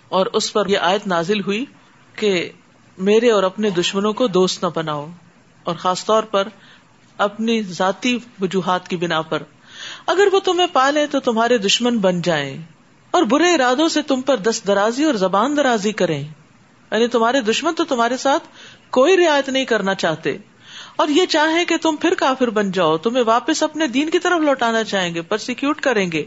اور 0.09 0.25
اس 0.25 0.53
پر 0.53 0.67
یہ 0.67 0.77
آیت 0.77 1.07
نازل 1.07 1.41
ہوئی 1.41 1.65
کہ 2.15 2.51
میرے 2.97 3.31
اور 3.31 3.43
اپنے 3.43 3.69
دشمنوں 3.69 4.13
کو 4.13 4.27
دوست 4.27 4.63
نہ 4.63 4.69
بناؤ 4.75 5.07
اور 5.63 5.75
خاص 5.75 6.05
طور 6.05 6.23
پر 6.23 6.47
اپنی 7.17 7.62
ذاتی 7.62 8.19
وجوہات 8.41 8.88
کی 8.88 8.95
بنا 8.95 9.21
پر۔ 9.21 9.43
اگر 10.05 10.27
وہ 10.31 10.39
تمہیں 10.39 10.67
پالے 10.73 11.07
تو 11.07 11.19
تمہارے 11.19 11.57
دشمن 11.57 11.97
بن 11.97 12.21
جائیں 12.21 12.57
اور 13.12 13.23
برے 13.23 13.53
ارادوں 13.53 13.89
سے 13.89 14.01
تم 14.01 14.21
پر 14.21 14.38
دست 14.38 14.67
درازی 14.67 15.03
اور 15.03 15.13
زبان 15.13 15.57
درازی 15.57 15.91
کریں۔ 15.91 16.23
یعنی 16.91 17.07
تمہارے 17.07 17.41
دشمن 17.41 17.73
تو 17.73 17.83
تمہارے 17.83 18.17
ساتھ 18.17 18.43
کوئی 18.89 19.17
رعایت 19.17 19.49
نہیں 19.49 19.65
کرنا 19.65 19.95
چاہتے۔ 19.95 20.38
اور 20.95 21.07
یہ 21.07 21.25
چاہیں 21.25 21.65
کہ 21.65 21.77
تم 21.77 21.95
پھر 21.95 22.13
کافر 22.13 22.49
بن 22.49 22.71
جاؤ، 22.71 22.97
تمہیں 22.97 23.23
واپس 23.23 23.63
اپنے 23.63 23.88
دین 23.88 24.09
کی 24.09 24.19
طرف 24.19 24.41
لوٹانا 24.41 24.83
چاہیں 24.83 25.15
گے 25.15 25.21
پرسیکیوٹ 25.21 25.81
کریں 25.81 26.12
گے۔ 26.12 26.25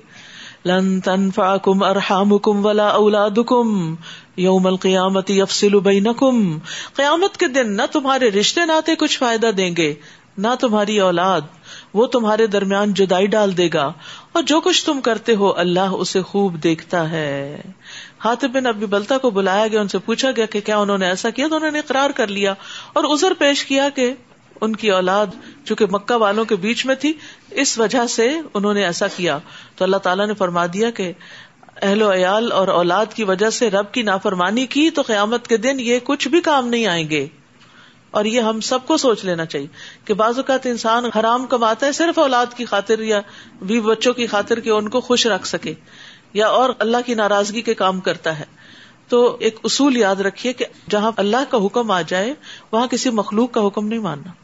لن 0.65 1.01
تنفعکم 1.01 1.83
ارحامکم 1.83 2.65
ولا 2.67 2.89
اولادکم. 2.89 3.95
یوم 4.37 4.67
القیامت 4.67 5.31
یفصل 5.31 5.79
بینکم. 5.81 6.59
قیامت 6.95 7.37
کے 7.37 7.49
دن 7.49 7.77
نہ 7.77 7.83
تمہارے 7.93 8.31
رشتے 8.31 8.67
ناتے 8.67 8.97
کچھ 8.97 9.19
فائدہ 9.19 9.51
دیں 9.57 9.75
گے، 9.77 9.95
نہ 10.39 10.55
تمہاری 10.61 10.99
اولاد، 11.01 11.41
وہ 11.95 12.07
تمہارے 12.07 12.47
درمیان 12.47 12.95
جدائی 12.95 13.27
ڈال 13.27 13.57
دے 13.57 13.69
گا، 13.75 13.91
اور 14.33 14.43
جو 14.43 14.61
کچھ 14.61 14.85
تم 14.85 15.01
کرتے 15.01 15.35
ہو 15.35 15.53
اللہ 15.57 15.97
اسے 15.99 16.23
خوب 16.23 16.63
دیکھتا 16.63 17.11
ہے۔ 17.11 17.61
ہاتھ 18.25 18.45
بن 18.45 18.67
ابی 18.67 18.87
بلتا 18.87 19.19
کو 19.19 19.31
بلایا 19.31 19.67
گیا، 19.67 19.81
ان 19.81 19.89
سے 19.89 19.99
پوچھا 19.99 20.31
گیا 20.37 20.47
کہ 20.47 20.61
کیا 20.61 20.79
انہوں 20.79 20.99
نے 20.99 21.07
ایسا 21.07 21.31
کیا، 21.31 21.49
تو 21.49 21.57
انہوں 21.57 21.71
نے 21.71 21.79
اقرار 21.79 22.11
کر 22.11 22.27
لیا 22.29 22.55
اور 22.93 23.05
ازر 23.05 23.33
پیش 23.39 23.65
کیا 23.65 23.89
کہ 23.89 24.13
ان 24.63 24.77
کی 24.77 24.91
اولاد 24.91 25.27
چونکہ 25.65 25.87
مکہ 25.91 26.15
والوں 26.15 26.45
کے 26.45 26.57
بیچ 26.57 26.87
میں 26.87 26.95
تھی، 26.95 27.13
اس 27.51 27.79
وجہ 27.79 28.07
سے 28.07 28.39
انہوں 28.55 28.75
نے 28.75 28.85
ایسا 28.85 29.07
کیا۔ 29.07 29.39
تو 29.77 29.85
اللہ 29.85 29.97
تعالیٰ 29.97 30.27
نے 30.27 30.35
فرما 30.35 30.67
دیا 30.67 30.91
کہ 30.91 31.13
اہل 31.83 32.03
و 32.03 32.15
عیال 32.15 32.53
اور 32.53 32.69
اولاد 32.69 33.07
کی 33.15 33.25
وجہ 33.25 33.51
سے 33.51 33.71
رب 33.71 33.93
کی 33.93 34.03
نافرمانی 34.03 34.67
کی 34.67 34.91
تو 34.91 35.03
قیامت 35.03 35.47
کے 35.47 35.57
دن 35.57 35.81
یہ 35.81 35.99
کچھ 36.05 36.29
بھی 36.29 36.41
کام 36.41 36.69
نہیں 36.69 36.87
آئیں 36.87 37.11
گے۔ 37.11 37.27
اور 38.11 38.25
یہ 38.25 38.41
ہم 38.41 38.61
سب 38.61 38.79
کو 38.87 38.97
سوچ 38.97 39.25
لینا 39.25 39.45
چاہیے 39.45 39.67
کہ 40.05 40.15
بعض 40.15 40.37
اوقات 40.37 40.67
انسان 40.67 41.05
حرام 41.05 41.47
کماتا 41.47 41.87
ہے 41.87 41.93
صرف 41.93 42.19
اولاد 42.19 42.47
کی 42.57 42.65
خاطر 42.65 42.99
یا 42.99 43.21
بھی 43.63 43.81
بچوں 43.81 44.15
کی 44.15 44.27
خاطر 44.27 44.61
کہ 44.61 44.71
ان 44.71 44.89
کو 44.89 45.01
خوش 45.01 45.27
رکھ 45.27 45.47
سکے 45.47 45.75
یا 46.33 46.47
اور 46.47 46.71
اللہ 46.79 46.97
کی 47.07 47.15
ناراضگی 47.15 47.63
کے 47.63 47.75
کام 47.75 48.01
کرتا 48.01 48.39
ہے۔ 48.39 48.45
تو 49.09 49.37
ایک 49.41 49.57
اصول 49.65 49.97
یاد 49.97 50.17
رکھیے 50.17 50.53
کہ 50.53 50.65
جہاں 50.91 51.11
اللہ 51.17 51.51
کا 51.51 51.59
حکم 51.67 51.91
آ 51.91 52.03
جائے، 52.03 52.35
وہاں 52.73 52.87
کسی 52.87 53.11
مخلوق 53.11 53.53
کا 53.53 53.67
حکم 53.67 53.87
نہیں 53.87 53.99
ماننا۔ 53.99 54.42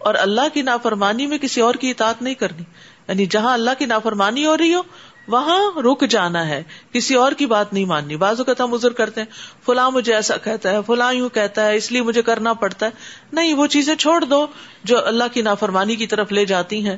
اور 0.00 0.14
اللہ 0.14 0.54
کی 0.54 0.62
نافرمانی 0.62 1.26
میں 1.26 1.38
کسی 1.38 1.60
اور 1.60 1.74
کی 1.74 1.90
اطاعت 1.90 2.22
نہیں 2.22 2.34
کرنی۔ 2.34 2.62
یعنی 3.08 3.26
جہاں 3.26 3.54
اللہ 3.54 3.70
کی 3.78 3.86
نافرمانی 3.86 4.46
ہو 4.46 4.56
رہی 4.56 4.74
ہو، 4.74 4.82
وہاں 5.28 5.80
رک 5.80 6.04
جانا 6.10 6.48
ہے۔ 6.48 6.62
کسی 6.92 7.14
اور 7.14 7.32
کی 7.32 7.46
بات 7.46 7.72
نہیں 7.72 7.84
ماننی۔ 7.84 8.16
بعض 8.16 8.40
اوقات 8.40 8.60
ہم 8.60 8.74
ازر 8.74 8.90
کرتے 8.90 9.20
ہیں، 9.20 9.28
فلاں 9.66 9.90
مجھے 9.90 10.14
ایسا 10.14 10.36
کہتا 10.36 10.70
ہے، 10.70 10.76
فلاں 10.86 11.14
یوں 11.14 11.28
کہتا 11.28 11.66
ہے، 11.66 11.76
اس 11.76 11.92
لیے 11.92 12.02
مجھے 12.02 12.22
کرنا 12.22 12.52
پڑتا 12.52 12.86
ہے۔ 12.86 12.90
نہیں، 13.32 13.54
وہ 13.54 13.66
چیزیں 13.66 13.94
چھوڑ 13.94 14.24
دو 14.24 14.46
جو 14.84 15.06
اللہ 15.06 15.24
کی 15.32 15.42
نافرمانی 15.42 15.96
کی 15.96 16.06
طرف 16.06 16.32
لے 16.32 16.44
جاتی 16.44 16.88
ہیں۔ 16.88 16.96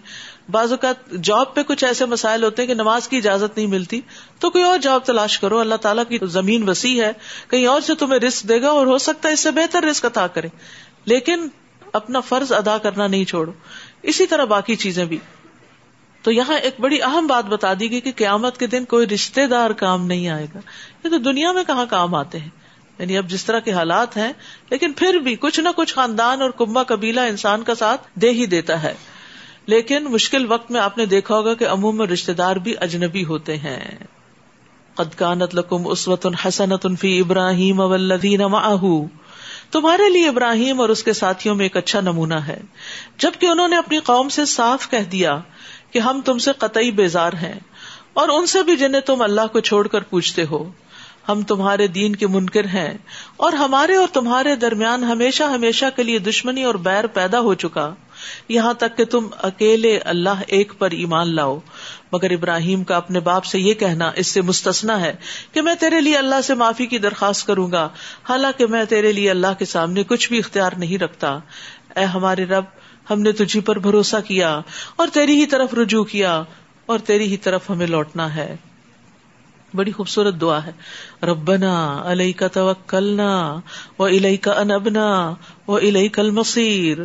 بعض 0.50 0.72
اوقات 0.72 1.10
جاب 1.10 1.54
پہ 1.54 1.62
کچھ 1.62 1.84
ایسے 1.84 2.04
مسائل 2.04 2.44
ہوتے 2.44 2.62
ہیں 2.62 2.66
کہ 2.66 2.74
نماز 2.74 3.08
کی 3.08 3.16
اجازت 3.16 3.56
نہیں 3.56 3.66
ملتی۔ 3.66 4.00
تو 4.38 4.50
کوئی 4.50 4.64
اور 4.64 4.78
جاب 4.78 5.04
تلاش 5.04 5.38
کرو۔ 5.38 5.58
اللہ 5.58 5.74
تعالیٰ 5.74 6.04
کی 6.08 6.18
زمین 6.22 6.68
وسیع 6.68 7.04
ہے۔ 7.04 7.12
کہیں 7.50 7.66
اور 7.66 7.80
سے 7.80 7.94
تمہیں 7.94 8.20
رسک 8.20 8.48
دے 8.48 8.62
گا 8.62 8.68
اور 8.68 8.86
ہو 8.86 8.98
سکتا 8.98 9.28
ہے 9.28 9.34
اس 9.34 9.40
سے 9.40 9.50
بہتر 9.50 9.82
رسک 9.82 10.04
عطا 10.04 10.26
کرے۔ 10.26 10.48
لیکن 11.04 11.48
اپنا 11.92 12.20
فرض 12.20 12.52
ادا 12.52 12.78
کرنا 12.78 13.06
نہیں 13.06 13.24
چھوڑو۔ 13.24 13.52
اسی 14.02 14.26
طرح 14.26 14.44
باقی 14.44 14.76
چیزیں 14.76 15.04
بھی۔ 15.04 15.18
تو 16.22 16.30
یہاں 16.30 16.58
ایک 16.58 16.74
بڑی 16.80 17.02
اہم 17.02 17.26
بات 17.26 17.44
بتا 17.44 17.72
دی 17.80 17.90
گئی 17.90 18.00
کہ 18.00 18.12
قیامت 18.16 18.58
کے 18.58 18.66
دن 18.66 18.84
کوئی 18.84 19.06
رشتے 19.06 19.46
دار 19.46 19.70
کام 19.70 20.06
نہیں 20.06 20.28
آئے 20.28 20.46
گا۔ 20.54 20.60
یہ 21.04 21.10
تو 21.10 21.18
دنیا 21.18 21.52
میں 21.52 21.64
کہاں 21.64 21.86
کام 21.90 22.14
آتے 22.14 22.38
ہیں۔ 22.38 22.48
یعنی 22.98 23.18
اب 23.18 23.28
جس 23.28 23.44
طرح 23.44 23.58
کے 23.58 23.72
حالات 23.72 24.16
ہیں، 24.16 24.32
لیکن 24.70 24.92
پھر 24.92 25.14
بھی 25.14 25.36
کچھ 25.36 25.60
نہ 25.60 25.68
کچھ 25.76 25.94
خاندان 25.94 26.42
اور 26.42 26.50
کمبا 26.50 26.82
قبیلہ 26.82 27.20
انسان 27.20 27.62
کا 27.62 27.74
ساتھ 27.74 28.00
دے 28.14 28.30
ہی 28.30 28.46
دیتا 28.46 28.82
ہے۔ 28.82 28.94
لیکن 29.66 30.04
مشکل 30.04 30.52
وقت 30.52 30.70
میں 30.70 30.80
آپ 30.80 30.98
نے 30.98 31.06
دیکھا 31.06 31.34
ہوگا 31.34 31.54
کہ 31.54 31.68
عموم 31.68 32.02
رشتے 32.02 32.32
دار 32.32 32.56
بھی 32.56 32.74
اجنبی 32.80 33.24
ہوتے 33.24 33.56
ہیں۔ 33.56 33.98
قدکانت 34.94 35.54
لکم 35.54 35.88
اسوت 35.88 36.26
حسنت 36.48 36.86
فی 37.00 37.20
ابراہیم 37.20 37.80
تمہارے 39.72 40.08
لیے 40.08 40.28
ابراہیم 40.28 40.80
اور 40.80 40.88
اس 40.88 41.02
کے 41.02 41.12
ساتھیوں 41.12 41.54
میں 41.54 41.64
ایک 41.64 41.76
اچھا 41.76 42.00
نمونہ 42.00 42.34
ہے۔ 42.34 42.60
جبکہ 43.18 43.46
انہوں 43.46 43.68
نے 43.68 43.76
اپنی 43.76 43.98
قوم 43.98 44.28
سے 44.28 44.44
صاف 44.44 44.90
کہہ 44.90 45.10
دیا 45.12 45.40
کہ 45.90 45.98
ہم 45.98 46.20
تم 46.24 46.38
سے 46.38 46.50
قطعی 46.58 46.90
بیزار 46.90 47.32
ہیں 47.32 47.60
اور 48.12 48.28
ان 48.28 48.46
سے 48.46 48.62
بھی 48.62 48.76
جنہیں 48.76 49.00
تم 49.00 49.22
اللہ 49.22 49.46
کو 49.52 49.60
چھوڑ 49.60 49.88
کر 49.88 50.00
پوچھتے 50.00 50.44
ہو۔ 50.50 50.70
ہم 51.28 51.42
تمہارے 51.42 51.86
دین 51.86 52.16
کے 52.16 52.26
منکر 52.26 52.64
ہیں 52.64 52.98
اور 53.36 53.52
ہمارے 53.52 53.96
اور 53.96 54.06
تمہارے 54.12 54.56
درمیان 54.56 55.04
ہمیشہ 55.04 55.42
ہمیشہ 55.42 55.84
کے 55.96 56.02
لیے 56.02 56.18
دشمنی 56.18 56.62
اور 56.62 56.74
بیر 56.74 57.06
پیدا 57.06 57.40
ہو 57.40 57.54
چکا۔ 57.54 57.94
یہاں 58.48 58.74
تک 58.74 58.96
کہ 58.96 59.04
تم 59.04 59.28
اکیلے 59.42 59.98
اللہ 59.98 60.42
ایک 60.46 60.72
پر 60.78 60.90
ایمان 60.90 61.34
لاؤ۔ 61.34 61.58
مگر 62.12 62.30
ابراہیم 62.30 62.84
کا 62.84 62.96
اپنے 62.96 63.20
باپ 63.20 63.44
سے 63.44 63.58
یہ 63.58 63.74
کہنا 63.74 64.12
اس 64.16 64.26
سے 64.26 64.40
مستثنا 64.40 65.00
ہے 65.00 65.12
کہ 65.52 65.62
میں 65.62 65.74
تیرے 65.74 66.00
لیے 66.00 66.16
اللہ 66.16 66.40
سے 66.40 66.54
معافی 66.54 66.86
کی 66.86 66.98
درخواست 66.98 67.46
کروں 67.46 67.72
گا۔ 67.72 67.88
حالانکہ 68.28 68.66
میں 68.66 68.84
تیرے 68.84 69.12
لیے 69.12 69.30
اللہ 69.30 69.46
کے 69.58 69.64
سامنے 69.64 70.04
کچھ 70.04 70.28
بھی 70.28 70.38
اختیار 70.38 70.72
نہیں 70.76 70.98
رکھتا۔ 70.98 71.38
اے 71.96 72.04
ہمارے 72.04 72.44
رب، 72.44 72.64
ہم 73.10 73.22
نے 73.22 73.32
تجھی 73.32 73.60
پر 73.60 73.78
بھروسہ 73.78 74.16
کیا 74.26 74.60
اور 74.96 75.08
تیری 75.12 75.40
ہی 75.40 75.46
طرف 75.46 75.74
رجوع 75.74 76.04
کیا 76.04 76.42
اور 76.86 76.98
تیری 76.98 77.24
ہی 77.24 77.36
طرف 77.36 77.70
ہمیں 77.70 77.86
لوٹنا 77.86 78.34
ہے۔ 78.34 78.56
بڑی 79.74 79.92
خوبصورت 79.92 80.40
دعا 80.40 80.66
ہے۔ 80.66 80.72
ربنا 81.26 82.02
علیہ 82.06 82.32
کا 82.32 82.48
توکلنا 82.48 83.60
و 83.98 84.06
علیہ 84.06 84.36
کا 84.40 84.52
انبنا 84.52 85.34
و 85.68 85.78
علیہ 85.78 86.08
کل 86.08 86.30
مصیر 86.30 86.98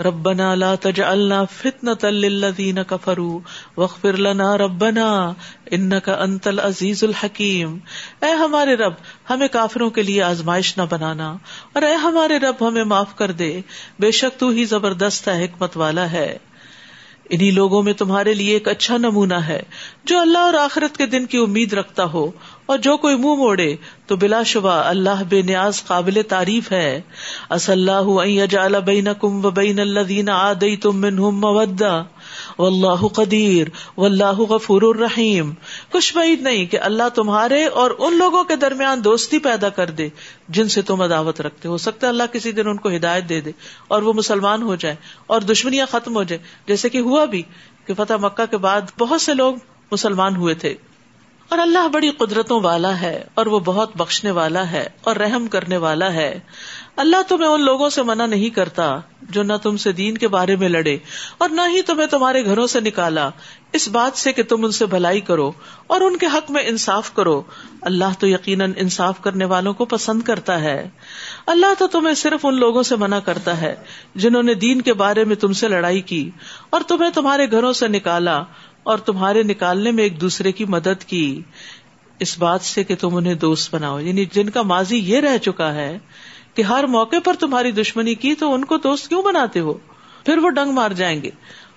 ربنا 0.00 0.54
لا 0.54 0.74
تجعلنا 0.74 1.44
فتنة 1.44 2.08
للذین 2.10 2.78
كفروا 2.88 3.40
واغفر 3.76 4.16
لنا 4.16 4.58
ربنا 4.58 5.32
انك 5.70 6.08
انت 6.08 6.46
العزیز 6.46 7.04
الحکیم 7.04 7.78
اے 8.22 8.30
ہمارے 8.30 8.74
رب، 8.74 8.92
ہمیں 9.30 9.48
کافروں 9.48 9.90
کے 9.90 10.02
لیے 10.02 10.22
آزمائش 10.22 10.78
نہ 10.78 10.82
بنانا۔ 10.90 11.36
اور 11.72 11.82
اے 11.82 11.94
ہمارے 11.94 12.38
رب، 12.38 12.68
ہمیں 12.68 12.84
معاف 12.84 13.16
کر 13.16 13.30
دے۔ 13.30 13.60
بے 13.98 14.10
شک 14.10 14.40
تو 14.40 14.48
ہی 14.48 14.64
زبردست 14.64 15.28
ہے، 15.28 15.44
حکمت 15.44 15.76
والا 15.76 16.10
ہے۔ 16.12 16.38
انہیں 17.30 17.50
لوگوں 17.50 17.82
میں 17.82 17.92
تمہارے 17.92 18.34
لیے 18.34 18.54
ایک 18.54 18.68
اچھا 18.68 18.96
نمونہ 18.96 19.34
ہے، 19.34 19.62
جو 20.04 20.20
اللہ 20.20 20.38
اور 20.38 20.54
آخرت 20.54 20.96
کے 20.96 21.06
دن 21.06 21.26
کی 21.26 21.38
امید 21.38 21.72
رکھتا 21.72 22.04
ہو۔ 22.04 22.30
اور 22.68 22.78
جو 22.78 22.96
کوئی 22.96 23.16
منہ 23.16 23.34
موڑے 23.34 23.76
تو 24.06 24.16
بلا 24.16 24.42
شبہ 24.42 24.70
اللہ 24.70 25.22
بے 25.28 25.42
نیاز 25.42 25.84
قابل 25.84 26.20
تعریف 26.28 26.72
ہے۔ 26.72 27.00
اص 27.50 27.68
اللہ 27.70 28.80
بین 28.84 29.08
کم 29.20 29.44
و 29.44 29.50
بین 29.50 29.78
اللہ 29.80 30.30
آدئی 30.30 30.76
تم 30.76 31.06
مودا 31.40 32.02
و 32.58 32.66
اللہ 32.66 33.06
قدیر 33.06 33.68
و 33.96 34.04
اللہ 34.04 34.40
غفور 34.40 34.82
الرحیم 34.82 35.52
کچھ 35.90 36.14
بعید 36.14 36.42
نہیں 36.42 36.66
کہ 36.66 36.80
اللہ 36.80 37.08
تمہارے 37.14 37.64
اور 37.66 37.90
ان 37.98 38.18
لوگوں 38.18 38.44
کے 38.44 38.56
درمیان 38.56 39.04
دوستی 39.04 39.38
پیدا 39.38 39.68
کر 39.68 39.90
دے 39.90 40.08
جن 40.48 40.68
سے 40.68 40.82
تم 40.82 41.00
عداوت 41.02 41.40
رکھتے 41.40 41.68
ہو 41.68 41.76
سکتا 41.78 42.06
ہے 42.06 42.12
اللہ 42.12 42.32
کسی 42.32 42.52
دن 42.52 42.68
ان 42.68 42.76
کو 42.76 42.88
ہدایت 42.96 43.28
دے 43.28 43.40
دے 43.40 43.52
اور 43.88 44.02
وہ 44.02 44.12
مسلمان 44.12 44.62
ہو 44.62 44.74
جائے 44.74 44.94
اور 45.26 45.40
دشمنیاں 45.40 45.86
ختم 45.90 46.16
ہو 46.16 46.22
جائے۔ 46.22 46.42
جیسے 46.66 46.88
کہ 46.88 46.98
ہوا 46.98 47.24
بھی 47.24 47.42
کہ 47.84 47.94
فتح 47.94 48.14
مکہ 48.22 48.46
کے 48.50 48.56
بعد 48.56 48.80
بہت 48.98 49.20
سے 49.20 49.34
لوگ 49.34 49.54
مسلمان 49.92 50.36
ہوئے 50.36 50.54
تھے۔ 50.54 50.74
اور 51.48 51.58
اللہ 51.58 51.88
بڑی 51.88 52.10
قدرتوں 52.10 52.60
والا 52.60 53.00
ہے 53.00 53.24
اور 53.34 53.46
وہ 53.46 53.60
بہت 53.60 53.96
بخشنے 53.96 54.30
والا 54.30 54.70
ہے 54.70 54.88
اور 55.00 55.16
رحم 55.16 55.46
کرنے 55.46 55.76
والا 55.76 56.12
ہے۔ 56.12 56.40
اللہ 56.96 57.16
تمہیں 57.28 57.48
ان 57.48 57.62
لوگوں 57.62 57.90
سے 57.90 58.02
منع 58.02 58.26
نہیں 58.26 58.50
کرتا 58.50 59.00
جو 59.22 59.42
نہ 59.42 59.52
تم 59.62 59.76
سے 59.76 59.92
دین 59.92 60.18
کے 60.18 60.28
بارے 60.28 60.56
میں 60.56 60.68
لڑے 60.68 60.98
اور 61.38 61.48
نہ 61.48 61.60
ہی 61.70 61.82
تمہیں 61.82 62.06
تمہارے 62.06 62.44
گھروں 62.44 62.66
سے 62.66 62.80
نکالا۔ 62.80 63.30
اس 63.72 63.88
بات 63.88 64.18
سے 64.18 64.32
کہ 64.32 64.42
تم 64.42 64.64
ان 64.64 64.70
سے 64.70 64.86
بھلائی 64.86 65.20
کرو 65.20 65.52
اور 65.86 66.00
ان 66.00 66.16
کے 66.16 66.26
حق 66.26 66.50
میں 66.50 66.62
انصاف 66.66 67.14
کرو۔ 67.14 67.42
اللہ 67.82 68.04
تو 68.18 68.26
یقیناً 68.26 68.72
انصاف 68.76 69.20
کرنے 69.20 69.44
والوں 69.44 69.72
کو 69.72 69.84
پسند 69.84 70.22
کرتا 70.22 70.60
ہے۔ 70.60 70.88
اللہ 71.46 71.74
تو 71.78 71.86
تمہیں 71.86 72.14
صرف 72.14 72.46
ان 72.46 72.54
لوگوں 72.54 72.82
سے 72.82 72.96
منع 72.96 73.18
کرتا 73.18 73.60
ہے 73.60 73.76
جنہوں 74.14 74.42
نے 74.42 74.54
دین 74.54 74.82
کے 74.82 74.92
بارے 74.92 75.24
میں 75.24 75.36
تم 75.36 75.52
سے 75.52 75.68
لڑائی 75.68 76.00
کی 76.00 76.30
اور 76.70 76.80
تمہیں 76.88 77.10
تمہارے 77.10 77.50
گھروں 77.50 77.72
سے 77.72 77.88
نکالا۔ 77.88 78.42
اور 78.82 78.98
تمہارے 78.98 79.42
نکالنے 79.42 79.90
میں 79.90 80.02
ایک 80.04 80.20
دوسرے 80.20 80.52
کی 80.52 80.64
مدد 80.64 81.04
کی 81.04 81.42
اس 82.18 82.38
بات 82.38 82.60
سے 82.60 82.84
کہ 82.84 82.94
تم 82.96 83.16
انہیں 83.16 83.34
دوست 83.34 83.74
بناؤ۔ 83.74 83.98
یعنی 84.00 84.24
جن 84.24 84.50
کا 84.50 84.62
ماضی 84.62 84.98
یہ 84.98 85.20
رہ 85.20 85.38
چکا 85.38 85.74
ہے 85.74 85.98
کہ 86.54 86.62
ہر 86.62 86.84
موقع 86.84 87.16
پر 87.24 87.34
تمہاری 87.40 87.70
دشمنی 87.70 88.14
کی 88.14 88.34
تو 88.34 88.54
ان 88.54 88.64
کو 88.64 88.76
دوست 88.76 89.08
کیوں 89.08 89.22
بناتے 89.22 89.60
ہو؟ 89.60 89.72
پھر 90.24 90.38
وہ 90.38 90.50
ڈنگ 90.50 90.72
مار 90.72 90.90
جائیں 90.90 91.22
گے۔ 91.22 91.30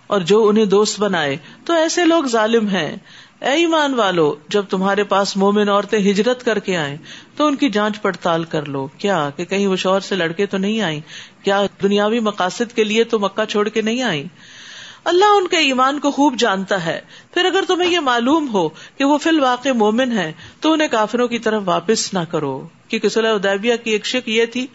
اور 0.08 0.22
جو 0.22 0.48
انہیں 0.48 0.66
دوست 0.66 1.00
بنائے، 1.00 1.38
تو 1.66 1.74
ایسے 1.74 2.06
لوگ 2.06 2.24
ظالم 2.24 2.68
ہیں۔ 2.68 2.96
اے 3.42 3.50
ایمان 3.50 3.94
والو، 3.94 4.36
جب 4.50 4.66
تمہارے 4.70 5.04
پاس 5.04 5.38
مومن 5.38 5.70
عورتیں 5.70 6.00
ہجرت 6.00 6.46
کر 6.46 6.60
کے 6.60 6.78
آئیں، 6.78 6.98
تو 7.36 7.48
ان 7.48 7.56
کی 7.56 7.70
جانچ 7.70 8.02
پڑتال 8.02 8.44
کر 8.44 8.66
لو۔ 8.66 8.88
کیا 8.88 9.30
کہ 9.36 9.46
کہیں 9.46 9.68
وہ 9.68 9.76
شوہر 9.76 10.00
سے 10.00 10.16
لڑکے 10.16 10.46
تو 10.46 10.58
نہیں 10.58 10.82
آئی 10.82 11.00
کیا 11.44 11.66
دنیاوی 11.84 12.20
مقاصد 12.20 12.76
کے 12.76 12.84
لیے 12.84 13.04
تو 13.04 13.20
مکہ 13.20 13.46
چھوڑ 13.46 13.70
کے 13.70 13.82
نہیں 13.82 14.02
آئی 14.02 14.28
اللہ 15.04 15.26
ان 15.26 15.48
کے 15.48 15.58
ایمان 15.58 16.00
کو 16.00 16.12
خوب 16.12 16.36
جانتا 16.40 16.86
ہے۔ 16.86 17.02
پھر 17.34 17.46
اگر 17.46 17.64
تمہیں 17.68 17.92
یہ 17.92 18.00
معلوم 18.00 18.54
ہو 18.54 18.70
کہ 18.70 19.04
وہ 19.04 19.18
فی 19.18 19.30
الواقع 19.30 19.70
مومن 19.70 20.12
ہے 20.12 20.34
تو 20.60 20.74
انہیں 20.74 20.88
کافروں 20.88 21.28
کی 21.28 21.40
طرف 21.40 21.62
واپس 21.66 22.14
نہ 22.14 22.20
کرو۔ 22.32 22.68
کیونکہ 22.88 23.10
صلاح 23.10 23.34
ادیبیہ 23.34 23.74
کی 23.84 23.92
ایک 23.92 24.06
شک 24.06 24.30
یہ 24.30 24.46
تھی 24.46 24.68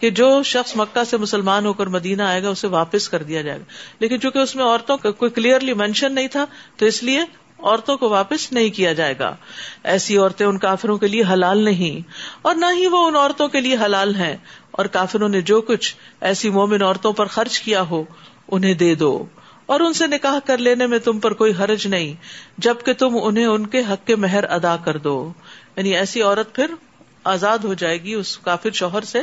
کہ 0.00 0.10
جو 0.10 0.42
شخص 0.42 0.72
مکہ 0.76 1.04
سے 1.04 1.16
مسلمان 1.16 1.66
ہو 1.66 1.72
کر 1.72 1.86
مدینہ 1.86 2.22
آئے 2.22 2.42
گا، 2.42 2.48
اسے 2.48 2.66
واپس 2.66 3.08
کر 3.08 3.22
دیا 3.22 3.42
جائے 3.42 3.58
گا۔ 3.58 3.64
لیکن 3.98 4.20
چونکہ 4.20 4.38
اس 4.38 4.56
میں 4.56 4.64
عورتوں 4.64 4.96
کا 4.96 5.10
کوئی 5.10 5.30
کلیئرلی 5.30 5.74
مینشن 5.74 6.14
نہیں 6.14 6.28
تھا، 6.28 6.46
تو 6.76 6.86
اس 6.86 7.02
لیے 7.02 7.20
عورتوں 7.58 7.96
کو 7.96 8.08
واپس 8.08 8.52
نہیں 8.52 8.70
کیا 8.70 8.92
جائے 8.92 9.14
گا۔ 9.18 9.36
ایسی 9.84 10.16
عورتیں 10.16 10.46
ان 10.46 10.58
کافروں 10.58 10.98
کے 10.98 11.08
لیے 11.08 11.22
حلال 11.32 11.64
نہیں۔ 11.64 12.08
اور 12.42 12.54
نہ 12.54 12.66
ہی 12.76 12.86
وہ 12.86 13.06
ان 13.06 13.16
عورتوں 13.16 13.48
کے 13.48 13.60
لیے 13.60 13.76
حلال 13.76 14.14
ہیں۔ 14.14 14.36
اور 14.70 14.86
کافروں 14.86 15.28
نے 15.28 15.40
جو 15.40 15.60
کچھ 15.60 15.96
ایسی 16.20 16.50
مومن 16.50 16.82
عورتوں 16.82 17.12
پر 17.12 17.26
خرچ 17.26 17.60
کیا 17.60 17.80
ہو، 17.80 18.04
انہیں 18.48 18.74
دے 18.74 18.94
دو۔ 18.94 19.24
اور 19.66 19.80
ان 19.80 19.92
سے 19.92 20.06
نکاح 20.06 20.38
کر 20.44 20.58
لینے 20.58 20.86
میں 20.86 20.98
تم 20.98 21.18
پر 21.18 21.32
کوئی 21.32 21.52
حرج 21.58 21.86
نہیں، 21.86 22.14
جبکہ 22.58 22.92
تم 22.92 23.18
انہیں 23.22 23.46
ان 23.46 23.66
کے 23.66 23.80
حق 23.80 24.06
کے 24.06 24.16
مہر 24.16 24.44
ادا 24.44 24.76
کر 24.84 24.96
دو۔ 24.96 25.32
یعنی 25.76 25.96
ایسی 25.96 26.22
عورت 26.22 26.54
پھر 26.54 26.70
آزاد 27.24 27.58
ہو 27.58 27.74
جائے 27.74 28.02
گی 28.02 28.14
اس 28.14 28.38
کافر 28.38 28.70
شوہر 28.70 29.00
سے، 29.00 29.20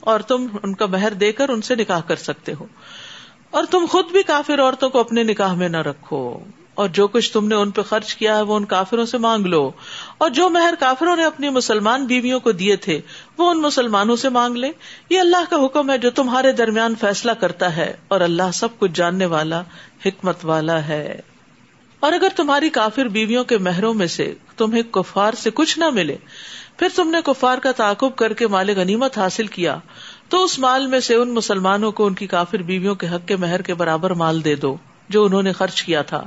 اور 0.00 0.20
تم 0.20 0.46
ان 0.62 0.74
کا 0.74 0.86
مہر 0.86 1.12
دے 1.12 1.32
کر 1.32 1.48
ان 1.48 1.62
سے 1.62 1.74
نکاح 1.74 2.00
کر 2.00 2.16
سکتے 2.16 2.52
ہو۔ 2.60 2.66
اور 3.50 3.64
تم 3.70 3.84
خود 3.90 4.10
بھی 4.12 4.22
کافر 4.22 4.60
عورتوں 4.60 4.90
کو 4.90 5.00
اپنے 5.00 5.22
نکاح 5.22 5.54
میں 5.54 5.68
نہ 5.68 5.76
رکھو۔ 5.76 6.38
اور 6.80 6.88
جو 6.88 7.06
کچھ 7.06 7.32
تم 7.32 7.48
نے 7.48 7.54
ان 7.54 7.70
پہ 7.70 7.82
خرچ 7.82 8.14
کیا 8.14 8.36
ہے 8.36 8.42
وہ 8.42 8.56
ان 8.56 8.64
کافروں 8.64 9.06
سے 9.06 9.18
مانگ 9.18 9.46
لو۔ 9.46 9.70
اور 10.18 10.30
جو 10.30 10.48
مہر 10.48 10.74
کافروں 10.78 11.16
نے 11.16 11.24
اپنی 11.24 11.48
مسلمان 11.48 12.06
بیویوں 12.06 12.40
کو 12.40 12.52
دیے 12.52 12.76
تھے، 12.76 13.00
وہ 13.38 13.50
ان 13.50 13.60
مسلمانوں 13.62 14.16
سے 14.16 14.28
مانگ 14.28 14.56
لے 14.56 14.72
یہ 15.10 15.20
اللہ 15.20 15.50
کا 15.50 15.56
حکم 15.64 15.90
ہے 15.90 15.98
جو 15.98 16.10
تمہارے 16.10 16.52
درمیان 16.52 16.94
فیصلہ 17.00 17.32
کرتا 17.32 17.76
ہے، 17.76 17.96
اور 18.08 18.20
اللہ 18.20 18.50
سب 18.54 18.68
کچھ 18.78 18.90
جاننے 18.94 19.26
والا، 19.26 19.62
حکمت 20.06 20.44
والا 20.44 20.88
ہے۔ 20.88 21.20
اور 22.00 22.12
اگر 22.12 22.28
تمہاری 22.36 22.70
کافر 22.70 23.04
بیویوں 23.04 23.44
کے 23.44 23.58
مہروں 23.58 23.94
میں 23.94 24.06
سے 24.06 24.34
تمہیں 24.56 24.82
کفار 24.82 25.32
سے 25.32 25.50
کچھ 25.50 25.78
نہ 25.78 25.90
ملے، 25.90 26.16
پھر 26.76 26.88
تم 26.96 27.10
نے 27.10 27.18
کفار 27.24 27.58
کا 27.58 27.72
تعاقب 27.72 28.16
کر 28.16 28.32
کے 28.32 28.46
مال 28.46 28.70
غنیمت 28.76 29.18
حاصل 29.18 29.46
کیا، 29.46 29.78
تو 30.28 30.44
اس 30.44 30.58
مال 30.58 30.86
میں 30.86 31.00
سے 31.00 31.14
ان 31.14 31.34
مسلمانوں 31.34 31.92
کو 31.92 32.06
ان 32.06 32.14
کی 32.14 32.26
کافر 32.26 32.58
بیویوں 32.58 32.94
کے 32.94 33.08
حق 33.08 33.28
کے 33.28 33.36
مہر 33.36 33.62
کے 33.62 33.74
برابر 33.74 34.10
مال 34.10 34.44
دے 34.44 34.54
دو۔ 34.54 34.76
جو 35.10 35.24
انہوں 35.24 35.42
نے 35.42 35.52
خرچ 35.52 35.82
کیا 35.82 36.02
تھا۔ 36.02 36.22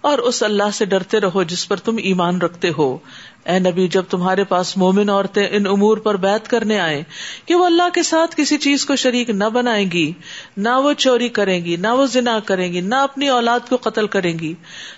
اور 0.00 0.18
اس 0.18 0.42
اللہ 0.42 0.70
سے 0.72 0.84
ڈرتے 0.84 1.20
رہو 1.20 1.42
جس 1.42 1.68
پر 1.68 1.76
تم 1.76 1.96
ایمان 1.96 2.38
رکھتے 2.38 2.70
ہو۔ 2.78 2.98
اے 3.46 3.58
نبی، 3.58 3.88
جب 3.88 4.02
تمہارے 4.10 4.44
پاس 4.44 4.76
مومن 4.76 5.10
عورتیں 5.10 5.46
ان 5.50 5.66
امور 5.66 5.96
پر 5.96 6.16
بیت 6.16 6.48
کرنے 6.48 6.78
آئے 6.78 7.02
کہ 7.46 7.54
وہ 7.54 7.66
اللہ 7.66 7.88
کے 7.94 8.02
ساتھ 8.02 8.36
کسی 8.36 8.58
چیز 8.58 8.84
کو 8.84 8.96
شریک 8.96 9.30
نہ 9.30 9.44
بنائے 9.44 9.84
گی، 9.84 10.12
نہ 10.56 10.68
وہ 10.68 10.92
چوری 10.92 11.28
کریں 11.28 11.64
گی، 11.64 11.76
نہ 11.76 11.88
وہ 11.88 12.06
زنا 12.06 12.38
کریں 12.40 12.72
گی، 12.72 12.80
نہ 12.80 12.94
اپنی 12.94 13.28
اولاد 13.28 13.60
کو 13.68 13.76
قتل 13.76 14.06
کریں 14.06 14.38
گی، 14.38 14.54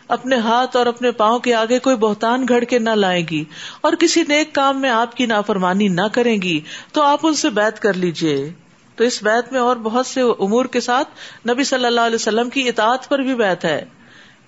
اپنے 0.08 0.36
ہاتھ 0.36 0.76
اور 0.76 0.86
اپنے 0.86 1.10
پاؤں 1.10 1.38
کے 1.38 1.54
آگے 1.54 1.78
کوئی 1.78 1.96
بہتان 1.96 2.46
گھڑ 2.48 2.64
کے 2.64 2.78
نہ 2.78 2.90
لائے 2.90 3.22
گی 3.30 3.44
اور 3.80 3.92
کسی 3.92 4.22
نیک 4.28 4.54
کام 4.54 4.80
میں 4.80 4.90
آپ 4.90 5.16
کی 5.16 5.26
نافرمانی 5.26 5.88
نہ 5.88 6.06
کریں 6.12 6.42
گی، 6.42 6.60
تو 6.92 7.02
آپ 7.02 7.20
ان 7.22 7.34
سے 7.34 7.50
بیت 7.50 7.80
کر 7.80 7.94
لیجیے 7.94 8.52
تو 8.96 9.04
اس 9.04 9.22
بیت 9.22 9.52
میں 9.52 9.60
اور 9.60 9.76
بہت 9.76 10.06
سے 10.06 10.20
امور 10.20 10.64
کے 10.64 10.80
ساتھ 10.80 11.08
نبی 11.48 11.64
صلی 11.64 11.84
اللہ 11.84 12.00
علیہ 12.00 12.14
وسلم 12.14 12.50
کی 12.50 12.68
اطاعت 12.68 13.08
پر 13.08 13.18
بھی 13.18 13.34
بیت 13.34 13.64
ہے 13.64 13.84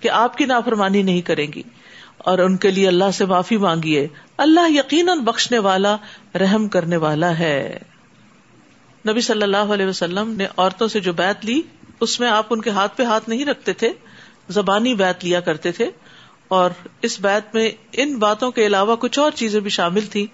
کہ 0.01 0.09
آپ 0.09 0.37
کی 0.37 0.45
نافرمانی 0.45 1.03
نہیں 1.03 1.21
کریں 1.21 1.47
گی 1.55 1.63
اور 2.19 2.39
ان 2.39 2.57
کے 2.57 2.71
لیے 2.71 2.89
اللہ 2.89 3.11
سے 3.15 3.25
معافی 3.25 3.57
مانگیے۔ 3.57 4.09
اللہ 4.37 4.71
یقیناً 4.71 5.19
بخشنے 5.19 5.59
والا، 5.59 5.97
رحم 6.35 6.69
کرنے 6.69 6.97
والا 6.97 7.39
ہے۔ 7.39 7.79
نبی 9.09 9.21
صلی 9.21 9.43
اللہ 9.43 9.57
علیہ 9.57 9.87
وسلم 9.87 10.31
نے 10.31 10.47
عورتوں 10.57 10.89
سے 10.89 11.01
جو 11.01 11.13
بیت 11.13 11.45
لی، 11.45 11.63
اس 12.01 12.21
میں 12.21 12.29
آپ 12.29 12.47
ان 12.51 12.61
کے 12.61 12.71
ہاتھ 12.71 12.97
پہ 12.97 13.03
ہاتھ 13.03 13.29
نہیں 13.29 13.45
رکھتے 13.45 13.73
تھے، 13.73 13.91
زبانی 14.49 14.95
بیت 14.95 15.25
لیا 15.25 15.41
کرتے 15.41 15.73
تھے۔ 15.73 15.91
اور 16.53 16.71
اس 17.03 17.21
بیت 17.21 17.55
میں 17.55 17.71
ان 17.93 18.19
باتوں 18.19 18.51
کے 18.51 18.67
علاوہ 18.67 18.97
کچھ 18.97 19.19
اور 19.19 19.31
چیزیں 19.35 19.61
بھی 19.61 19.71
شامل 19.71 20.01
تھی 20.01 20.27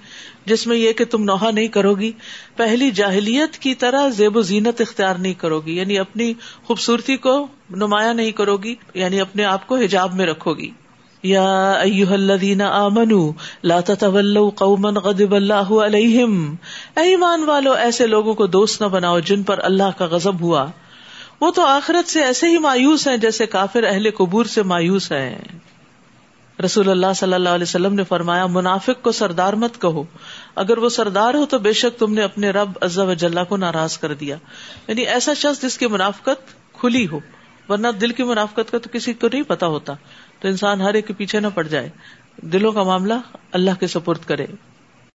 جس 0.47 0.67
میں 0.67 0.77
یہ 0.77 0.93
کہ 0.93 1.05
تم 1.05 1.25
نوحہ 1.25 1.51
نہیں 1.51 1.69
کرو 1.69 1.95
گی 1.95 2.13
پہلی 2.57 2.91
جاہلیت 2.91 3.59
کی 3.59 3.75
طرح 3.75 4.09
زیب 4.09 4.37
و 4.37 4.41
زینت 4.41 4.81
اختیار 4.81 5.15
نہیں 5.15 5.35
کرو 5.35 5.61
گی 5.61 5.77
یعنی 5.77 5.99
اپنی 5.99 6.33
خوبصورتی 6.65 7.17
کو 7.17 7.47
نمایاں 7.71 8.15
نہیں 8.15 8.31
کرو 8.31 8.57
گی 8.57 8.75
یعنی 8.95 9.21
اپنے 9.21 9.45
آپ 9.45 9.67
کو 9.67 9.77
حجاب 9.77 10.15
میں 10.15 10.27
رکھو 10.27 10.55
گی 10.55 10.71
یا 11.23 11.71
ایوہ 11.71 12.13
الذین 12.13 12.61
آمنوا 12.61 13.33
لا 13.65 13.81
تتولوا 13.81 14.51
قوما 14.51 14.91
غضب 14.91 15.35
اللہ 15.35 15.73
علیہم۔ 15.87 16.55
ایمان 16.97 17.45
والو، 17.45 17.73
ایسے 17.73 18.07
لوگوں 18.07 18.35
کو 18.35 18.47
دوست 18.47 18.83
نہ 18.83 18.87
بناؤ 18.87 19.21
جن 19.21 19.43
پر 19.43 19.59
اللہ 19.63 19.99
کا 19.99 20.07
غضب 20.07 20.41
ہوا۔ 20.41 20.67
وہ 21.41 21.51
تو 21.51 21.63
آخرت 21.63 22.11
سے 22.11 22.23
ایسے 22.23 22.49
ہی 22.49 22.59
مایوس 22.59 23.09
ہیں 23.09 23.17
جیسے 23.17 23.47
کافر 23.47 23.85
اہل 23.85 24.11
قبور 24.11 24.45
سے 24.45 24.63
مایوس 24.63 25.13
ہیں۔ 25.13 25.39
رسول 26.65 26.91
اللہ 26.91 27.07
صلی 27.17 27.35
اللہ 27.35 27.49
علیہ 27.49 27.63
وسلم 27.63 27.95
نے 27.95 28.05
فرمایا، 28.05 28.47
منافق 28.47 29.03
کو 29.03 29.13
سردار 29.13 29.53
مت 29.53 29.81
کہو۔ 29.81 30.05
اگر 30.55 30.79
وہ 30.79 30.89
سردار 30.89 31.35
ہو 31.35 31.47
تو 31.47 31.59
بے 31.59 31.73
شک 31.73 31.99
تم 31.99 32.15
نے 32.15 32.23
اپنے 32.23 32.51
رب 32.51 32.71
و 32.97 33.15
جلہ 33.15 33.41
کو 33.49 33.57
ناراض 33.57 33.99
کر 33.99 34.15
دیا۔ 34.15 34.37
یعنی 34.89 35.03
ایسا 35.03 35.35
شخص 35.35 35.63
جس 35.63 35.79
کی 35.79 35.87
منافقت 35.87 36.55
کھلی 36.73 37.09
ہو، 37.09 37.21
ورنہ 37.69 37.89
دل 37.89 38.13
کی 38.13 38.23
منافقت 38.23 38.71
کا 38.71 38.79
تو 38.79 38.89
کسی 38.93 39.13
کو 39.13 39.29
نہیں 39.33 39.43
پتا 39.43 39.67
ہوتا۔ 39.67 39.93
تو 40.41 40.49
انسان 40.49 40.81
ہر 40.81 40.95
ایک 40.95 41.07
کے 41.07 41.13
پیچھے 41.13 41.41
نہ 41.41 41.47
پڑ 41.55 41.67
جائے۔ 41.67 41.89
دلوں 42.37 42.73
کا 42.73 42.83
معاملہ 42.83 43.15
اللہ 43.53 43.71
کے 43.81 43.87
سپرد 43.87 44.25
کرے۔ 44.27 44.47